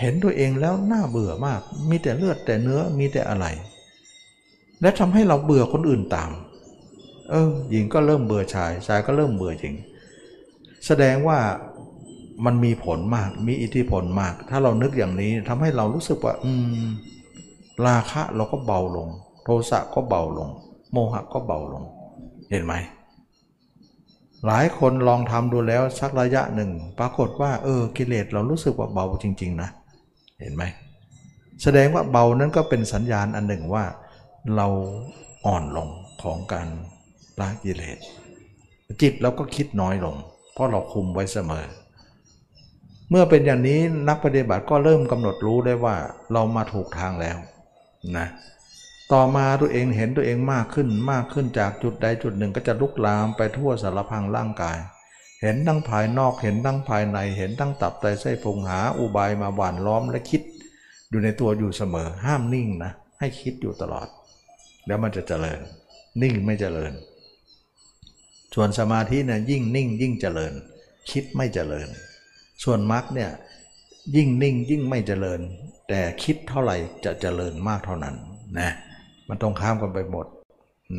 [0.00, 3.46] เห็นตัวเองแล้วน่าเบื่อมาก มีแต่เลือดแต่เนื้อมีแต่อะไร
[4.82, 6.30] และทำให้เราเบื่อคนอื่นตาม
[7.30, 9.74] เออหญิงก็เริ่มเบื่อชาย ชายก็เริ่มเบื่อหญิง
[10.86, 11.38] แสดงว่า
[12.44, 16.52] มันมีผลมาก มีอิทธิพลมาก ถ้าเรานึกอย่างนี้ทำให้เรารู้สึกว่า อื
[16.84, 16.88] ม
[17.86, 19.08] ราคะเราก็เบาลง
[19.44, 20.48] โทสะก็เบาลง
[20.92, 21.84] โมหะก็เบาลง
[22.50, 22.74] เห็นไหม
[24.46, 29.68] หลายคนลองทำดูแล้วสักระยะหนึ่ง ปรากฏว่าเออกิเลสเรารู้สึกว่าเบาจริง ๆ นะ
[30.40, 30.64] เห็นไหม
[31.62, 33.84] แสดงว่าเบานั้นก็เป็นสัญญาณอันหนึ่งว่า
[34.56, 34.66] เรา
[35.46, 35.88] อ่อนลง
[36.22, 36.68] ของการ
[37.40, 37.98] ละกิเลส
[39.02, 40.16] จิตเราก็คิดน้อยลง
[40.52, 41.66] เพราะเราคุมไว้เสมอ
[43.10, 45.96] เมื่อเป็นอย่างนี้นักปฏิบัติก็เริ่มกำหนดรู้ได้ว่า
[46.32, 47.36] เรามาถูกทางแล้ว
[48.16, 48.26] นะ
[49.12, 54.78] ต่อมาตัวเองเห็นตัวเองมากขึ้นมากขึ้นจากจุดใดจุดหนึ่งก็จะลุกลามไปทั่วสารพังร่างกาย
[55.42, 60.42] เห็นทั้งภายนอกเห็นทั้งภายในเห็นทั้งตับไตไส้พุงหาอุบายมาหวานล้อมและคิด
[61.10, 64.08] อยู่ในตัวอยู่เสมอห้ามนิ่งนะให้คิดอยู่ตลอด
[64.86, 65.60] แล้วมันจะเจริญ
[66.22, 66.92] นิ่งไม่เจริญ
[68.54, 70.52] ส่วนสมาธิเนี่ยยิ่งนิ่งยิ่งเจริญ
[71.10, 71.88] คิดไม่เจริญ
[72.64, 73.30] ส่วนมรรคเนี่ย
[74.16, 75.40] ยิ่งนิ่งยิ่งไม่เจริญ
[75.88, 78.14] แต่คิดเท่าไหร่จะเจริญมากเท่านั้น
[78.58, 78.70] นะ
[79.28, 80.26] มันตรงข้ามกันไปหมด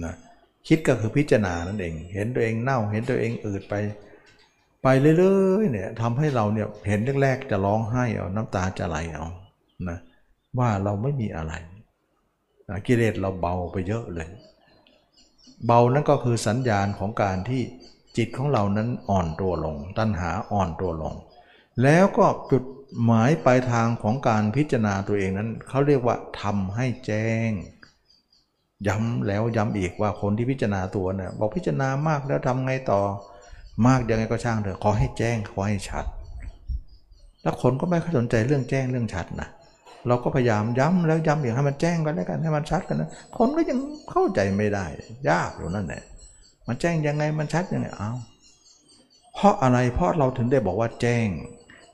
[0.05, 0.15] นะ
[0.67, 3.73] คิดก็คือพิจารณานั่นเอง เห็นตัวเองเน่า เห็นตัวเองอืดไป
[4.83, 5.13] ไปเรื่
[5.55, 9.25] อยๆเนี่ยทำให้เราเนี่ยเห็นแรกๆจะร้องไห้เอาน้ำตาจะไหลเอา
[9.89, 9.97] นะ
[10.59, 11.53] ว่าเราไม่มีอะไร
[12.87, 14.29] กิเลสเราเบาไปเยอะเลย
[15.65, 17.61] เบานั่นก็คือสัญญาณของการที่
[18.17, 21.13] จิตของเรานั้นอ่อนตัวลง ตัณหาอ่อนตัวลง
[21.83, 22.63] แล้วก็จุด
[23.03, 27.51] หมายปลายทางของการพิจารณาตัวเองนั้นเขาเรียกว่าทำให้แจ้ง
[28.87, 33.01] ย้ำแล้วย้ำอีกว่าคนที่พิจารณาตัวเนี่ยบอกพิจารณามากแล้วทำไงต่อ
[33.87, 36.05] มากยังไงก็ช่างเถอะขอให้แจ้งขอให้ชัด
[37.41, 43.77] แล้วคนก็ไม่ค่อยสนใจเรื่องแจ้งเรื่องชัดนะเเราก็พยายามย้ำแล้วย้ำอีกให้มันแจ้งกันแล้วกันให้มันชัดกันนะคนก็ยัง
[44.11, 44.85] เข้าใจไม่ได้
[45.29, 46.03] ยากอยู่นั่นแหละ
[46.67, 48.11] มันแจ้งยังไงมันชัดยังไงเอา
[49.35, 51.27] เพราะอะไรเพราะเราถึงได้บอกว่าแจ้ง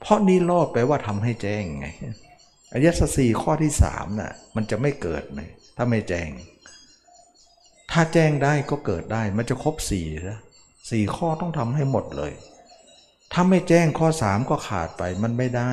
[0.01, 1.87] เพราะนิโรธแปว่าทำให้แจ้งไง
[2.71, 6.29] อริยสัจสี่ข้อที่สามน่ะมันจะไม่เกิดเลยถ้าไม่แจ้ง
[7.91, 10.39] ถ้าแจ้งได้ก็เกิดได้มันจะครบสี่นะ
[10.89, 12.33] สี่ข้อต้องทำให้หมดเลย
[13.33, 15.71] ถ้าไม่แจ้งข้อสามก็ขาดไปมันไม่ได้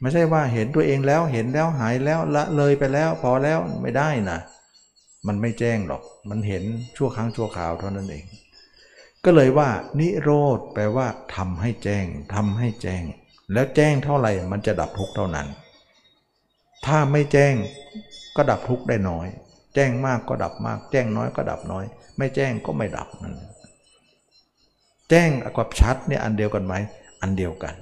[0.00, 4.38] ไม่ใช่ว่าเห็นตัวเองแล้วเห็นแล้วหายแล้วละเลยไปแล้ว พอแล้วไม่ได้นะ
[5.26, 6.62] มันไม่แจ้งหรอก มันเห็น
[6.96, 8.24] ชั่วครั้งชั่วคราวเท่านั้นเอง
[9.24, 11.06] ก็เลยว่า นิโรธแปลว่า
[11.36, 13.02] ทำให้แจ้งทำให้แจ้ง
[13.52, 15.46] แล้วแจ้งเท่าไหร่มันจะดับทุกเท่านั้น
[16.86, 17.54] ถ้าไม่แจ้ง
[18.36, 19.26] ก็ดับทุกได้น้อย
[19.74, 21.84] แจ้งมากก็ดับมาก แจ้งน้อยก็ดับน้อย
[22.18, 23.34] ไม่แจ้งก็ไม่ดับนั่น
[25.10, 26.74] แจ้งกับชัดเนี่ยอันเดียวกันไหม
[27.22, 27.74] อันเดียวกัน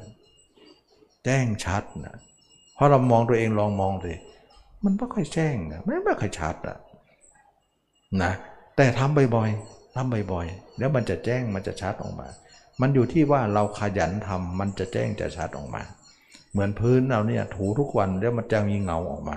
[1.27, 2.17] แจ้งชัดนะ
[2.75, 4.15] เพราะเรามองตัวเองลองมองสิ
[4.85, 6.77] มันไม่ค่อยแจ้งนะไม่ไม่ค่อยชัดอะ
[8.23, 8.33] นะ
[8.77, 12.29] แต่ทำบ่อยๆทำบ่อยๆแล้วมันจะแจ้งมันจะชัดออกมา
[12.81, 15.83] มันอยู่ที่ว่าเราขยันทำมันจะแจ้งจะชัดออกมา
[16.53, 19.37] เหมือนพื้นเราเนี่ยถูทุกวันแล้วมันจะมีเงาออกมา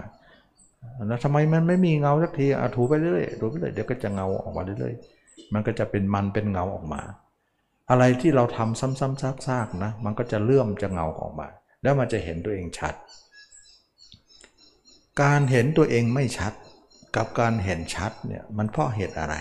[1.08, 7.02] แล้วทำไมมันไม่มีเงาสักทีอะถูไปเรื่อยๆถูไปเรื่อยเดี๋ยวก็จะเงาออกมาเรื่อยๆมันก็จะเป็นมันเป็นเงาออกมา
[7.90, 11.48] อะไรที่เราทำซ้ำๆซากๆนะ มันก็จะเลื่อมจะเงาออกมา
[11.84, 12.96] แล้วมันจะเห็นตัวเองชัด
[15.22, 16.54] การเห็นตัวเองไม่ชัด
[17.16, 19.36] กับการเห็นชัดเนี่ยมันเพราะเหตุอะไร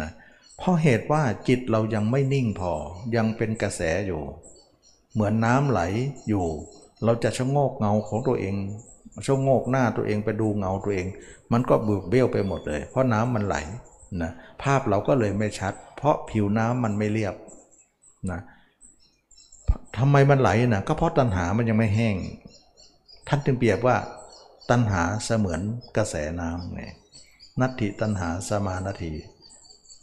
[0.00, 0.10] นะ
[0.58, 2.72] เพราะเหตุว่าจิตเรายังไม่นิ่งพอ
[3.16, 4.22] ยังเป็นกระแสอยู่
[5.12, 5.80] เหมือนน้ำไหล
[6.28, 6.46] อยู่
[7.04, 8.54] เราจะชะโงกเงาของตัวเอง
[9.26, 11.06] ชะโงกหน้าตัวเองไปดูเงาตัวเอง
[11.52, 13.56] มันก็บืบเบี้ยวไปหมดเลย เพราะน้ำมันไหล
[14.22, 14.30] นะ
[14.62, 17.34] ภาพเราก็เลยไม่ชัด เพราะผิวน้ำมันไม่เรียบ
[18.30, 18.40] นะ
[19.98, 22.16] ทำไมมันไหลนะก็เพราะตัณหามันยังไม่แห้ง
[23.28, 23.96] ท่านจึงเปรียบว่า
[24.70, 25.60] ตัณหาเสมือน
[25.96, 26.82] กระแสน้ำไง
[27.60, 29.12] นัตถิตัณหาสมานาที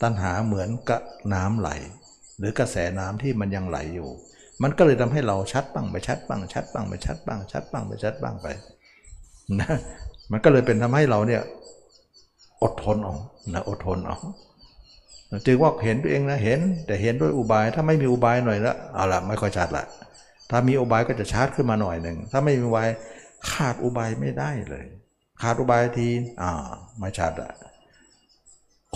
[0.01, 1.01] ตัณหาเหมือนกับ
[1.33, 1.69] น้ำไหล
[2.37, 4.09] หรือกระแสน้ำที่มันยังไหลอยู่
[4.63, 8.47] มันก็เลยทำให้เราชัดบ้างไปชัดบ้างชัดบ้างไปชัดบ้างชัดบ้างไปชัดบ้างไป
[9.59, 9.69] นะ
[10.31, 11.41] มันก็เลยเป็นทำให้เราเนี่ย
[12.63, 13.15] อดทนเอา
[13.53, 14.17] นะอดทนเอา
[15.45, 19.85] จึงว่าเห็นตัวเองนะเห็น แต่เห็นด้วยอุบายถ้าไม่มีอุบายหน่อยละเอาละไม่ค่อยชัดละ
[20.49, 22.89] ถ้ามีอุบายก็จะชัดขึ้นมาหน่อยหนึ่งถ้าไม่มีอุบาย
[23.51, 24.85] ขาดอุบายไม่ได้เลย
[25.41, 26.07] ขาดอุบายที
[26.41, 26.67] อ่า
[26.99, 27.51] ไม่ชัดอะ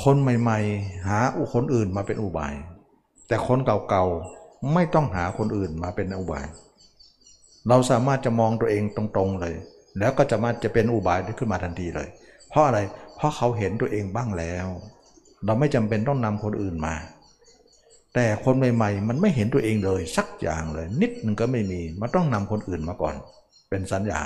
[0.03, 2.53] คนใหม่ ๆ หาอุคนอื่นมาเป็นอุบาย
[3.27, 6.45] แต่คนเก่าๆไม่ต้องหาคนอื่นมาเป็นอุบาย
[7.69, 9.55] เราสามารถจะมองตัวเองตรงๆเลย
[9.99, 12.07] แล้วก็จะมาจะเป็นอุบายขึ้นมาทันทีเลย
[12.49, 12.79] เพราะอะไร
[13.15, 14.67] เพราะเขาเห็นตัวเองบ้างแล้ว
[15.45, 16.95] เราไม่จำเป็นต้องนำคนอื่นมา
[18.13, 23.15] แต่คนใหม่ๆ มันไม่เห็นตัวเองเลย สักอย่างเลย นิดนึงก็ไม่มี มันต้องนำคนอื่นมาก่อน
[23.69, 24.21] เป็นสัญญา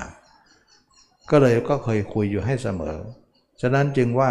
[1.32, 2.98] ก็เลยก็เคยคุยอยู่ให้เสมอ
[3.62, 4.30] ฉะนั้นจึงว่า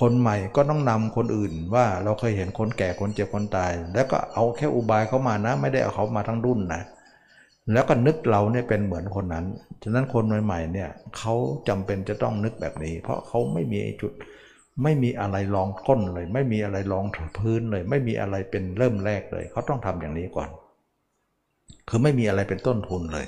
[0.00, 6.82] คนใหม่ก็ต้องนำคนอื่นว่าเราเคยเห็นคนแก่คนเจ็บคนตาย แล้วก็เอาแค่อุบายเขามานะ ไม่ได้เอาเขามาทั้งรุ่นนะ
[7.72, 9.44] แล้วก็นึกเราเนี่ยเป็นเหมือนคนนั้น
[9.82, 11.34] ฉะนั้นคนใหม่ๆเนี่ยเขา
[11.68, 14.12] จำเป็นจะต้องนึกแบบนี้ เพราะเขาไม่มีจุด
[14.82, 17.04] ไม่มีอะไรรองก้นเลย ไม่มีอะไรรอง
[17.38, 20.48] พื้นเลย ไม่มีอะไรเป็นเริ่มแรกเลย เขาต้องทำอย่างนี้ก่อน
[21.88, 23.26] คือไม่มีอะไรเป็นต้นทุนเลย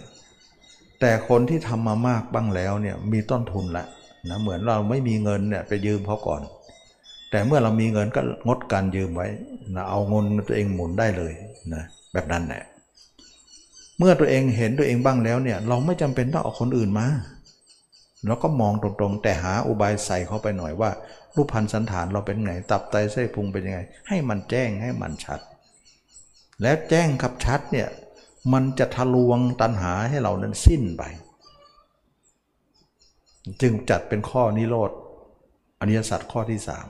[1.01, 3.85] แต่คนที่ทำมามากบ้างแล้วเนี่ยมีต้นทุนละ
[4.31, 6.43] นะเหมือนเราไม่มีเงินเนี่ยไปยืมเขาก่อน
[7.31, 9.29] แต่เมื่อเรามีเงินก็งดการยืมไว้
[9.75, 11.33] นะเอาเงินตัวเองหมุนได้เลย
[11.75, 12.63] นะแบบนั้นแหละ
[13.99, 17.07] เมื่อตัวเองเห็นตัวเองบ้างแล้วเนี่ยเราไม่จำเป็นต้องเอาคนอื่นมา
[18.27, 20.91] เราก็มองตรงๆ แต่หาอุบายใส่เข้าไปหน่อยว่า
[21.35, 25.41] รูปพันธ์สันฐานเราเป็นไง ตับไตไส้นพุงเป็นยังไง ให้มันแจ้งให้มันชัด
[26.63, 27.89] แล้วแจ้งกับชัดเนี่ย
[28.53, 31.03] มันจะทะลวงตัณหาให้เรานั้นสิ้นไป
[33.63, 34.91] จึงจัดเป็นข้อนิโรธ
[35.81, 36.89] อริยสัจข้อที่สาม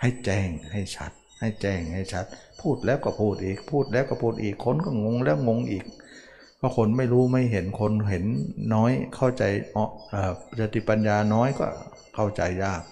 [0.00, 2.24] ให้แจ้งให้ชัด ให้แจ้งให้ชัด
[2.60, 5.84] พูดแล้วก็พูดอีก พูดแล้วก็พูดอีกคนก็งงแล้วงงอีก
[6.58, 8.24] เพราะคนไม่รู้ไม่เห็นคนเห็น
[8.74, 9.42] น้อยเข้าใจ
[9.72, 11.66] เออสติปัญญาน้อยก็
[12.14, 12.82] เข้าใจยาก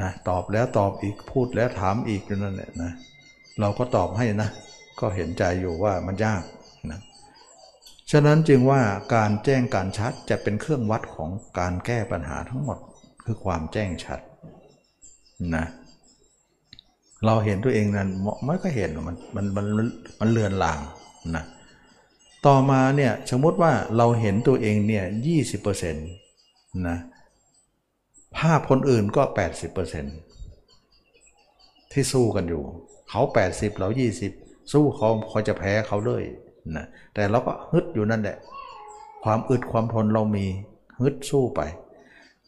[0.00, 2.92] นะตอบแล้วตอบอีกพูดแล้วถามอีกนั่นแหละนะ
[3.60, 4.50] เราก็ตอบให้นะ
[5.00, 6.42] ก็เห็นใจอยู่ว่ามันยาก
[6.90, 7.00] นะ
[8.10, 8.80] ฉะนั้นจึงว่า
[9.14, 12.78] การแจ้งการชัดจะเป็นเครื่องวัดของการแก้ปัญหาทั้งหมด
[13.24, 14.20] คือความแจ้งชัด
[15.56, 15.64] นะ
[17.26, 18.08] เราเห็นตัวเองนั้น
[18.44, 19.66] ไม่ก็เห็นมันมันมัน
[20.20, 20.78] มันเลือนลาง
[21.36, 21.44] นะ
[22.46, 26.08] ต่อมาเนี่ยสมมติว่าเราเห็นตัวเองเนี่ยยี่สิบเปอร์เซ็นต์
[26.88, 26.96] นะ
[28.38, 30.16] ภาพคนอื่นก็แปดสิบเปอร์เซ็นต์
[31.92, 32.62] ที่สู้กันอยู่
[33.10, 34.32] เขาแปดสิบเรายี่สิบ
[34.72, 36.24] สู้เขาเขาจะแพ้เขาเลย
[36.76, 38.36] นะแต่เราก็ฮึดอยู่นั่นแหละ
[39.24, 40.46] ความอึดความทนเรามี
[41.00, 41.60] ฮึดสู้ไป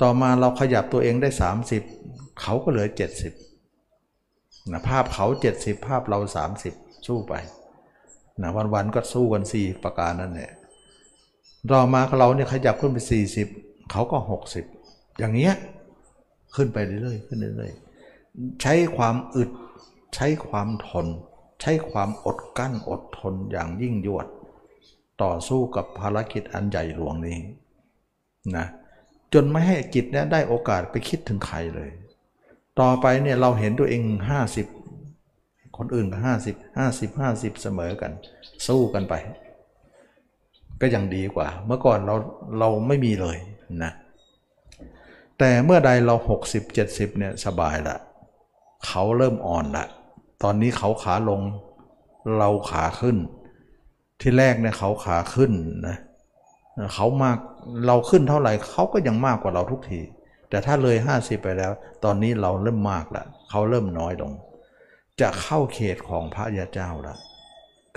[0.02, 1.30] ต่อมาเราขยับตัวเองได้
[1.84, 2.88] 30 เขาก็เหลือ
[3.78, 5.26] 70นะภาพเขา
[5.56, 6.18] 70 ภาพเรา
[6.62, 7.34] 30 สู้ไป
[8.42, 10.50] นะวันๆก็สู้กัน 4 ประการนั่นแหละ
[11.70, 12.98] ต่อมาเราเนี่ยขยับขึ้นไป
[13.44, 14.18] 40 เขาก็
[14.52, 14.81] 60
[15.18, 15.54] อย่างเงี้ย
[16.54, 19.50] ขึ้นไปเรื่อยๆขึ้นเรื่อยๆใช้ความอึด
[20.14, 21.06] ใช้ความทน
[21.60, 24.26] ใช้ความอดกั้นอดทนอย่างยิ่งยวด
[25.22, 27.38] ต่อสู้กับภารกิจอันใหญ่หลวงนี้
[28.56, 28.66] นะ
[29.32, 31.90] จนไม่ให้จิตเนี่ยได้โอกาสไปคิดถึงใครเลย
[32.80, 34.02] ต่อไปเนี่ยเราเห็นตัวเอง
[34.90, 38.12] 50 คนอื่นก็50 50 50 เสมอกัน
[38.66, 39.14] สู้กันไป
[40.80, 42.14] ก็ยังดีกว่า เมื่อก่อนเรา
[42.58, 43.36] เราไม่มีเลย
[43.82, 43.92] นะ
[45.44, 46.14] แต่เมื่อใดเรา
[46.48, 47.96] 60 70เนี่ยสบายละ
[48.86, 49.86] เขาเริ่มอ่อนละ
[50.42, 51.40] ตอนนี้เขาขาลง
[52.38, 53.16] เราขาขึ้น
[54.20, 55.52] ที่แรกเนี่ยเขาขาขึ้น
[55.88, 55.96] นะ
[56.94, 57.38] เขามาก
[57.86, 60.00] เราขึ้นเท่าไหร่เขาก็ยังมากกว่าเราทุกที
[60.50, 61.72] แต่ถ้าเลย 50 ไปแล้ว
[62.04, 64.32] ตอนนี้เราเริ่มมากล้วเขาเริ่มน้อยลง
[65.20, 67.18] จะเข้าเขตของพระยาเจ้าล้ว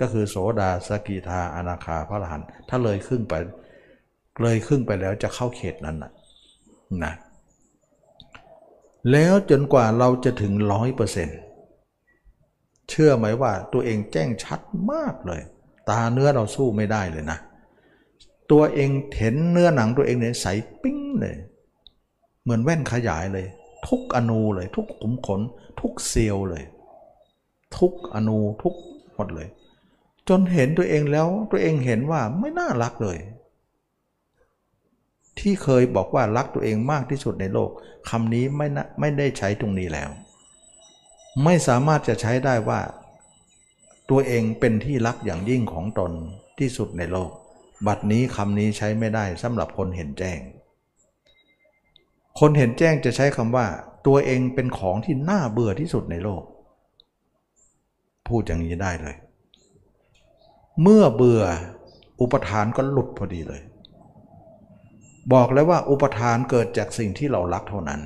[0.00, 3.34] ก็คือโสดาสกิทาอนาคาพระอรหันต์ถ้าเลยครึ่งไป
[4.42, 6.12] เลยครึ่งไปแล้วจะเข้าเขตนั้นนะ
[7.04, 7.14] นะ
[9.10, 11.38] แล้วจนกว่าเราจะถึงร้อยเปอร์เซ็นต์
[12.88, 14.60] เชื่อไหมว่าตัวเองแจ้งชัด
[14.92, 15.40] มากเลย
[15.90, 17.38] ตาเนื้อเราสู้ไม่ได้เลยนะ
[18.50, 20.46] ตัวเองเห็นเนื้อหนังตัวเองเนี่ยใส
[20.82, 21.36] ปิ้งเลย
[22.42, 23.46] เหมือนแว่นขยายเลย
[23.88, 25.40] ทุกอนูเลย ทุกขุมขน
[25.80, 26.64] ทุกเซลล์เลย
[27.78, 28.74] ทุกอนูทุก
[29.14, 29.48] หมดเลย
[30.28, 33.18] จนเห็นตัวเองแล้วตัวเองเห็นว่าไม่น่ารักเลย
[35.40, 37.70] ที่เคยบอกว่ารักตัวเองมากที่สุดในโลก
[38.10, 40.10] คำนี้ไม่นะไม่ได้ใช้ตรงนี้แล้ว
[41.44, 42.80] ไม่สามารถจะใช้ได้ว่า
[44.10, 46.12] ตัวเองเป็นที่รักอย่างยิ่งของตน
[46.58, 47.30] ที่สุดในโลก
[47.86, 50.40] บัดนี้คำนี้ใช้ไม่ได้สำหรับคนเห็นแจ้ง
[52.40, 53.66] คนเห็นแจ้งจะใช้คำว่า
[54.06, 56.42] ตัวเองเป็นของที่น่าเบื่อที่สุดในโลก
[58.28, 59.16] พูดอย่างนี้ได้เลย
[60.82, 61.42] เมื่อเบื่อ
[62.20, 63.62] อุปทานก็หลุดพอดีเลย
[65.32, 68.00] บอกแล้วว่าอุปทานเกิดจากสิ่งที่เรารักเท่านั้น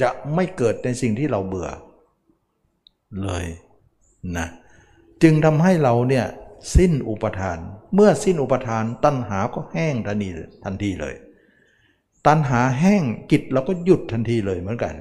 [0.00, 1.70] จะไม่เกิดในสิ่งที่เราเบื่อ
[3.22, 3.46] เลย
[4.36, 4.48] นะ
[5.22, 6.26] จึงทำให้เราเนี่ย
[6.76, 7.58] สิ้นอุปทาน
[7.94, 10.28] เมื่อสิ้นอุปทานตัณหาก็แห้งทันที
[10.64, 11.14] ทันทีเลย
[12.26, 14.94] ตัณหาแห้งจิตเราก็หยุดทันทีเลยเหมือนกัน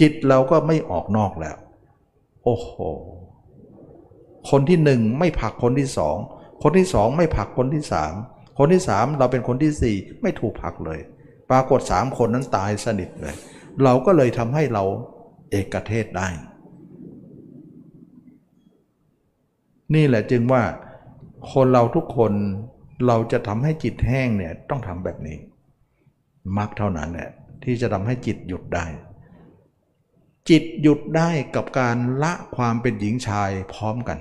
[0.00, 1.56] จิตเราก็ไม่ออกนอกแล้ว
[2.44, 2.70] โอ้โห
[4.50, 6.16] คนที่หนึ่งไม่ผลักคนที่สอง
[6.62, 8.14] คนที่สองไม่ผลักคนที่สาม
[8.58, 11.00] คนที่สามเราเป็นคนที่สี่ไม่ถูกผลักเลย
[11.50, 13.36] ปรากฏสามคนนั้นตายสนิทเลย
[13.84, 14.84] เราก็เลยทำให้เรา
[15.50, 16.28] เอกเทศได้
[19.94, 20.62] นี่แหละจึงว่า
[21.52, 22.32] คนเราทุกคน
[23.06, 25.38] เราจะทำให้จิตแห้งเนี่ยต้องทำแบบนี้
[26.56, 27.30] มักเท่านั้นแหละ
[27.64, 28.86] ที่จะทำให้จิตหยุดได้
[30.48, 34.18] จิตหยุดได้กับการละความเป็นหญิงชายพร้อมกัน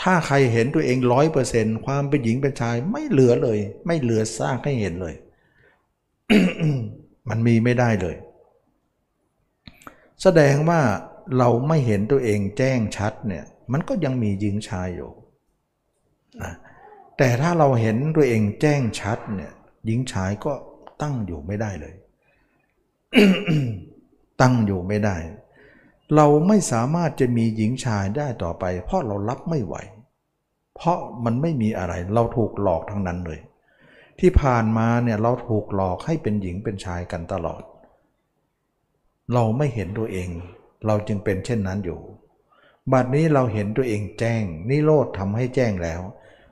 [0.00, 5.14] ถ้าใครเห็นตัวเองร้อยเปอร์เซนต์ความเป็นหญิงเป็นชายไม่เหลือเลย ไม่เหลือสร้างให้เห็นเลย
[7.28, 8.16] มันมีไม่ได้เลย
[10.22, 10.80] แสดงว่า
[11.38, 15.10] เราไม่เห็นตัวเองแจ้งชัดเนี่ย มันก็ยังมีหญิงชายอยู่
[16.42, 16.52] นะ
[17.18, 19.52] แต่ถ้าเราเห็นตัวเองแจ้งชัดเนี่ย
[19.86, 20.52] หญิงชายก็
[21.02, 21.94] ตั้งอยู่ไม่ได้เลย
[24.40, 25.16] ตั้งอยู่ไม่ได้
[26.14, 29.74] เราไม่สามารถจะมีหญิงชายได้ต่อไป เพราะเรารับไม่ไหว
[30.76, 33.40] เพราะมันไม่มีอะไรเราถูกหลอกทั้งนั้นเลย
[34.20, 37.62] ที่ผ่านมาเนี่ยเราถูกหลอกให้เป็นหญิงเป็นชายกันตลอด
[39.32, 40.28] เราไม่เห็นตัวเอง
[40.86, 42.00] เราจึงเป็นเช่นนั้นอยู่
[42.92, 46.00] บัดนี้เราเห็นตัวเองแจ้ง นิโรธทำให้แจ้งแล้ว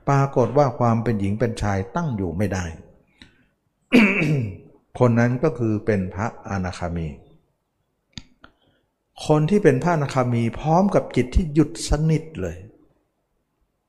[0.09, 2.65] ปรากฏว่าความเป็นหญิงเป็นชายตั้งอยู่ไม่ได้
[4.99, 7.07] คนนั้นก็คือเป็นพระอนาคามี
[9.25, 12.57] คนที่เป็นพระอนาคามีพร้อมกับจิตที่หยุดสนิทเลย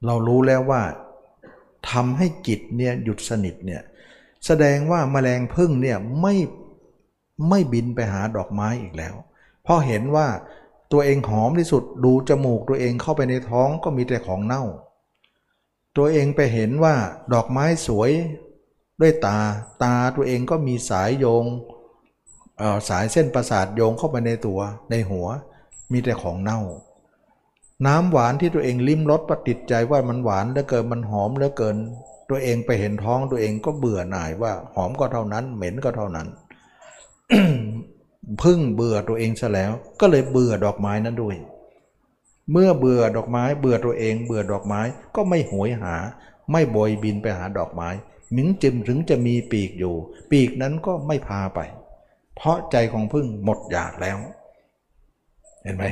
[0.07, 0.83] เรารู้แล้วว่า
[1.91, 3.83] ทำให้จิตเนี่ยหยุดสนิทเนี่ย
[4.47, 6.35] แสดงว่าแมลงพึ่งเนี่ยไม่
[7.49, 9.15] ไม่บินไปหาดอกไม้อีกแล้ว
[9.63, 10.27] เพราะเห็นว่า
[10.93, 14.65] ตัวเองหอมที่สุดดูจมูกตัวเองเข้าไปในท้องก็มีแต่ของเน่า
[15.97, 16.95] ตัวเองไปเห็นว่า
[17.33, 18.11] ดอกไม้สวย
[19.01, 19.39] ด้วยตา
[19.83, 21.45] ตาตัวเองก็มีสายโยง
[22.89, 24.61] สายเส้นประสาทโยงเข้าไปในตัว
[24.91, 25.27] ในหัว
[25.93, 26.61] มีแต่ของเน่า
[27.87, 31.77] น้ำหวานที่ตัวเองลิ้มรสประติดใจว่ามันหวานเหลือเกินมันหอมเหลือเกิน
[32.31, 36.27] ตัวเองไปเห็นท้องตัวเองก็เบื่อหน่ายว่าหอมก็เท่านั้น เหม็นก็เท่านั้น
[38.43, 41.37] พึ่งเบื่อตัวเองซะแล้ว ก็เลยเบื่อดอกไม้นั้นด้วย
[42.53, 44.81] เมื่อเบื่อดอกไม้ เบื่อตัวเอง เบื่อดอกไม้
[45.17, 45.95] ก็ไม่หวยหา
[46.53, 47.89] ไม่โบยบินไปหาดอกไม้
[48.37, 49.95] ถึงจึมถึงจะมีปีกอยู่
[50.31, 51.61] ปีกนั้นก็ไม่พาไป
[52.37, 54.19] เพราะใจของพึ่งหมดอยากแล้ว
[55.63, 55.85] เห็นไหม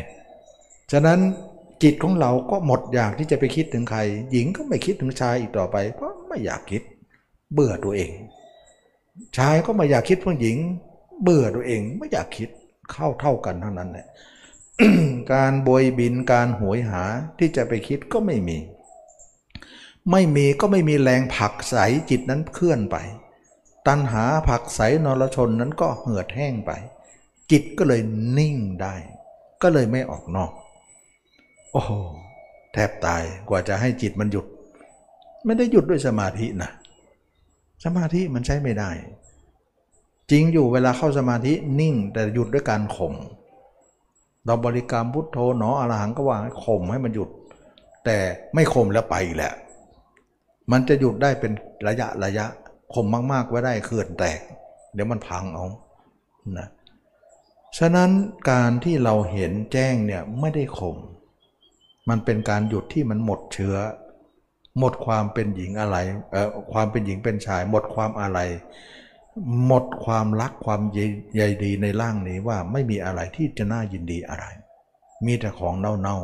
[0.92, 1.20] ฉะนั้น
[1.82, 4.00] จิตของเราก็หมดอยากที่จะไปคิดถึงใคร
[4.32, 6.82] หญิงก็ไม่คิดถึงชายอีกต่อไป เพราะไม่อยากคิด
[7.52, 8.10] เบื่อตัวเอง
[9.36, 10.56] ชายก็ไม่อยากคิดผู้หญิง
[11.22, 12.48] เบื่อตัวเองไม่อยากคิด
[12.92, 14.06] เข้าเท่ากันทั้งนั้นแหละ
[15.32, 17.02] การบวยบินการหวยหา
[17.38, 18.58] ที่จะไปคิดก็ไม่มี
[20.10, 21.76] ไม่มีก็ไม่มีแรงผลักใส
[22.10, 22.96] จิตนั้นเคลื่อนไป
[23.88, 26.70] ตัณหาผักใสนรชนนั้นก็เหือดแห้งไป
[27.50, 28.00] จิตก็เลย
[28.38, 28.94] นิ่งได้
[29.62, 30.52] ก็เลยไม่ออกนอก
[31.72, 31.90] โอ้โห
[32.72, 34.46] แทบตายกว่าจะให้จิตมันหยุด
[35.44, 36.70] ไม่ได้หยุดด้วยสมาธินะ
[37.84, 38.90] สมาธิมันใช้ไม่ได้
[40.30, 43.14] จริงอยู่เวลาเข้าสมาธินิ่งแต่หยุดด้วยการข่ม
[44.44, 47.28] เราบริกรรมพุทโธหนออรหังก็ว่าข่มให้มันหยุด
[48.04, 48.18] แต่
[48.54, 49.52] ไม่ข่มแล้วไปแหละ
[50.72, 51.52] มันจะหยุดได้เป็น
[51.86, 52.46] ระยะระยะ
[52.94, 54.40] ข่มมากๆไว้ได้เขื่อนแตก
[54.94, 55.66] เดี๋ยวมันพังเอา
[56.58, 56.68] นะ
[57.78, 58.10] ฉะนั้น
[58.50, 60.96] การที่เราเห็นแจ้งเนี่ยไม่ได้ข่ม
[62.08, 63.76] มันเป็นการหยุดที่มันหมดเชื้อ
[64.78, 65.96] หมดความเป็นหญิงอะไร
[66.30, 68.38] เอ่อความเป็นหญิงเป็นชาย หมดความอะไร
[69.66, 70.80] หมดความรักความ
[71.36, 74.44] ใยดีในร่างนี้ว่าไม่มีอะไรที่จะน่ายินดีอะไร
[75.26, 76.18] มีแต่ของเน่า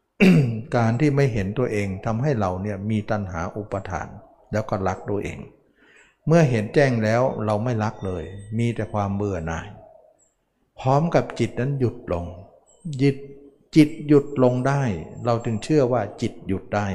[0.00, 4.08] ๆการที่ไม่เห็นตัวเองทำให้เราเนี่ยมีตัณหาอุปทาน
[4.52, 5.38] แล้วก็รักตัวเอง
[6.26, 8.24] เมื่อเห็นแจ้งแล้วเราไม่รักเลย
[8.58, 9.66] มีแต่ความเบื่อหน่าย
[10.80, 12.24] พร้อมกับจิตนั้นหยุดลง
[13.02, 13.16] ยิต
[13.76, 14.82] จิตหยุดลงได้
[15.24, 16.88] เราจึงเชื่อว่าจิตหยุดได้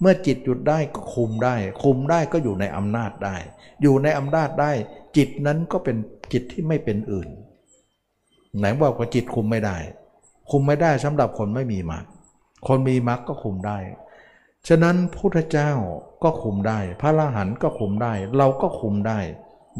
[0.00, 3.36] เมื่อจิตหยุดได้ก็คุมได้ คุมได้ก็อยู่ในอำนาจได้
[3.82, 4.72] อยู่ในอำนาจได้
[5.16, 5.96] จิตนั้นก็เป็น
[6.32, 7.28] จิตที่ไม่เป็นอื่น
[8.58, 9.76] ไหนบอกว่าจิตคุมไม่ได้
[10.50, 12.04] คุมไม่ได้สำหรับคนไม่มีมรรค
[12.68, 13.78] คนมีมรรคก็คุมได้
[14.68, 15.72] ฉะนั้นพุทธเจ้า
[16.24, 19.18] ก็คุมได้ พระอรหันต์ก็คุมได้ เราก็คุมได้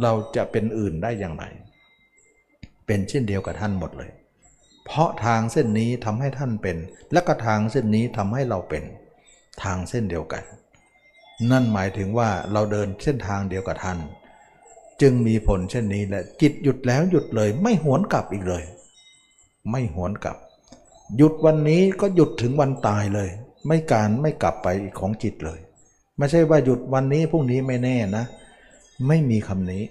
[0.03, 1.45] เราจะเป็นอื่นได้อย่างไร
[2.87, 4.11] เป็นเช่นเดียวกับท่านหมดเลย
[4.85, 6.77] เพราะทางเส้นนี้ทำให้ท่านเป็น
[7.13, 8.85] และก็ทางเส้นนี้ทำให้เราเป็น
[9.63, 10.45] ทางเส้นเดียวกัน
[11.51, 13.99] นั่นหมายถึงว่าเราเดินเส้นทางเดียวกับท่าน
[15.01, 18.65] จึงมีผลเช่นนี้และจิตหยุดแล้วหยุดเลย ไม่หวนกลับอีกเลย
[19.71, 20.37] ไม่หวนกลับ
[21.17, 23.31] หยุดวันนี้ก็หยุดถึงวันตายเลย
[23.67, 24.69] ไม่การไม่กลับไป
[24.99, 25.61] ของจิตเลย
[26.19, 28.25] ไม่ใช่ว่าหยุดวันนี้พรุ่งนี้ไม่แน่นะ
[29.09, 29.83] ไม่มีคำนี้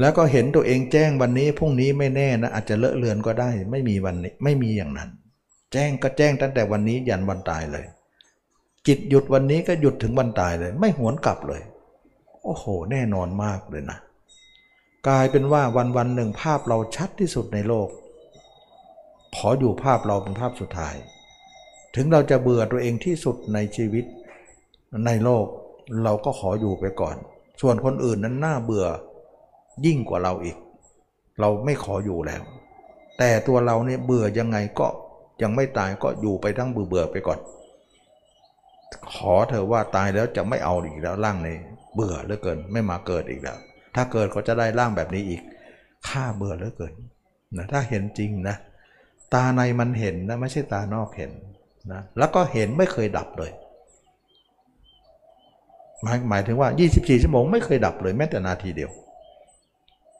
[0.00, 5.10] แล้วก็เห็นตัวเองแจ้งวันนี้พรุ่งนี้ไม่แน่นะ อาจจะเลอะเลือนก็ได้ ไม่มีวันนี้ ไม่มีอย่างนั้น
[5.72, 7.84] แจ้งก็แจ้งตั้งแต่วันนี้ยันวันตายเลย
[8.86, 11.62] จิตหยุดวันนี้ก็หยุดถึงวันตายเลย ไม่หวนกลับเลย
[12.44, 13.98] โอ้โห แน่นอนมากเลยนะ
[15.08, 17.88] กลายเป็นว่าวันวันหนึ่งภาพเราชัดที่สุดในโลก
[19.36, 20.94] ขออยู่ภาพเราเป็นภาพสุดท้าย
[21.94, 24.04] ถึงเราจะเบื่อตัวเองที่สุดในชีวิต
[25.06, 25.46] ในโลก
[26.04, 27.16] เราก็ขออยู่ไปก่อน
[27.60, 28.86] ส่วนคนอื่นนั้นน่าเบื่อ
[29.86, 30.56] ยิ่งกว่าเราอีก
[31.40, 32.42] เราไม่ขออยู่แล้ว
[33.18, 34.88] แต่ตัวเราเนี่ยเบื่อยังไงก็
[35.42, 37.38] ยังไม่ตายก็อยู่ไปทั้งเบื่อเบื่อไปก่อน
[39.12, 41.56] ขอเธอว่าตายแล้วจะไม่เอาอีกแล้วร่างนี้
[41.94, 43.58] เบื่อเหลือเกินไม่มาเกิดอีกแล้ว
[43.96, 45.42] ถ้าเกิดก็จะได้ร่างแบบนี้อีก
[46.08, 46.94] ข้าเบื่อเหลือเกิน
[47.56, 48.56] นะถ้าเห็นจริงนะ
[49.34, 51.30] ตาในมันเห็นนะไม่ใช่ตานอกเห็น
[51.92, 53.52] นะแล้วก็เห็นไม่เคยดับเลย
[56.02, 58.90] หมายหมายถึงว่า 24 ชั่วโมงไม่เคยดับเลยแม้แต่นาทีเดียว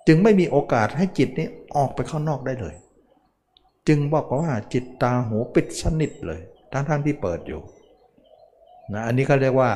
[0.07, 2.75] จึงไม่มีโอกาสให้จิตนี้ออกไปข้างนอกได้เลย
[3.89, 6.41] จึงบอกว่าจิตตาหูปิดสนิทเลย
[6.73, 7.61] ทั้งๆทที่เปิดอยู่
[8.93, 9.71] นะอันนี้เขาเรียกว่า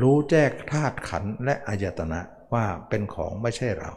[0.00, 2.20] รู้แจ้งธาตุขันและอายตนะ
[2.52, 3.92] ว่าเป็นของไม่ใช่เรา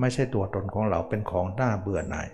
[0.00, 2.28] ไม่ใช่ตัวตนของเราเป็นของหน้าเบื่อหน่าย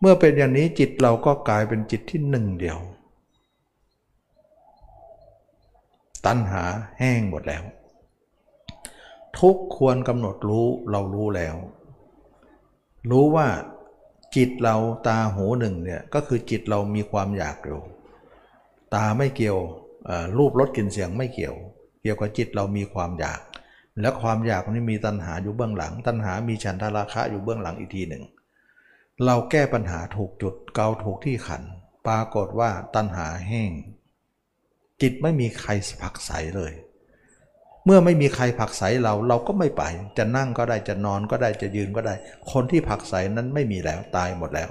[0.00, 2.78] เมื่อเป็นอย่างนี้จิตเราก็กลายเป็นจิตที่หนึ่งเดียว
[6.26, 6.64] ตัณหา
[6.98, 7.62] แห้งหมดแล้ว
[9.38, 11.56] ทุกควรกำหนดรู้เรารู้แล้ว
[13.10, 13.46] รู้ว่า
[14.36, 14.76] จิตเรา
[15.06, 17.80] ตาหูหนึ่งเนี่ยก็คือจิตเรามีความอยากอยู่
[18.94, 19.58] ตาไม่เกี่ยว
[20.36, 21.56] รูปรสกลิ่นเสียงไม่เกี่ยว
[22.02, 23.40] เกี่ยวกับจิตเรามีความอยาก
[24.00, 28.24] แล้วความอยากนี้มีตัณหาอยู่เบื้องหลัง ตัณหามีฉันทราคะอยู่เบื้องหลังอีกทีหนึ่ง
[29.24, 31.62] เราแก้ปัญหาถูกจุดเกาถูกที่ขัน
[32.06, 33.70] ปรากฏว่าตัณหาแห้ง
[35.02, 35.70] จิตไม่มีใคร
[36.02, 36.72] ผักใสเลย
[37.84, 39.82] เมื่อไม่มีใครผักใสเราเราก็ไม่ไป
[40.18, 42.14] จะนั่งก็ได้จะนอนก็ได้จะยืนก็ได้
[42.52, 44.70] คนที่ผักใสนั้นไม่มีแล้วตายหมดแล้ว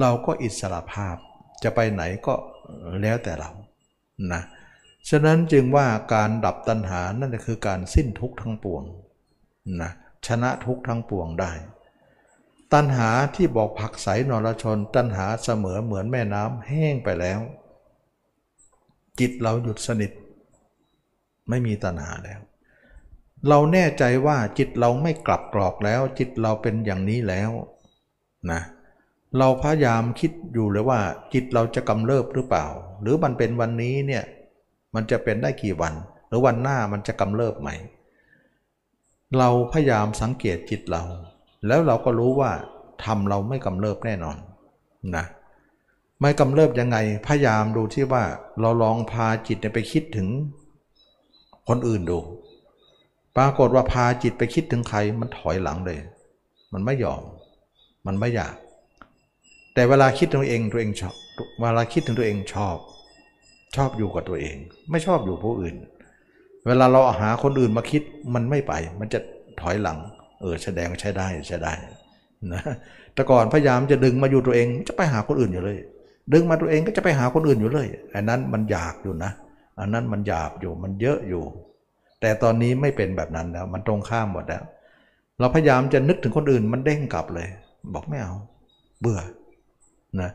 [0.00, 1.16] เราก็อิสระภาพ
[1.62, 2.34] จะไปไหนก็
[3.02, 3.50] แล้วแต่เรา
[4.32, 4.42] นะ
[5.10, 8.82] ฉะนั้นจึงว่าการดับตัณหานั่นคือการสิ้นทุกข์ทั้งปวง
[9.82, 9.92] นะ
[10.26, 11.52] ชนะทุกข์ทั้งปวงได้
[12.72, 17.40] ตัณหาที่บอกผักใสนรชน ตัณหาเสมอเหมือนแม่น้ำแห้งไปแล้ว
[19.20, 20.12] จิตเราหยุดสนิท
[21.48, 22.40] ไม่มีตัณหาแล้ว
[23.48, 27.50] เราแน่ใจว่าจิตเราไม่กลับกรอกแล้ว จิตเราเป็นอย่างนี้แล้ว
[28.50, 28.60] นะ
[29.38, 31.00] เราพยายามคิดอยู่เลยว่า
[31.32, 32.66] จิตเราจะกำเริบหรือเปล่า
[33.00, 34.24] หรือมันเป็นวันนี้เนี่ย
[34.94, 35.94] มันจะเป็นได้กี่วัน
[36.28, 37.70] หรือวันหน้ามันจะกำเริบไหม
[39.38, 41.02] เราพยายามสังเกตจิตเรา
[41.66, 42.50] แล้วเราก็รู้ว่า
[43.04, 44.36] ทำเราไม่กำเริบแน่นอน
[45.16, 45.24] นะ
[46.20, 46.96] ไม่กำเริบยังไง
[47.26, 48.24] พยายามดูที่ว่า
[48.60, 50.28] เราลองพาจิตไปคิดถึง
[51.68, 52.18] คนอื่นดู
[53.36, 55.98] ปรากฏว่าพาจิตไปคิดถึงใครมันถอยหลังเลย
[56.72, 57.22] มันไม่ยอม
[58.06, 58.54] มันไม่อยาก
[59.74, 61.14] แต่เวลาคิดถึงตัวเองตัวเองชอบ
[61.60, 62.76] เวลาคิดถึงตัวเองชอบ
[63.76, 64.56] ชอบอยู่กับตัวเอง
[64.90, 65.74] ไม่ชอบอยู่ผู้อื่น
[66.66, 68.02] เวลาเราหาคนอื่นมาคิด
[68.34, 69.18] มันไม่ไป มันจะ
[69.60, 69.98] ถอยหลัง
[70.40, 71.72] เออแสดงใช้ได้ใช้ได้
[72.52, 72.62] นะ
[73.14, 75.78] แต่ก่อนพยายามจะดึงมาอยู่ตัวเองจะไปหาคนอื่นอยู่เลย
[76.32, 79.32] ดึงมาตัวเองก็จะไปหาคนอื่นอยู่เลยอันนั้นมันอยากอยู่นะ
[79.80, 81.44] อันนั้นมันหยาบอยู่มันเยอะอยู่
[82.20, 84.64] แต่ตอนนี้ไม่เป็นแบบนั้นแล้ว มันตรงข้ามหมดแล้ว
[85.38, 87.48] เราพยายามจะนึกถึงคนอื่นมันเด้งกลับเลย
[87.94, 88.34] บอกไม่เอา
[89.00, 89.20] เบื่อ
[90.20, 90.30] นะ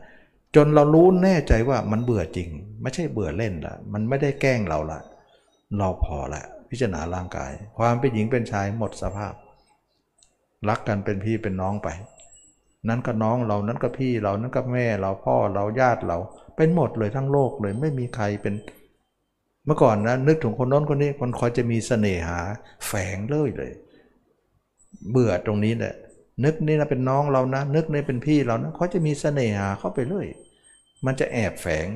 [0.56, 2.48] จนเรารู้แน่ใจว่ามันเบื่อจริง
[2.82, 5.00] ไม่ใช่เบื่อเล่นละมันไม่ได้แกล้งเราละ
[5.78, 9.34] เราพอละพิจารณาร่างกาย ความเป็นหญิงเป็นชายหมดสภาพ
[10.68, 11.88] รักกันเป็นพี่เป็นน้องไป
[12.88, 16.18] นั้นก็น้องเรานั้นก็พี่เรานั้นก็แม่เราพ่อเราญาติเรา
[16.56, 18.54] เป็นหมดเลยทั้งโลกเลยไม่มีใครเป็น
[19.64, 22.40] เมื่อก่อนนะนึกถึงคนน้นคนนี้คนคอยจะมีเสน่หา
[22.86, 23.72] แฝงเลยเลย
[25.10, 25.94] เบื่อตรงนี้แหละ
[26.44, 30.26] นึกนี่นะเป็นน้องเรานะ นึกนี่เป็นพี่เรานะเขาจะมีเสน่หาเข้าไปเลย
[31.04, 31.86] มันจะแอบแฝง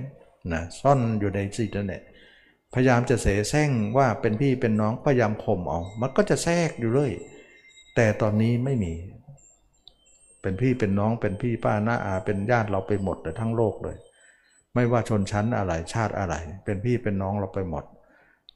[0.53, 2.03] นะซ่อนอยู่ในจิตนั่นแหละ
[2.75, 7.13] พยายามจะเสแสร้งว่าเป็นพี่เป็นน้องพยายามข่มเอา มันก็จะแทรกอยู่เลย
[7.97, 8.93] แต่ตอนนี้ไม่มี
[10.43, 13.97] เป็นพี่เป็นน้องเป็นพี่ป้าน้าอาเป็นญาติเราไปหมดเลยทั้งโลกเลย
[14.75, 17.85] ไม่ว่าชนชั้นอะไรชาติอะไร เป็นพี่เป็นน้องเราไปหมด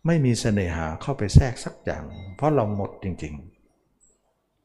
[0.07, 2.05] ไม่มีเสน่หาเข้าไปแทรกสักอย่าง
[2.37, 3.56] เพราะเราหมดจริง ๆ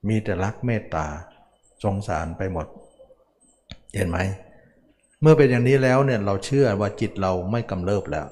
[0.07, 1.05] มีแต่รักเมตตา
[1.83, 2.67] สงสารไปหมด
[3.95, 4.17] เห็นไหม
[5.21, 8.27] เมื่อเป็นอย่างนี้แล้วเนี่ยเราเชื่อว่าจิตเราไม่กำเริบแล้ว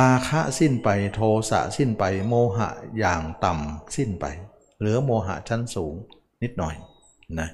[0.00, 2.68] ราคะสิ้นไปโทสะสิ้นไป โมหะ
[2.98, 4.26] อย่างต่ำสิ้นไป
[4.78, 5.94] เหลือโมหะชั้นสูง
[6.42, 6.74] นิดหน่อย
[7.40, 7.48] นะ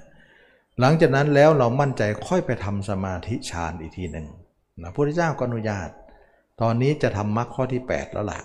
[0.81, 4.27] หลังจากนั้นแล้วเรามั่นใจค่อยไปทำสมาธิฌานอีกทีหนึ่ง
[4.83, 5.89] นะพระพุทธเจ้าก็อนุญาต
[6.61, 8.41] ตอนนี้จะทำมรรคข้อที่ 8 แล้วล่ะ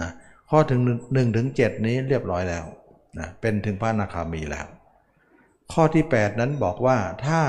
[0.00, 0.10] นะ
[0.50, 2.64] ข้อถึง1ถึง7นี้เรียบร้อยแล้ว
[3.18, 4.66] นะเป็นถึงพระนาคามีแล้ว
[5.72, 6.96] ข้อที่ 8 นั้นบอกว่า
[7.26, 7.40] ถ้า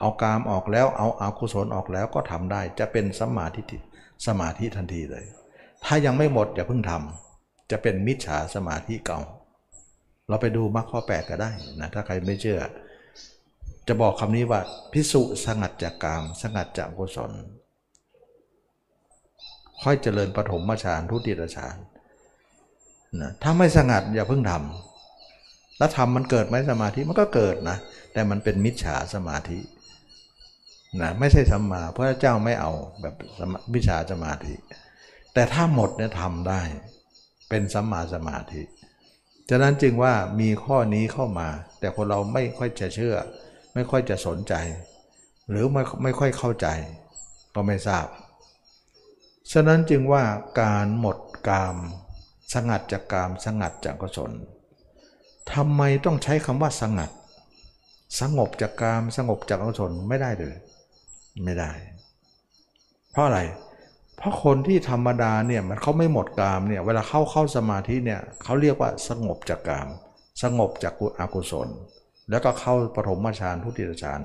[0.00, 3.62] เอากามออกแล้วเอาอากุศลออกแล้วก็ทำได้จะเป็นสมาธิ
[4.26, 5.24] สมาธิทันทีเลย
[5.84, 9.20] ถ้ายังไม่หมดอย่าเพิ่งทำจะเป็นมิจฉาสมาธิเก่า
[10.28, 12.60] เราไปดูมรรคข้อ 8 ก็ได้นะถ้าใครไม่เชื่อ
[13.88, 14.60] จะบอกคำนี้ว่า
[14.92, 17.32] พิสุสงัดจากกาม สงัดจากกุศล
[19.82, 21.76] ค่อยเจริญปฐมฌานทุติยฌาน
[23.20, 27.76] นะถ้าไม่สงัดอย่าเพิ่งทำแล้วทำมันเกิดไหมสมาธิมันก็เกิดนะ
[28.12, 29.58] แต่มันเป็นมิจฉาสมาธิ
[31.00, 32.72] นะไม่ใช่สัมมาพระเจ้าไม่เอา
[33.02, 33.14] แบบ
[33.74, 34.54] วิชาสมาธิ
[35.34, 36.60] แต่ถ้าหมดเนี่ยทำได้
[37.48, 38.62] เป็นสัมมาสมาธิ
[39.48, 41.48] ฉะนั้นจึงว่ามีข้อนี้เข้ามา
[41.80, 43.16] แต่คนเราไม่ค่อยจะเชื่อ
[43.74, 44.54] ไม่ค่อยจะสนใจ
[45.50, 46.66] หรือไม่ไม่ค่อยเข้าใจ
[47.54, 48.06] ก็ไม่ทราบ
[49.52, 50.22] ฉะนั้นจึงว่า
[50.60, 51.18] การหมด
[51.48, 51.76] กาม
[52.52, 54.32] สงัดจากกามสงัดจากกุศล
[55.52, 57.10] ทำไมต้องใช้คำว่าสงัด
[58.20, 60.54] สงบจากกามสงบจากกุศลไม่ได้เลย
[61.44, 61.70] ไม่ได้
[63.12, 63.40] เพราะอะไร
[64.16, 69.88] เพราะคนที่ธรรมดาเนี่ยมันเขาไม่หมดกามเนี่ยเวลาเข้าเข้าสมาธิเนี่ยเขาเรียกว่าสงบจากกาม
[70.42, 71.68] สงบจากอกุศล
[72.30, 74.20] แล้วก็เข้าปฐมฌานทุติยฌาน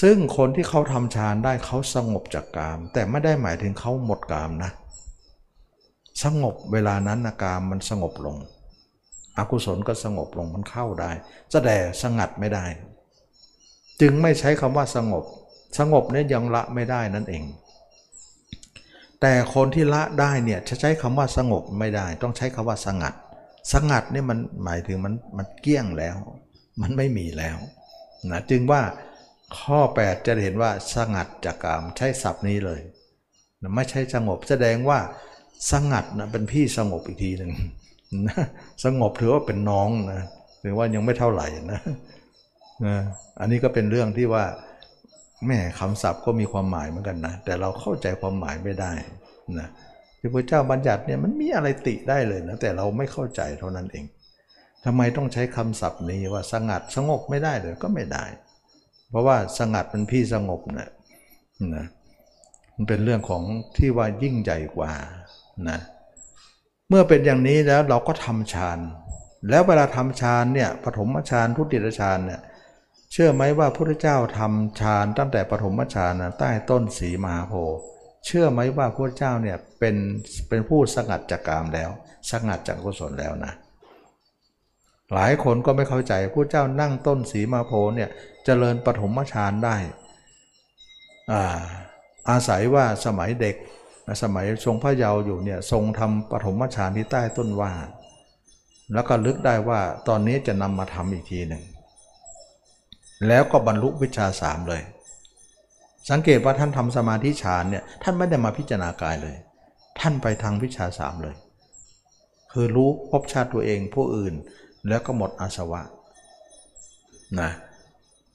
[0.00, 4.70] ซึ่งคนที่เขาทำฌานได้เขาสงบจากกาม แต่ไม่ได้หมายถึงเขาหมดกามนะ
[6.22, 8.36] สงบเวลานั้นอากามมันสงบลง
[9.38, 11.10] อกุศลก็สงบลงมันเข้าได้
[11.64, 12.64] แต่สงัดไม่ได้
[14.00, 15.24] จึงไม่ใช้คำว่าสงบ
[15.78, 17.44] สงบเนี่ยยังละไม่ได้นั่นเอง
[19.20, 23.14] แต่คนที่ละได้เนี่ยจะใช้คำว่าสงบไม่ได้ ต้องใช้คำว่าสงัด
[23.72, 26.16] สงัดเนี่ยมันหมายถึงมันมันเกี้ยงแล้ว
[26.80, 27.58] มันไม่มีแล้ว
[28.30, 28.82] นะจึงว่า
[29.58, 32.80] ข้อ 8 จะเห็นว่าสงัดจากกามใช้ศัพท์นี้เลย
[33.76, 34.98] ไม่ใช่สงบแสดงว่า
[35.70, 37.52] สงัดนะเป็นพี่สงบอีกทีหนึ่ง
[38.28, 38.36] นะ
[38.84, 40.22] สงบถือว่าเป็นน้องนะ
[40.62, 41.80] หรือว่ายังไม่เท่าไหร่นะ
[42.86, 42.96] นะ
[43.40, 44.44] อันนี้ก็เป็นเรื่องที่ว่า
[45.46, 48.92] แม่คำศัพท์ก็มีความหมายเหมือนกันนะแต่เราเข้าใจความหมายไม่ได้
[49.58, 49.68] นะ
[50.18, 54.04] ที่พระเจ้าบัญญัติเนี่ยมันมีอะไรติได้เลยนะแต่เราไม่เข้าใจเท่านั้นเอง
[54.84, 58.24] ทำไมต้องใช้คำศัพท์นี้ว่าสงัดสงบไม่ได้เลยก็ไม่ได้
[59.10, 60.90] เพราะว่าสงัดเป็นพี่สงบนะ
[61.76, 61.86] นะ
[62.74, 63.42] มันเป็นเรื่องของ
[63.76, 64.92] ที่ว่ายิ่งใหญ่กว่า
[65.68, 65.78] นะ
[66.88, 68.78] เมื่อเป็นอย่างนี้แล้วเราก็ทำฌาน
[69.50, 72.40] แล้วเวลาทำฌานเนี่ยปฐมฌานทุติยฌานเนี่ย
[73.12, 77.78] เชื่อไหมว่าพระพุทธเจ้าทำฌานตั้งแต่ปฐมฌานใต้ต้นสีมหาโพธิ์
[78.26, 79.96] เชื่อไหมว่าพระเจ้าเนี่ยเป็น
[80.48, 81.90] เป็นผู้สงัดจากกามแล้ว
[82.30, 83.52] สงัดจากกุศลแล้วนะ
[85.14, 88.08] หลายคนก็ไม่เข้าใจพระเจ้านั่งต้นสีมาโพเนี่ย
[88.44, 89.76] เจริญปฐมฌานได้
[91.32, 91.42] อา
[92.30, 93.56] อาศัยว่าสมัยเด็ก
[94.22, 97.72] สมัยทรงพระเยาว์อยู่เนี่ยทรงทำปฐมฌานที่ใต้ต้นว่า
[98.92, 101.62] แล้วก็ลึกได้ว่าตอนนี้จะนำมาทำอีกทีหนึ่ง
[103.28, 104.82] แล้วก็บรรลุวิชาสามเลย
[106.10, 109.36] สังเกตว่าท่านทำสมาธิฌานเนี่ยท่านไม่ได้มาพิจารณากายเลย
[110.00, 111.36] ท่านไปทางวิชาสามเลย
[112.52, 114.34] คือรู้พบชาติตัวเองผู้อื่น
[114.88, 115.82] แล้วก็หมดอาสวะ
[117.40, 117.50] นะ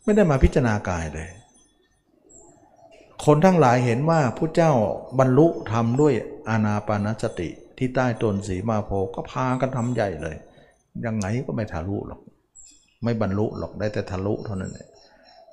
[0.04, 1.28] ไม่ได้มาพิจารณากายเลย
[3.26, 4.72] คนทั้งหลายเห็นว่าพระเจ้า
[5.20, 6.14] บรรลุทำด้วย
[6.50, 10.36] อานาปานสติที่ใต้ต้นสีมาโพก็พากันทำใหญ่เลย
[11.06, 12.22] ยังไงก็ไม่ทะลุหรอก
[13.04, 14.88] ไม่บรรลุหรอกได้แต่ทะลุเท่านั้นเอง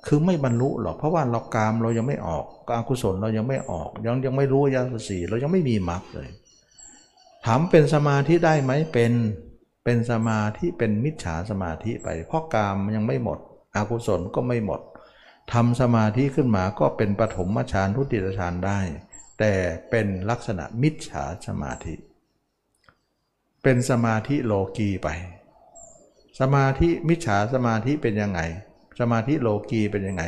[0.05, 6.29] คือไม่บรรลุหรอกเพราะว่าเรากามเรายังไม่ออกกากุศลเรายังไม่ออก ยังยังไม่รู้ยาสีเรายังไม่มีมรรคเลย
[7.45, 9.13] ถามเป็นสมาธิได้ไหมเป็น
[9.83, 13.39] เป็นสมาธิเป็นมิจฉาสมาธิไป เพราะกามยังไม่หมด
[13.75, 14.81] อกุศลก็ไม่หมด
[15.53, 18.79] ทำสมาธิขึ้นมาก็เป็นปฐมฌานทุติยฌานได้
[19.39, 19.53] แต่
[19.89, 21.95] เป็นลักษณะมิจฉาสมาธิ
[23.63, 25.09] เป็นสมาธิโลกีไป
[26.39, 28.41] สมาธิมิจฉาสมาธิเป็นยังไง
[28.99, 30.23] สมาธิโลกีเป็นยังไง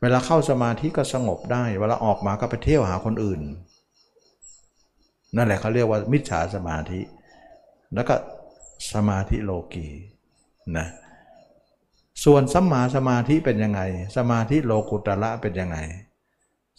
[0.00, 3.40] เวลาเข้าสมาธิก็สงบได้ เวลาออกมาก็ไปเที่ยวหาคนอื่น
[5.36, 7.00] นั่นแหละเขาเรียกว่ามิจฉาสมาธิ
[7.94, 8.14] แล้วก็
[8.92, 9.86] สมาธิโลกี
[10.76, 10.86] นะ
[12.24, 13.80] ส่วนสัมมาสมาธิเป็นยังไง
[14.16, 15.78] สมาธิโลกุตระเป็นยังไง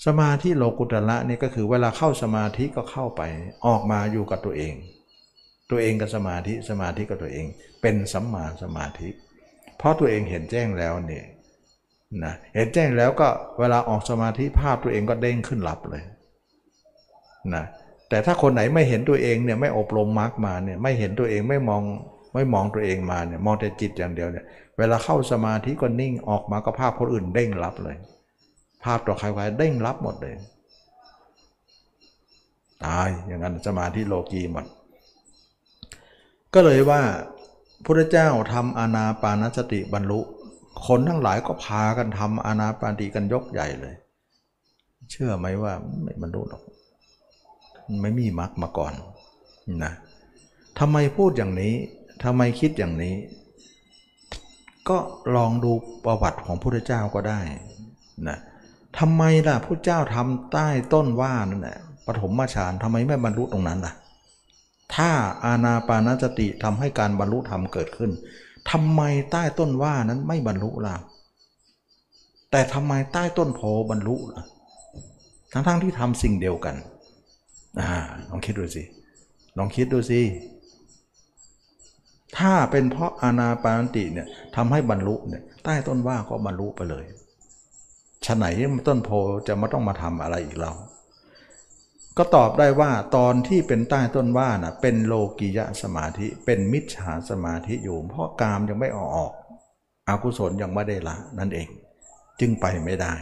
[0.06, 3.22] สมาธิโลกุตระนี่ก็คือเวลาเข้าสมาธิก็เข้าไป
[3.66, 4.74] ออกมาอยู่กับตัวเอง
[5.72, 7.46] ตัวเองกับสมาธิ สมาธิกับตัวเอง
[7.82, 9.10] เป็นสัมมาสมาธิ
[9.78, 11.26] เพราะตัวเองเห็นแจ้งแล้วเนี่ย
[12.24, 13.28] นะเห็นแจ้งแล้วก็
[13.60, 16.04] เวลาออกสมาธิภาพตัวเองก็เด้งขึ้นหลับเลย
[17.56, 17.64] นะ
[18.10, 21.84] แต่ถ้าคนไหนไม่เห็นตัวเองเนี่ยไม่อบรมมรรคมาเนี่ยไม่เห็นตัวเองไม่มอง
[22.34, 24.46] ไม่มองตัวเองมาเนี่ยมองแต่จิตอย่างเดียวเนี่ย
[24.78, 27.98] เวลาเข้าสมาธิก็นิ่งออกมาก็ภาพคนอื่นเด้งรับเลย
[28.84, 30.36] ภาพต่อใครใครเด้งรับหมดเลย
[32.86, 34.66] ตายอย่างนั้นสมาธิโลกีหมด
[36.54, 37.02] ก็เลยว่า
[37.86, 40.20] พระเจ้าทำอานาปานสติบรรลุ
[40.88, 43.96] คนทั้งหลายก็พากันทำอานาปานติกันยกใหญ่เลย
[45.12, 45.74] เชื่อไหมว่า
[46.04, 46.62] ไม่บรรลุหรอก
[48.02, 48.94] ไม่มีมรรคมาก่อน
[49.84, 49.94] นะ
[50.80, 51.74] ทำไมพูดอย่างนี้
[52.24, 53.16] ทำไมคิดอย่างนี้
[54.90, 54.98] ก็
[55.36, 55.72] ลองดู
[56.06, 57.42] ประวัติของพระเจ้าก็ได้
[58.28, 58.38] นะ
[59.00, 63.94] ทำไมล่ะพระเจ้าทำใต้ต้นว่านั่นแหละปฐมฌานทำไมไม่บรรลุตรงนั้นล่ะ
[64.96, 65.12] ถ้า
[65.46, 68.12] อาณาปานสติทำให้การบรรลุธรรมเกิดขึ้น
[68.72, 69.02] ทำไม
[69.32, 70.96] ใต้ต้นว่านั้นไม่บรรลุล่ะ
[72.52, 74.44] แต่ทำไมใต้ต้นโพบรรลุล่ะ
[75.54, 76.76] ทั้งๆทที่ทำสิ่งเดียวกัน
[77.80, 77.92] อ่า
[78.30, 78.84] ลองคิดดูสิ
[79.58, 80.20] ลองคิดดูสิ
[82.38, 87.06] ถ้าเป็นเพราะอานาปานติเนี่ยทำให้บรรลุเนี่ยใต้ต้นว่าก็บรรลุไปเลย
[88.26, 88.46] ฉะไหน
[88.88, 89.10] ต้นโพ
[89.48, 90.72] จะมาต้องมาทำอะไรอีกเรา
[92.18, 99.34] ก็ตอบได้ว่าตอนที่เป็นใต้ต้นว่าน่ะเป็นโลกิยะสมาธิ เป็นมิจฉาสมาธิอยู่ เพราะกามยังไม่ออกออก
[100.08, 101.68] อากุศลยังไม่ได้ละนั่นเอง
[102.40, 103.14] จึงไปไม่ได้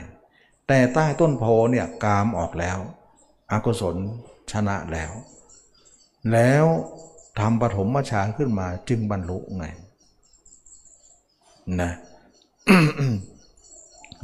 [0.67, 2.77] แต่ใต้ต้นโพเนี่ยกามออกแล้ว
[3.51, 3.95] อากุศล
[4.51, 5.11] ชนะแล้ว
[6.31, 6.65] แล้ว
[7.39, 9.65] ทำปฐมฌานขึ้นมาจึงบรรลุไง
[11.81, 11.91] นะ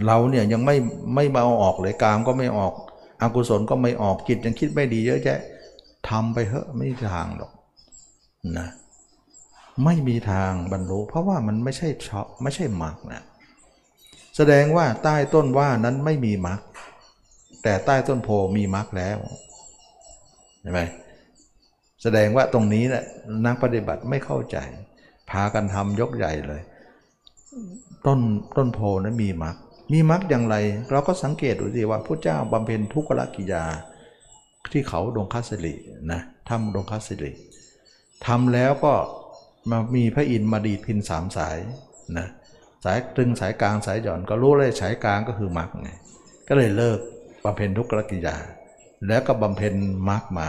[0.05, 0.75] เราเนี่ยยังไม่
[1.15, 2.73] ไม่มาเอาออกเลยกามก็ไม่ออก
[3.21, 5.39] อากุศลก็ไม่ออกจิตยังคิดไม่ดีเยอะแยะ
[6.09, 7.51] ทำไปเถอะไม่มีทางหรอก
[8.57, 8.67] นะ
[9.83, 13.23] ไม่มีทางบรรลุเพราะว่ามันไม่ใช่ชอบไม่ใช่มรรคนะ
[14.37, 16.59] แสดงว่าใต้ต้นว่านั้นไม่มีมรรค
[17.63, 19.17] แต่ใต้ต้นโพมีมรรคแล้ว
[20.61, 20.81] ใช่ไหม
[22.03, 23.03] แสดงว่าตรงนี้แหละ
[23.45, 24.57] นักปฏิบัติไม่เข้าใจ
[25.29, 26.61] พากันทำยกใหญ่เลย
[28.05, 28.19] ต้น
[28.57, 29.55] ต้นโพนั้นมีมรรค
[29.93, 30.55] มีมรรคอย่างไร
[30.91, 33.63] เราก็สังเกตดูสิว่าพระเจ้าบำเพ็ญทุกขละกิยา
[34.71, 35.73] ที่เขาดงคัสสิ
[36.11, 37.31] นะทำดงคัสสิ
[38.25, 38.93] ทำแล้วก็
[39.69, 41.57] มามีพระอินทร์มาดีดพินสามสาย
[42.17, 42.27] นะ
[42.85, 45.89] สายตึงสายกลางสายหย่อนก็รู้เลยสายกลางก็คือมรรคไง
[46.47, 46.99] ก็เลยเลิก
[47.43, 48.35] บำเพ็ญทุกขกิยา
[49.07, 49.73] แล้วก็บำเพ็ญ
[50.09, 50.47] มรรคมา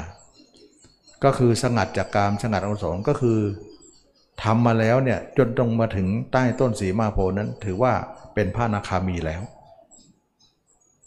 [1.25, 3.39] ก็คือสงัดจากกามสงัดอกุศลก็คือ
[4.43, 7.93] ทำมาแล้วเนี่ยจนตรงมาถึงใต้ต้นสีมาโพนั้น ถือว่า
[8.35, 9.43] เป็นพระนาคามีแล้ว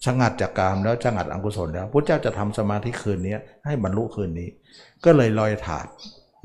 [0.05, 3.35] สงัดจากกามแล้วสงัดอกุศลแล้วพระเจ้าจะทำสมาธิคืนนี้
[3.65, 4.49] ให้บรรลุคืนนี้
[5.05, 5.87] ก็เลยลอยถาด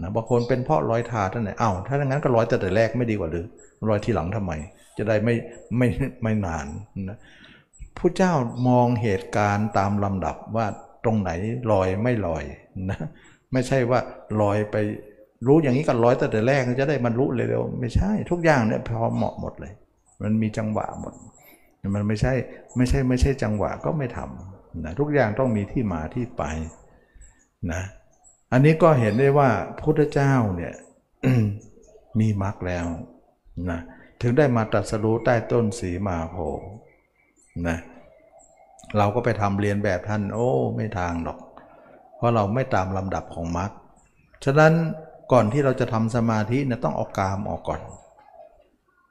[0.03, 3.45] นะบางคนเป็นเพราะลอยถาดท่านไหนอ้าวถ้าอย่างนั้นก็ลอยแต่แต่แรกไม่ดีกว่าหรือ
[3.89, 4.53] ลอยที่หลังทำไม
[4.99, 5.35] จะได้ไม่
[5.79, 5.89] ไม่
[6.23, 6.67] ไม่นาน
[7.09, 7.19] นะ
[7.99, 8.33] ผู้เจ้า
[8.69, 10.67] มองเหตุการณ์ตามลำดับว่า
[11.05, 11.31] ตรงไหน
[11.73, 12.45] ลอยไม่ลอย
[12.91, 12.99] นะ
[13.53, 14.01] ไม่ใช่ว่า
[14.41, 14.77] ลอยไป
[15.47, 19.73] รู้อย่างนี้ก็ลอยแต่แต่แรกจะได้บรรลุเร็วๆไม่ใช่ทุกอย่างเนี่ยพอเหมาะหมดเลย
[20.23, 21.15] มันมีจังหวะหมด
[21.95, 22.33] มันไม่ใช่
[22.77, 26.43] ไม่ใช่ไม่ใช่จังหวะก็ไม่ทำนะทุกอย่างต้องมีที่มาที่ไป
[27.73, 27.83] นะ
[28.53, 29.51] อันนี้ก็เห็นได้ว่า
[29.81, 30.75] พุทธเจ้าเนี่ย
[32.21, 32.87] มีมรรคแล้ว
[33.71, 33.81] นะ
[34.21, 36.37] ถึงได้มาตรัสรู้ใต้ต้นสีมาโพ
[37.69, 37.79] นะ
[38.99, 41.39] เราก็ไปทำเรียนแบบท่าน โอ้ ไม่ทางหรอก
[42.23, 43.71] ราะเราไม่ตามลำดับของมรรค
[44.45, 44.73] ฉะนั้น
[45.33, 47.81] ก่อนที่เราจะทำสมาธิเนี่ยต้องเอากามออกก่อน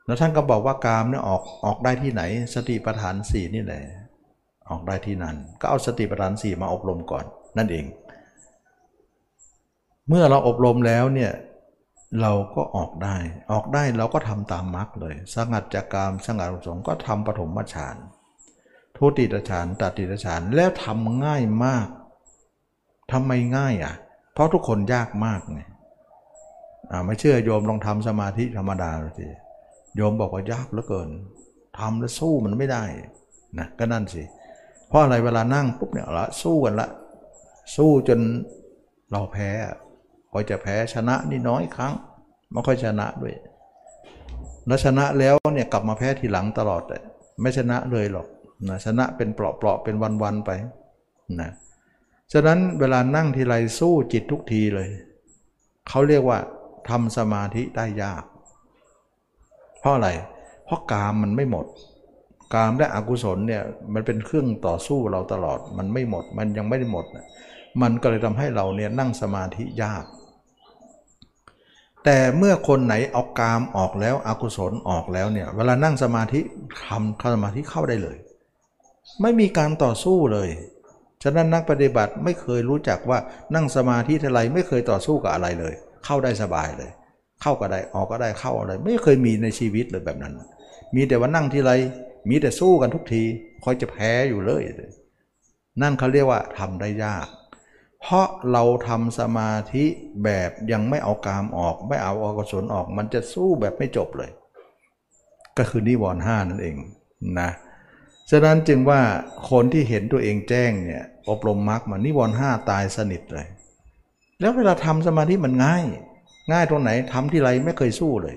[0.06, 2.22] แล้วท่านก็บอกว่ากามเนี่ยออกออกได้ที่ไหน
[2.56, 3.84] สติปัฏฐานสี่นี่แหละ
[4.70, 7.26] ออกได้ที่นั่นก็เอาสติปัฏฐานสี่มาอบรมก่อน
[7.58, 7.86] นั่นเอง
[10.08, 11.32] เมื่อเราอบรมแล้วเนี่ย
[12.22, 13.16] เราก็ออกได้
[13.52, 17.96] ออกได้เราก็ทำตามมรรคเลย สงัดจากกามสงัดสงก็ทำปฐมฌาน
[18.98, 21.88] ทุติยฌานตติยฌานแล้วทำง่ายมาก
[23.12, 23.94] ทำไมง่ายอะ
[24.34, 25.62] เพราะทุกคนยากมากไง
[26.92, 29.28] อ่าไม่เชื่อโยมลองทำสมาธิธรรมดาสิ
[29.96, 31.10] โยมบอกว่ายากเหลือเกิน
[31.80, 32.84] ทำแล้วสู้มันไม่ได้
[33.60, 34.24] นะก็นั่นสิ
[34.88, 36.88] เพราะอะไรเวลานั่งปุ๊บเนี่ยละสู้กันละ
[37.76, 38.20] สู้จน
[39.12, 39.50] เราแพ้
[40.32, 41.94] พอจะแพ้ชนะนี่น้อยครั้ง
[42.52, 43.36] ไม่ค่อยชนะด้วย
[44.68, 47.02] แล้วชนะแล้วเนี่ยกลับมาแพ้ทีหลังตลอดเลย
[47.42, 48.28] ไม่ชนะเลยหรอก
[48.70, 50.52] นะชนะเป็นเปราะๆเป็นวันๆไป
[51.40, 51.50] นะ
[52.34, 54.90] ฉะนั้นเวลานั่งทีไรสู้จิตทุกทีเลย
[55.90, 56.40] เขาเรียกว่า
[56.90, 58.24] ทำสมาธิได้ยาก
[59.80, 60.10] เพราะอะไร
[60.66, 61.66] เพราะกามมันไม่หมด
[62.54, 63.64] กามและอกุศลเนี่ย
[63.94, 67.06] มันเป็นเครื่องต่อสู้เราตลอด มันไม่หมด มันยังไม่ได้หมด
[67.82, 70.06] มันก็เลยทำให้เราเนี่ยนั่งสมาธิยาก
[72.06, 76.40] แต่เมื่อคนไหนเอากามออกแล้วอกุศลออกแล้วเนี่ย เวลานั่งสมาธิ
[76.86, 78.18] ทำสมาธิเข้าได้เลย
[79.22, 80.50] ไม่มีการต่อสู้เลย
[81.24, 83.20] ฉะนั้นนักปฏิบัติไม่เคยรู้จักว่า
[83.56, 85.74] นั่งสมาธิเท่าไรไม่เคยต่อสู้กับอะไรเลย
[86.06, 86.92] เข้าได้สบายเลย
[87.42, 90.34] เข้าก็ได้ออกก็ได้เข้าอะไร ไม่เคยมีในชีวิตเลยแบบนั้น
[90.96, 91.72] มีแต่ว่านั่งทีไร
[92.30, 93.24] มีแต่สู้กันทุกที
[93.64, 94.64] คอยจะแพ้อยู่เลย
[95.82, 97.28] นั่นเขาเรียกว่าทำได้ยาก
[98.02, 99.86] เพราะเราทำสมาธิ
[100.24, 104.30] แบบยังไม่เอากามออก ไม่เอาอกุศลออก มันจะสู้แบบไม่จบเลย
[105.58, 106.76] ก็คือนิวรณ์ห้านั่นเอง
[107.40, 107.50] นะ
[108.30, 109.02] ฉะนั้นจึงว่า
[109.50, 113.48] คนที่เห็นตัวเองแจ้งเนี่ยอบรมมรรคมันนิวรณ์ห้าตายสนิทเลย
[114.40, 115.86] แล้วเวลาทำสมาธิมันง่าย
[116.52, 118.36] ง่ายตรงไหนทำที่ไรไม่เคยสู้เลย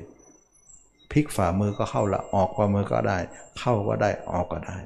[1.12, 3.18] พลิกฝ่ามือก็เข้าละออกฝ่ามือก็ได้
[3.58, 4.78] เข้าก็ได้ออกก็ได้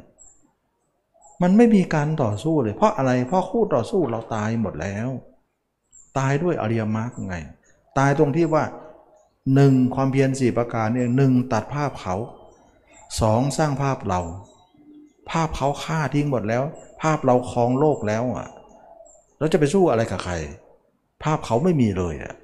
[1.43, 5.09] มันไม่มีการต่อสู้เลย เพราะอะไรเพราะคู่ต่อสู้เราตายหมดแล้ว
[6.19, 7.37] ตายด้วยอริยมรรคไง
[7.99, 8.65] ตายตรงที่ว่า
[9.55, 12.15] หนึ่งความเพียรสี่ประการเนี่ยหนึ่งตัดภาพเขา
[13.21, 14.21] สองสร้างภาพเรา
[15.31, 16.63] ภาพเขาฆ่าทิ้งหมดแล้ว
[17.03, 18.49] ภาพเราครองโลกแล้วอะ
[19.39, 20.35] เราจะไปสู้อะไรกับใคร
[21.23, 22.35] ภาพเขาไม่มีเลยอะ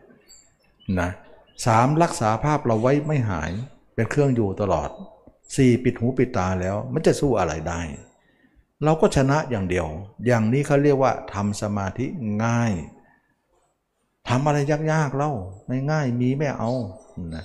[1.01, 1.11] นะ
[1.66, 3.51] สามรักษาภาพเราไว้ไม่หาย
[3.94, 4.89] เป็นเครื่องอยู่ตลอด
[5.56, 7.81] สี่ปิดหูปิดตาแล้ว มันจะสู้อะไรได้
[8.85, 9.86] เราก็ชนะอย่างเดียว
[10.27, 12.06] อย่างนี้เขาเรียกว่าทำสมาธิ
[12.44, 12.73] ง่าย
[14.28, 14.59] ทำอะไร
[14.93, 15.32] ยากๆเล่า
[15.90, 16.70] ง่ายๆมีไม่เอา
[17.35, 17.44] นะ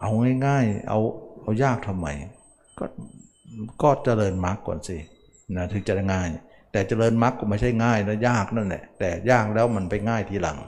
[0.00, 0.10] เอา
[0.46, 0.98] ง่ายๆ เอา
[1.42, 2.06] เอายากทำไม
[2.78, 2.84] ก็
[3.82, 4.96] ก็เจริญมรรคก่อนสิ
[5.56, 6.28] นะถึงจะง่าย
[6.72, 10.58] แต่เจริญมรรคก็ไม่ใช่ง่ายนะยากนั่นแหละแต่ยากแล้วมันไปง่ายทีหลัง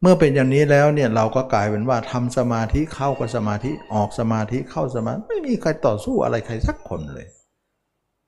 [0.00, 7.26] เมื่อเป็นอย่างนี้แล้วเนี่ยเราก็กลายเป็นว่าทำสมาธิเข้ากับสมาธิออกสมาธิเข้าสมาธิไม่มีใครต่อสู้อะไรใครสักคนเลย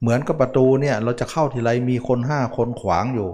[0.01, 3.29] เหมือนกับประตูเนี่ยเราจะเข้าทีไรมีคนห้าคนขวางอยู่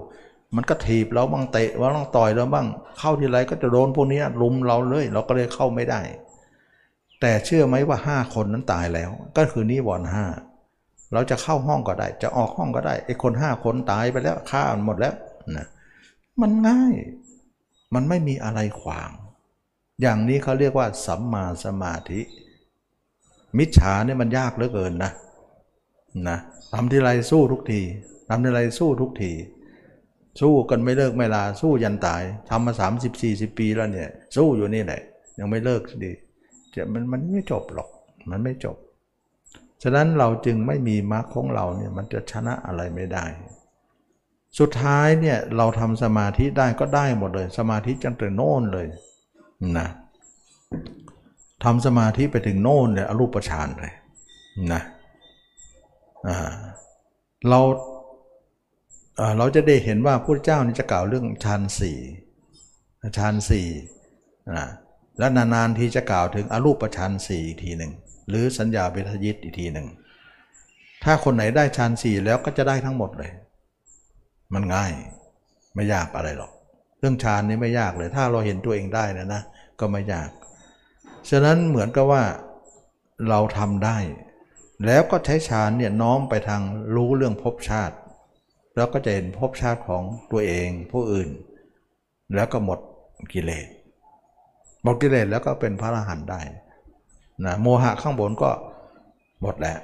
[0.55, 2.67] มันก็ถีบเราบ้างเตะว่าต้องต่อยเราบ้าง
[2.99, 6.01] เข้าทีไรก็จะโดนพวกนี้ลุมเราเลย เราก็เลยเข้าไม่ได้
[7.21, 10.25] แต่เชื่อไหมว่าห้าคนนั้นตายแล้ว ก็คือนิวรณ์ห้า
[11.13, 15.13] เราจะเข้าห้องก็ได้ จะออกห้องก็ได้ไอ้คนห้าคนตายไปแล้วฆ่าหมดแล้ว
[15.57, 15.67] นะ
[16.41, 16.93] มันง่าย
[17.93, 19.09] มันไม่มีอะไรขวาง
[20.01, 22.21] อย่างนี้เขาเรียกว่า สัมมาสมาธิ
[23.57, 25.11] มิจฉาเนี่ยมันยากเหลือเกินนะ
[26.29, 26.37] นะ
[26.73, 27.81] ทำทีไรสู้ทุกที
[28.29, 29.31] ทำทีไรสู้ทุกที
[30.41, 35.01] สู้กันไม่เลิกไม่ลาสู้ยันตายทำมาสามสิบสี่สิบปีแล้วเนี่ย สู้อยู่นี่แหละ
[35.39, 36.11] ยังไม่เลิกดี
[36.75, 37.89] จะมันมันไม่จบหรอก
[38.31, 38.77] มันไม่จบ
[39.83, 43.25] ฉะนั้นเราจึงไม่มีมรรคของเราเนี่ยมันจะชนะอะไรไม่ได้
[44.59, 48.87] สุดท้ายเนี่ยเราทำสมาธิได้ก็ได้หมดเลย สมาธิจังแต่โน่นเลย
[49.77, 49.87] นะ
[51.63, 53.93] ทำสมาธิไปถึงโน่นเลยอรูปฌานเลย
[54.73, 54.81] นะ
[57.49, 57.59] เรา
[59.37, 61.97] เราจะได้เห็นว่าพระเจ้านี่จะกล่าวเรื่องฌานสี่
[63.17, 63.67] ฌานสี่
[64.55, 64.65] นะ
[65.19, 67.91] และนานๆทีจะกล่าวถึงอรูปฌานสี่อีกทีหนึ่ง
[68.29, 69.87] หรือสัญญาเบทยิตอีกทีหนึ่ง
[71.03, 73.31] ถ้าคนไหนได้ฌานสี่แล้วก็จะได้ทั้งหมดเลย
[74.53, 74.91] มันง่าย
[75.75, 76.51] ไม่ยากอะไรหรอก
[76.99, 79.41] เรื่องฌานนี้ไม่ยากเลย ถ้าเราเห็นตัวเองได้นะนะ
[79.79, 80.29] ก็ไม่ยาก
[81.29, 82.23] ฉะนั้นเหมือนกับว่า
[83.29, 83.97] เราทำได้
[84.85, 86.61] แล้วก็ใช้ฌานเนี่ยน้อมไปทาง
[86.95, 87.95] รู้เรื่องภพชาติ
[88.75, 91.29] แล้วก็จะเห็นภพชาติของตัวเองผู้อื่น
[92.35, 92.79] แล้วก็หมด
[93.33, 93.67] กิเลส
[94.83, 96.41] หมดกิเลสแล้วก็เป็นพระอรหันต์ได้
[97.45, 98.51] นะโมหะข้างบนก็
[99.41, 99.79] หมดแล้ว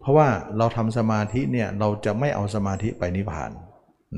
[0.00, 3.50] เพราะว่าเราทำสมาธิเนี่ยเราจะไม่เอาสมาธิไปนิพพาน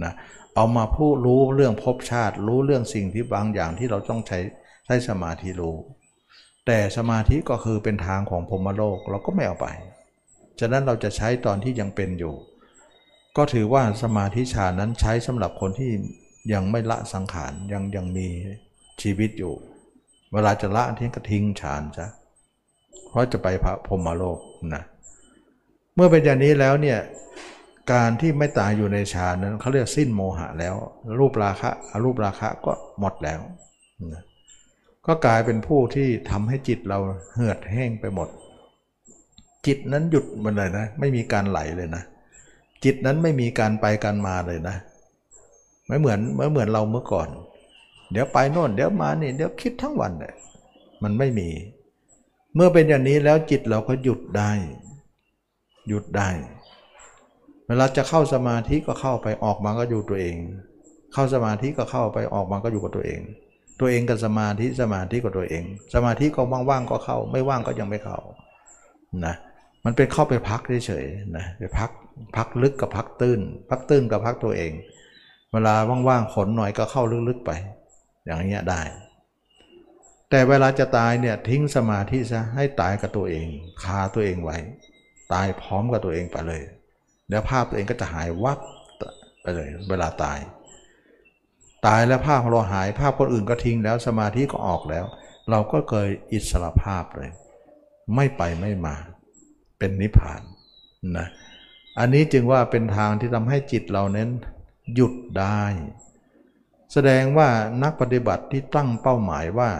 [0.04, 0.12] นะ
[0.56, 4.38] เอามาพูดรู้เรื่องภพชาติ รู้เรื่องสิ่งที่บางอย่างที่เราต้องใช้
[4.86, 5.76] ใช้สมาธิรู้
[6.66, 9.66] แต่สมาธิก็คือเป็นทางของพรหมโลกเราก็ไม่เอาไป
[10.60, 12.34] ฉะนั้นเราจะใช้ตอนที่ยังเป็นอยู่
[13.36, 15.90] ก็ถือว่าสมาธิฌานนั้นใช้สำหรับคนที่
[16.52, 18.28] ยังไม่ละสังขารยังยังมี
[19.02, 19.54] ชีวิตอยู่
[20.32, 22.08] เวลาจะละทิ้งก็ทิ้งฌานซะ
[23.08, 24.38] เพราะจะไปพระพรหมโลก
[24.74, 24.82] นะ
[25.94, 26.98] เมื่อเป็นอย่างนี้แล้วเนี่ย
[27.92, 30.74] การที่ไม่ตายอยู่ในฌานนั้นเขาเรียกสิ้นโมหะแล้ว
[31.18, 33.40] รูปราคะอรูปราคะก็หมดแล้ว
[34.12, 34.22] นะ
[35.06, 36.98] ก็กลายเป็นผู้ที่ทำให้จิตเรา
[37.34, 38.28] เหือดแห้งไปหมด
[39.66, 42.02] จิตนั้นหยุดมันเลยนะ ไม่มีการไหลเลยนะ
[42.84, 44.76] จิตนั้นไม่มีการไปการมาเลยนะ
[45.86, 47.28] ไม่เหมือนไม่เหมือนเราเมื่อก่อน
[48.14, 50.34] เดี๋ยวไปโน่นเดี๋ยวมานี่เดี๋ยวคิดทั้งวันเลย
[51.02, 51.48] มันไม่มี
[52.54, 54.52] เมื่อเป็นอย่างนี้แล้วจิตเราก็หยุดได้
[55.88, 56.28] หยุดได้
[57.68, 60.36] เวลาจะเข้าสมาธิก็เข้าไปออกมาก็อยู่ตัวเอง
[61.12, 63.20] เข้าสมาธิก็เข้าไปออกมาก็อยู่กับตัวเอง
[63.80, 65.64] ตัวเองกับสมาธิสมาธิกับตัวเอง
[65.94, 68.18] สมาธิก็ว่างๆก็เข้า ไม่ว่างก็ยังไม่เข้า
[69.26, 69.34] นะ
[69.84, 71.90] มันเป็นเข้าไปพักเฉยๆนะไปพัก
[72.36, 74.72] พักลึกกับพักตื้น พักตื้นกับพักตัวเอง
[75.52, 75.74] เวลา
[76.08, 77.50] ว่างๆขนหน่อยก็เข้าลึกๆไป
[78.24, 78.82] อย่างเงี้ยได้
[80.30, 83.46] แต่เวลาจะตายเนี่ยทิ้งสมาธิซะให้ตายกับตัวเอง
[83.82, 84.58] คาตัวเองไว้
[85.32, 86.62] ตายพร้อมกับตัวเองไปเลย
[87.30, 88.58] แล้วภาพตัวเองก็จะหายวับ
[89.42, 90.38] ไปเลย เวลาตาย
[91.86, 95.04] ตายแล้วภาพของเราหายภาพคนอื่นก็ทิ้งแล้วสมาธิก็ออกแล้ว
[95.50, 97.30] เราก็เคยอิสระภาพเลย
[98.14, 98.96] ไม่ไปไม่มา
[99.78, 100.40] เป็นนิพพาน
[101.18, 101.26] นะ
[101.98, 104.28] อันนี้จึงว่าเป็นทางที่ทำให้จิตเราเน้น
[104.94, 105.62] หยุดได้
[106.96, 107.48] แสดงว่า
[107.82, 109.70] นักปฏิบัติที่ตั้งเป้าหมายว่า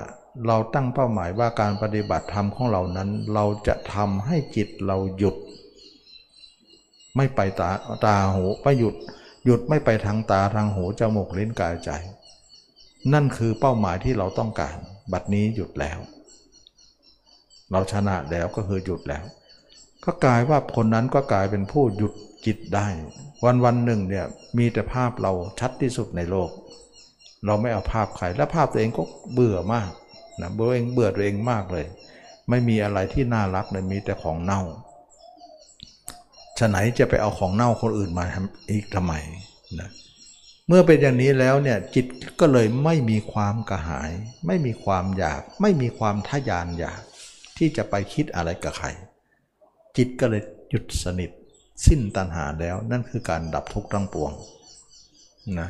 [0.47, 5.37] เราตั้งเป้าหมายว่าการปฏิบัติธรรมของเรานั้น เราจะทำให้จิตเราหยุด
[7.17, 7.71] ไม่ไปตา
[8.05, 8.95] ตาหูไม่หยุด
[9.45, 11.91] หยุดไม่ไปทางตาทางหูจมูกลิ้นกายใจ
[13.13, 14.77] นั่นคือเป้าหมายที่เราต้องการ
[15.13, 15.99] บัดนี้หยุดแล้ว
[17.71, 19.25] เราชนะแล้วก็คือหยุดแล้ว
[20.05, 22.13] ก็กลายว่าคนนั้นก็กลายเป็นผู้หยุด
[22.47, 22.87] จิตได้
[23.45, 24.27] วันวันหนึ่งเนี่ย
[24.59, 26.51] มีแต่ภาพเราชัดที่สุดในโลก
[27.47, 29.03] เราไม่เอาภาพใครและภาพตัวเองก็
[29.33, 29.91] เบื่อมาก
[30.41, 31.87] นะเบื่อเองเบื่อตัวเองมากเลย
[32.51, 34.61] ไม่มีอะไรที่น่ารักเลยมีแต่ของเน่า
[36.59, 39.13] ฉะไหนจะไปเอาของเน่าคนอื่นมาทำอีกทำไม
[39.81, 39.89] นะ
[40.69, 42.07] เมื่อเป็นอย่างนี้แล้วเนี่ยจิต
[42.41, 44.11] ก็เลยไม่มีความกระหาย
[44.47, 47.01] ไม่มีความอยาก ไม่มีความทยานอยาก
[47.57, 48.89] ที่จะไปคิดอะไรกับใคร
[49.97, 51.31] จิตก็เลยหยุดสนิท
[51.87, 54.33] สิ้นตัณหาแล้วนั่นคือการดับทุกข์ทั้งปวง
[55.61, 55.69] นะ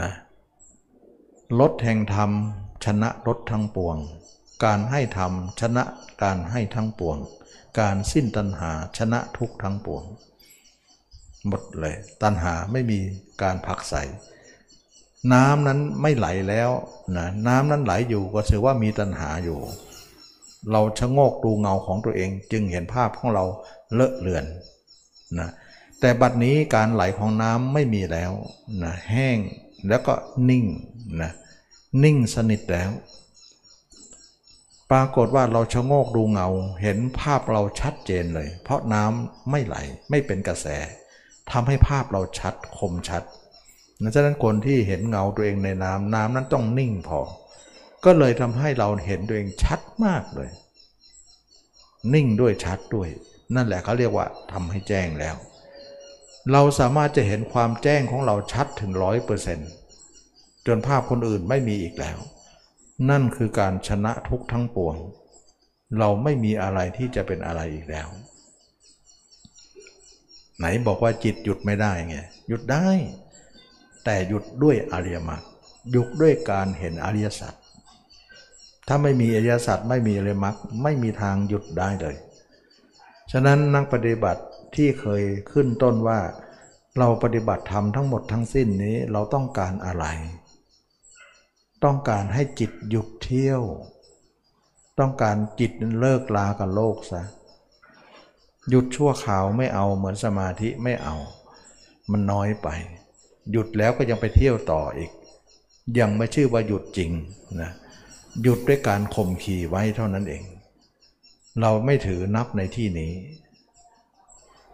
[0.00, 0.10] นะ
[1.60, 2.30] ลดแห่งธรรม
[2.84, 3.96] ชนะลดทั้งปวง
[4.64, 5.84] การให้ธรรม ชนะ
[6.22, 7.16] การให้ทั้งปวง
[7.80, 10.02] การสิ้นตัณหาชนะทุกทั้งปวง
[11.46, 12.98] หมดเลย ตัณหาไม่มี
[13.42, 13.94] การผักใส
[15.32, 16.70] น้ำนั้นไม่ไหลแล้ว
[17.16, 19.58] นะน้ำนั้นไหลอยู่ก็ถือว่ามีตัณหาอยู่
[20.70, 23.44] เราชะโงกดูเงาของตัวเองจึงเห็นภาพของเรา
[23.94, 24.44] เลอะเลือน
[25.38, 25.48] นะ
[26.00, 28.32] แต่บัดนี้การไหลของน้ำไม่มีแล้ว
[28.82, 29.38] นะแห้ง
[29.88, 30.14] แล้วก็
[30.48, 30.64] นิ่ง
[31.22, 31.30] นะ
[32.04, 32.90] นิ่งสนิทแล้ว
[34.90, 36.48] ปรากฏว่าเราชะโงกดูเงา
[36.82, 39.76] เห็นภาพเราชัดเจนเลย เพราะน้ำไม่ไหล
[40.10, 40.66] ไม่เป็นกระแส
[41.50, 43.22] ทำให้ภาพเราชัดคมชัด
[44.02, 47.20] ดังนั้นคนที่เห็นเงาตัวเองในน้ำน้ำนั้นต้องนิ่งพอ
[48.04, 50.50] ก็เลยทำให้เราเห็นตัวเองชัดมากเลย
[52.14, 53.08] นิ่งด้วยชัดด้วย
[53.54, 55.36] นั่นแหละเขาเรียกว่าทำให้แจ้งแล้ว
[56.52, 59.70] เราสามารถจะเห็นความแจ้งของเราชัดถึงร้อยเปอร์เซ็นต์
[60.66, 62.18] จนภาพคนอื่นไม่มีอีกแล้ว
[63.10, 64.96] นั่นคือการชนะทุกทั้งปวง
[65.98, 68.08] เราไม่มีอะไรที่จะเป็นอะไรอีกแล้ว
[70.58, 72.16] ไหนบอกว่าจิตหยุดไม่ได้ไง
[72.48, 72.86] หยุดได้
[74.04, 75.42] แต่หยุดด้วยอริยมรรค
[75.90, 77.54] หยุดด้วยการเห็นอริยสัจ
[78.88, 82.16] ถ้าไม่มีอริยสัจไม่มีอริยมรรคไม่มีทางหยุดได้เลย
[83.32, 84.42] ฉะนั้นนักปฏิบัติ
[84.76, 85.22] ที่เคย
[85.52, 86.18] ขึ้นต้นว่า
[86.98, 90.04] เราปฏิบัติธรรมทั้งหมดทั้งสิ้นนี้เราต้องการอะไร
[91.84, 93.62] ต้องการให้จิตหยุดเที่ยว
[94.98, 97.22] ต้องการจิตเลิกลากับโลกซะ
[98.70, 101.16] หยุดชั่วข่าวไม่เอาเหมือนสมาธิไม่เอา
[102.10, 102.68] มันน้อยไป
[103.50, 105.10] หยุดแล้วก็ยังไปเที่ยวต่ออีก
[105.98, 107.10] ยังไม่ชื่อว่าหยุดจริง
[107.60, 107.70] นะ
[108.42, 110.44] หยุดด้วยการข่มขีไว้เท่านั้นเอง
[111.60, 113.12] เราไม่ถือนับในที่นี้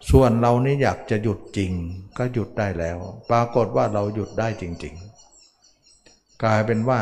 [0.09, 1.71] ส่วนเรานี่อยากจะหยุดจริง
[2.17, 2.97] ก็หยุดได้แล้ว
[3.29, 5.08] ปรากฏว่าเราหยุดได้จริง ๆ
[6.43, 6.99] กลายเป็นว่า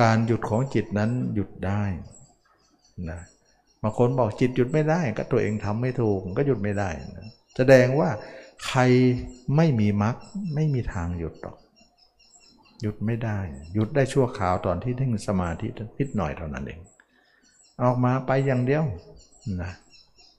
[0.00, 1.82] การหยุดของจิตนั้นหยุดได้
[3.10, 3.20] นะ
[3.82, 7.26] บางคนบอกจิตหยุดไม่ได้ ก็ตัวเองทำไม่ถูกก็หยุดไม่ได้นะ
[7.56, 8.10] แสดงว่า
[8.66, 8.80] ใคร
[9.56, 10.14] ไม่มีมรรค
[10.54, 11.56] ไม่มีทางหยุดหรอก
[12.82, 13.38] หยุดไม่ได้
[13.74, 15.68] หยุดได้ชั่วคราวตอนที่นิ่งสมาธิ
[15.98, 16.80] นิดหน่อยเท่านั้นเอง
[17.82, 18.84] ออกมาไปอย่างเดียว
[19.62, 19.72] นะ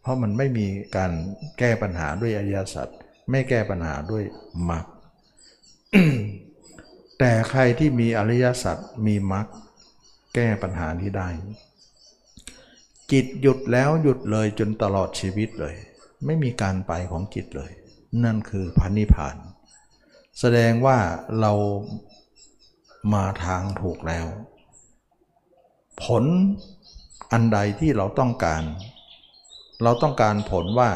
[0.01, 1.11] เพราะมันไม่มีการ
[1.59, 2.87] แก้ปัญหาด้วยอริยสัจ
[3.31, 4.23] ไม่แก้ปัญหาด้วย
[4.69, 4.85] มรรค
[7.19, 9.47] แต่ใครที่มีอริยสัจมีมรรค
[10.33, 11.29] แก้ปัญหานี้ได้
[13.11, 15.75] จิตหยุดแล้วหยุดเลยจนตลอดชีวิตเลย
[16.25, 17.71] ไม่มีการไปของจิตเลย
[18.23, 19.35] นั่นคือพันนิพพาน
[20.39, 20.97] แสดงว่า
[21.39, 21.53] เรา
[23.13, 24.27] มาทางถูกแล้ว
[26.03, 26.23] ผล
[27.31, 28.63] อันใดที่เราต้องการ
[29.83, 30.89] เราต้องการผลว่า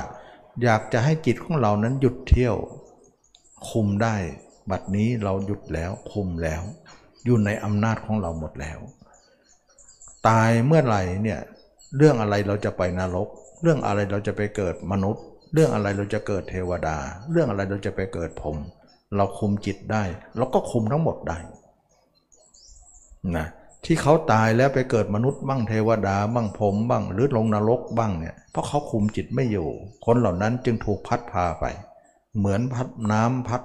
[0.64, 2.56] อยากจะให้จิตของเรานั้นหยุดเที่ยว
[3.70, 4.16] คุมได้
[4.72, 6.62] บัดนี้เราหยุดแล้วคุมแล้ว
[7.26, 8.80] อยู่ในอำนาจของเราหมดแล้ว
[10.28, 11.40] ตายเมื่อไหร่เนี่ย
[11.98, 13.28] เรื่องอะไรเราจะไปนรก
[13.62, 15.24] เรื่องอะไรเราจะไปเกิดมนุษย์
[15.54, 16.98] เรื่องอะไรเราจะเกิดเทวดา
[17.32, 18.58] เรื่องอะไรเราจะไปเกิดพรม
[19.16, 20.04] เราคุมจิตได้
[20.38, 21.38] เราก็คุมทั้งหมดได้
[23.38, 23.48] นะ
[23.86, 29.68] ที่เขาตายแล้วไปเกิดมนุษย์บ้างเทวดาบ้างพรมบ้าง หรือลงนรกบ้างเนี่ยเพราะเขาคุมจิตไม่อยู่
[30.06, 31.66] คนเหล่านั้นจึงถูกพัดพาไป
[32.38, 33.62] เหมือนพัดน้ำพัด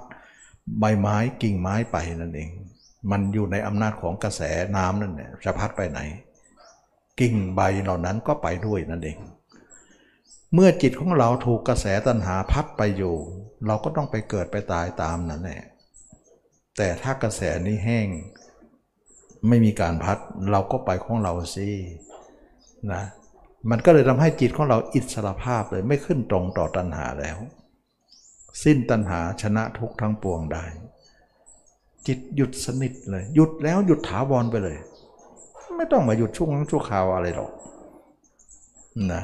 [0.79, 2.49] ใบไม้กิ่งไม้ไปนั่นเอง
[3.11, 4.41] มันอยู่ในอำนาจของกระแส
[4.77, 5.99] น้ำนั่นเนี่ยจะพัดไปไหน
[7.19, 9.17] กิ่งใบเหล่านั้นก็ไปด้วยนั่นเอง
[10.53, 13.15] เมื่อจิตของเราถูกกระแสตัณหาพัดไปอยู่
[13.67, 15.63] เราก็ต้องไปเกิดไปตายตามนั้นแหละ
[16.77, 18.07] แต่ถ้ากระแสนี้แห้ง
[19.47, 20.17] ไม่มีการพัด
[20.51, 21.69] เราก็ไปของเราสิ
[22.93, 23.03] นะ
[23.69, 27.37] มันก็เลยทำให้จิตของเราอิสระภาพเลยไม่ขึ้นตรงต่อตัณหาแล้ว
[28.63, 30.63] สิ้นตัณหาชนะทุกทั้งปวงได้
[32.07, 34.77] จิตหยุดสนิทเลย หยุดแล้วหยุดถาวรไปเลย
[35.77, 37.51] ไม่ต้องมาหยุดช่วงชั่วคราวอะไรหรอก
[39.13, 39.23] นะ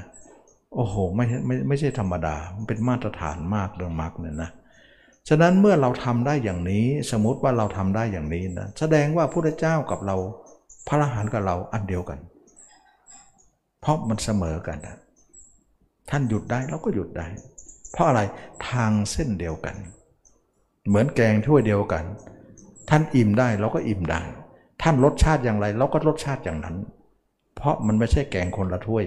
[0.76, 4.50] โอ้โหไม่ไม่ไม่ใช่ธรรมดา มันเป็นมาตรฐานมากเรื่องมรรคเนี่ยนะ
[5.30, 10.16] ฉะนั้นเมื่อเราทำได้อย่างนี้สมมติว่าเราทำได้อย่างนี้นะแสดงว่าพระเจ้ากับเรา
[10.88, 12.20] พระอรหันต์กับเราอันเดียวกัน
[13.82, 14.98] เพราะมันเสมอกันนะ
[16.10, 17.28] ท่านหยุดได้เราก็หยุดได้
[17.92, 18.22] เพราะอะไร
[18.70, 19.76] ทางเส้นเดียวกัน
[20.88, 22.04] เหมือนแกงถ้วยเดียวกัน
[22.90, 24.22] ท่านอิ่มได้เราก็อิ่มได้
[24.82, 26.76] ท่านรสชาติอย่างไรเราก็รสชาติอย่างนั้น
[27.56, 29.06] เพราะมันไม่ใช่แกงคนละถ้วย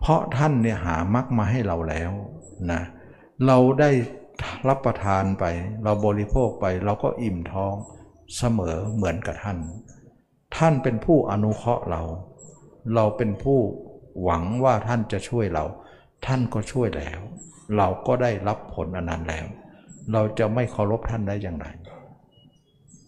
[0.00, 2.10] เพราะท่านเนี่ยหามักมาให้เราแล้ว
[2.70, 2.80] นะ
[3.46, 3.90] เราได้
[4.68, 5.44] รับประทานไป
[5.84, 7.74] เราบริโภคไปเราก็อิ่มท้อง
[8.38, 9.58] เสมอเหมือนกับท่าน
[10.56, 12.02] ท่านเป็นผู้อนุเคราะห์เรา
[12.94, 13.58] เราเป็นผู้
[14.22, 15.64] หวังว่าท่านจะช่วยเรา
[16.26, 17.20] ท่านก็ช่วยแล้ว
[17.76, 19.46] เราก็ได้รับผลอันนั้นแล้ว
[20.12, 21.66] เราจะไม่เคารพท่านได้อย่างไร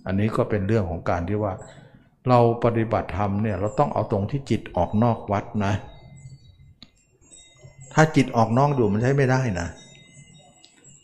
[0.06, 1.52] อันนี้ก็เป็นเรื่องของการที่ว่า
[2.28, 5.72] เราปฏิบัติธรรมเนี่ยเราต้องเอาตรงที่จิตออกนอกวัดนะ
[7.94, 9.68] ถ้าจิตออกนอกอยู่มันใช้ไม่ได้นะ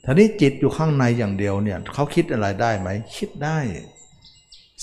[0.04, 3.58] ทีนี้จิตอยู่ข้างในอย่างเดียวเนี่ยเขาคิดอะไรได้ไหมคิดได้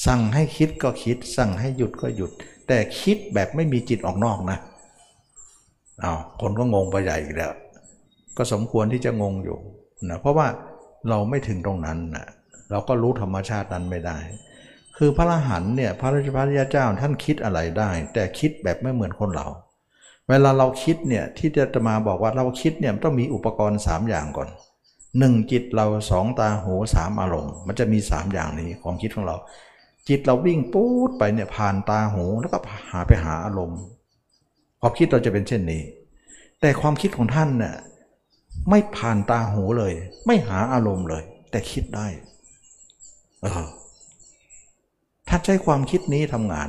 [0.06, 2.32] สั่งให้คิดก็คิด สั่งให้หยุดก็หยุด
[2.68, 4.58] แต่คิดแบบไม่มีจิตออกนอกนะ
[6.04, 7.54] อา้าวคนก็งงไปใหญ่อีกแล้ว
[8.38, 9.58] ก็สมควรที่จะงงอยู่
[10.10, 10.48] นะเพราะว่า
[11.10, 12.28] เราไม่ถึงตรงนั้นนะ
[12.72, 14.18] เราก็รู้ธรรมชาตินั้นไม่ได้
[14.98, 19.48] คือพระอรหันต์เนี่ยพระราชพระยาเจ้าท่านคิดอะไรได้ แต่คิดแบบไม่เหมือนคนเรา
[20.30, 24.50] เวลาเราคิดเนี่ยที่จะมาบอกว่าเราคิดเนี่ยต้องมีอุปกรณ์ 3 อย่างก่อน
[25.20, 29.38] หนึ่งจิตเราสองตาหูสามอารมณ์ มันจะมีสามอย่างนี้ของคิดของเรา
[30.08, 32.58] จิตเราวิ่งปู๊ดไปเนี่ยผ่านตาหูแล้วก็
[32.90, 33.80] หาไปหาอารมณ์
[34.82, 35.84] ความคิดเราจะเป็นเช่นนี้
[36.62, 37.76] แต่ความคิดของท่านเนี่ย
[38.70, 39.94] ไม่ผ่านตาหูเลย
[40.28, 42.08] ไม่หาอารมณ์เลย แต่คิดได้
[43.42, 43.68] เออ
[45.28, 46.68] ถ้าใช้ความคิดนี้ทำงาน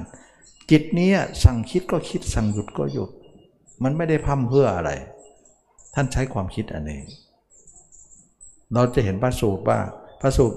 [0.70, 1.10] จิตนี้
[1.44, 3.10] สั่งคิดก็คิดสั่งหยุดก็หยุด
[3.82, 4.90] มันไม่ได้พัมเพื่ออะไร
[5.94, 7.00] ท่านใช้ความคิดอันนี้
[8.74, 9.78] เราจะเห็นพระสูตรว่า
[10.20, 10.56] พระสูตร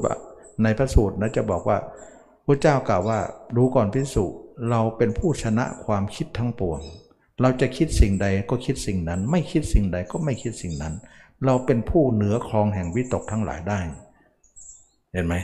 [0.63, 1.77] ในพระสูตรนะจะบอกว่า
[2.47, 3.19] พระเจ้ากล่าวว่า
[3.55, 4.25] รู้ก่อนพิสุ
[4.69, 6.79] เราเป็นผู้ชนะความคิดทั้งปวง
[7.41, 10.93] เราจะคิดสิ่งใดก็คิดสิ่งนั้น ไม่คิดสิ่งใดก็ไม่คิดสิ่งนั้น
[11.45, 13.79] เราเป็นผู้เหนือครองแห่งวิตกทั้งหลายได้
[15.13, 15.35] เห็นไหม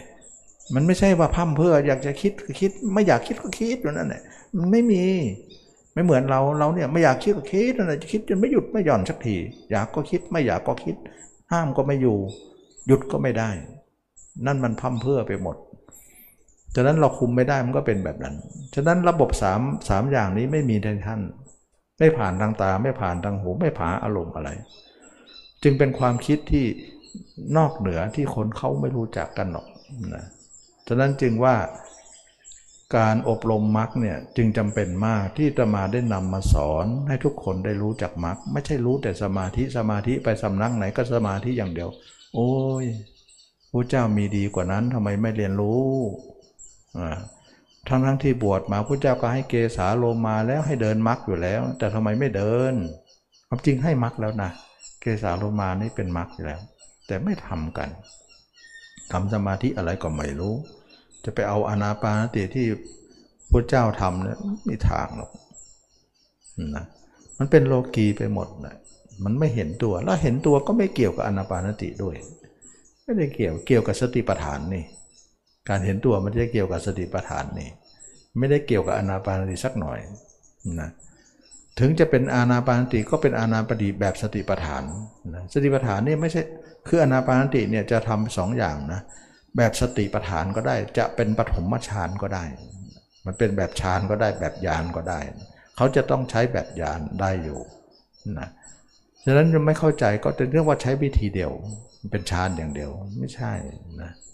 [0.76, 4.22] มันไม่ใช่ว่าพั่มเพื่ออยากจะคิดก็คิด ไม่อยากคิดก็คิดอยู่นั่นแหละ
[4.57, 5.03] มันไม่มี
[5.94, 9.36] ไม่เหมือนเราเราเนี่ยไม่อยากคิดก็คิดนั่นแหละคิดจนไม่หยุดไม่หย่อนสักที
[9.72, 10.95] อยากก็คิดไม่อยากก็คิด
[11.52, 12.18] ห้ามก็ไม่อยู่
[12.88, 13.49] หยุดก็ไม่ได้
[14.45, 15.57] นั่นมันพั่มเพื่อไปหมด
[16.76, 18.36] ฉะนั้นเราคุมไม่ได้มันก็เป็นแบบนั้น
[18.76, 21.22] ฉะนั้นระบบสามสามอย่างนี้ไม่มีในท่าน
[21.99, 24.49] ไม่ผ่านทางตา ไม่ผ่านทางหู ไม่ผ่านอารมณ์อะไร
[25.64, 26.65] จึงเป็นความคิดที่
[27.57, 29.68] นอกเหนือที่คนเขาไม่รู้จักกันหรอก
[30.14, 30.26] นะ
[30.88, 31.56] ฉะนั้นจึงว่า
[32.98, 41.90] การอบรมมรรคเนี่ยจึงจำเป็นมากที่จะมาได้นำมาสอนให้ทุกคนได้รู้จักมรรคไม่ใช่รู้แต่สมาธิสมาธิไปสำนักไหนก็สมาธิอย่างเดียว
[42.36, 42.52] โอ้
[42.84, 42.86] ย
[43.72, 45.84] พระเจ้ามีดีกว่านั้นทำไมไม่เรียนรู้
[46.98, 47.18] อ่า
[47.88, 52.74] ทั้งทั้งที่บวชมาพระเจ้าก็ให้เกสาโลมาแล้วให้เดินมรรคอยู่แล้ว แต่ทำไมไม่เดิน
[53.48, 54.52] ความจริงให้มรรคแล้วนะ
[55.02, 56.62] เกสาโลมานี่เป็นมรรคอยู่แล้ว
[57.08, 57.90] แต่ไม่ทำกัน
[59.12, 60.54] ทำสมาธิอะไรก็ไม่รู้
[61.24, 62.68] จะไปเอาอนาปานสติที่
[63.52, 65.32] พระเจ้าทำเนี่ยไม่ีทางหรอก
[66.76, 66.86] นะ
[67.38, 68.76] มันเป็นโลกีไปหมดนะ
[69.24, 72.16] มันไม่เห็นตัว แล้วเห็นตัวก็ไม่เกี่ยวกับอนาปานสติด้วย
[73.04, 74.84] ไม่ได้เกี่ยวเกี่ยวกับสติปัฏฐานนี่
[75.69, 77.69] การเห็นตัวมันจะเกี่ยวกับสติปัฏฐานนี่
[78.38, 79.99] ไม่ได้เกี่ยวกับอนาปานสติสักหน่อย
[80.81, 80.89] นะ
[81.80, 84.84] ถึงจะเป็นอานาปานสติก็เป็นอานาปฏิแบบสติปัฏฐาน
[85.35, 86.41] นะสติปัฏฐานนี่ไม่ใช่
[86.88, 89.02] คืออนาปานสติเนี่ยจะทำสองอย่างนะ
[89.57, 92.44] แบบสติปัฏฐานก็ได้จะเป็นปฐมฌานก็ได้
[93.26, 95.19] มันเป็นแบบฌานก็ได้แบบญาณก็ได้
[95.76, 97.60] เขาจะต้องใช้แบบญาณได้อยู่
[98.39, 98.49] นะ
[99.26, 101.52] ฉะนั้นจะไม่เข้าใจก็จะเรียกว่าใช้วิธีเดียว
[102.11, 103.53] เป็นฌานอย่างเดียวไม่ใช่
[104.02, 104.27] นะเ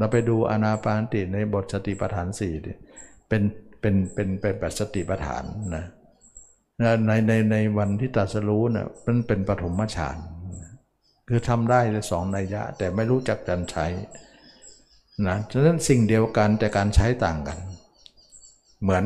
[0.00, 2.72] เราไปดูอนาปานติในบทสติปัฏฐานสี่ดิ
[3.28, 3.42] เป็น
[3.80, 5.44] เป็นเป็นเป็นแบบสติปัฏฐาน
[5.74, 5.84] นะ
[7.06, 10.16] ในในในวันที่ตัสรู้นะ่ยมันเป็นปฐมฌาน
[11.28, 13.86] คือทำได้ในสองนัยยะ แต่ไม่รู้จักการใช้
[15.26, 17.58] นะฉะนั้นสิ่งเดียวกันแต่การใช้ต่างกัน
[18.82, 19.04] เหมือน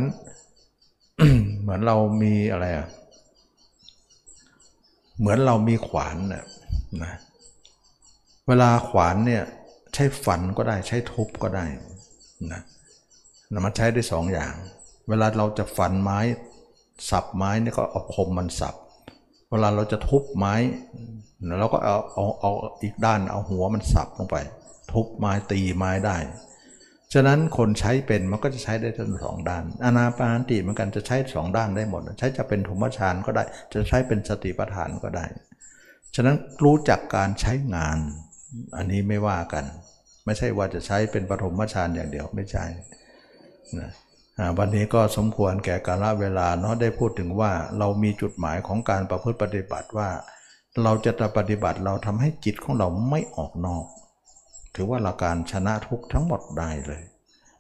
[1.62, 2.89] เหมือนเรามีอะไรอะ
[5.19, 6.45] เหมือนเรามีขวานนะ
[7.03, 7.12] นะ
[8.49, 9.45] เวลาขวานเนี่ย
[9.95, 11.66] ใช้ฝันก็ได้ใช้ทุบก็ได้
[12.53, 12.62] นะ
[13.65, 14.55] มันใช้ได้สองอย่าง
[15.09, 16.19] เวลาเราจะฟันไม้
[17.11, 18.75] สับไม้นี่ก็เอาคมมันสับ
[19.51, 20.55] เวลาเราจะทุบไม้
[21.61, 22.53] เราก็เอาเอาเอา
[22.83, 24.37] อีกด้านเอาหัวมันสับลงไป
[24.93, 26.16] ทุบไม้ตีไม้ได้
[27.12, 35.25] ฉะนั้นคนใช้เป็นมันก็จะใช้ได้ทั้งสองด้าน อนาปานติเหมือนกันจะใช้สองด้านได้หมด ใช้จะเป็นธรรมชานก็ได้ จะใช้เป็นสติปัฏฐานก็ได้
[36.15, 37.99] ฉะนั้นรู้จักการใช้งาน
[38.77, 39.65] อันนี้ไม่ว่ากัน
[40.24, 42.64] ไม่ใช่ว่าจะใช้เป็นปฐมฌานอย่างเดียวไม่ใช่
[43.78, 43.90] นะ
[44.59, 50.09] วันนี้ก็สมควรแก่กาลเวลาเนาะได้พูดถึงว่าเรามีจุดหมายของการประพฤติปฏิบัติว่า
[50.82, 53.84] เราจะปฏิบัติเราทำให้จิตของเราไม่ออกนอก
[54.74, 57.02] ถือว่าเราการชนะทุกทั้งหมดได้เลย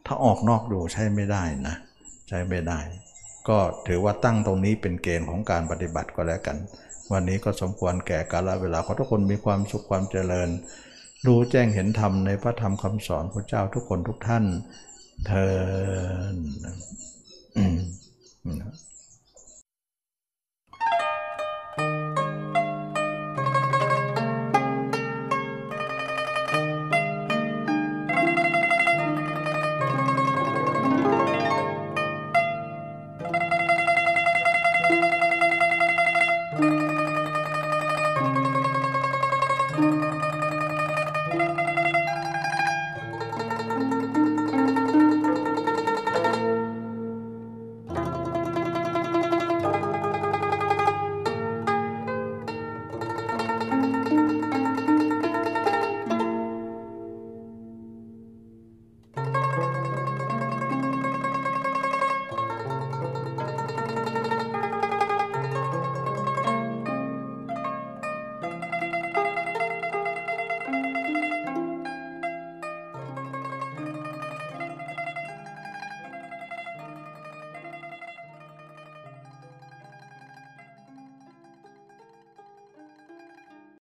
[0.06, 1.74] ถ้าออกนอกดูใช้ไม่ได้นะ
[2.28, 2.80] ใช้ไม่ได้
[3.48, 6.56] ก็ถือว่าตั้งตรงนี้เป็นเกณฑ์ของการปฏิบัติก็แล้วกัน
[7.12, 10.48] วันนี้ก็สมควรแก่กาลเวลาขอทุกคนมีความสุขความเจริญ
[11.26, 14.44] รู้แจ้งเห็นธรรมในพระธรรมคำสอนพระเจ้าทุกคนทุกท่าน
[15.26, 15.52] เธอ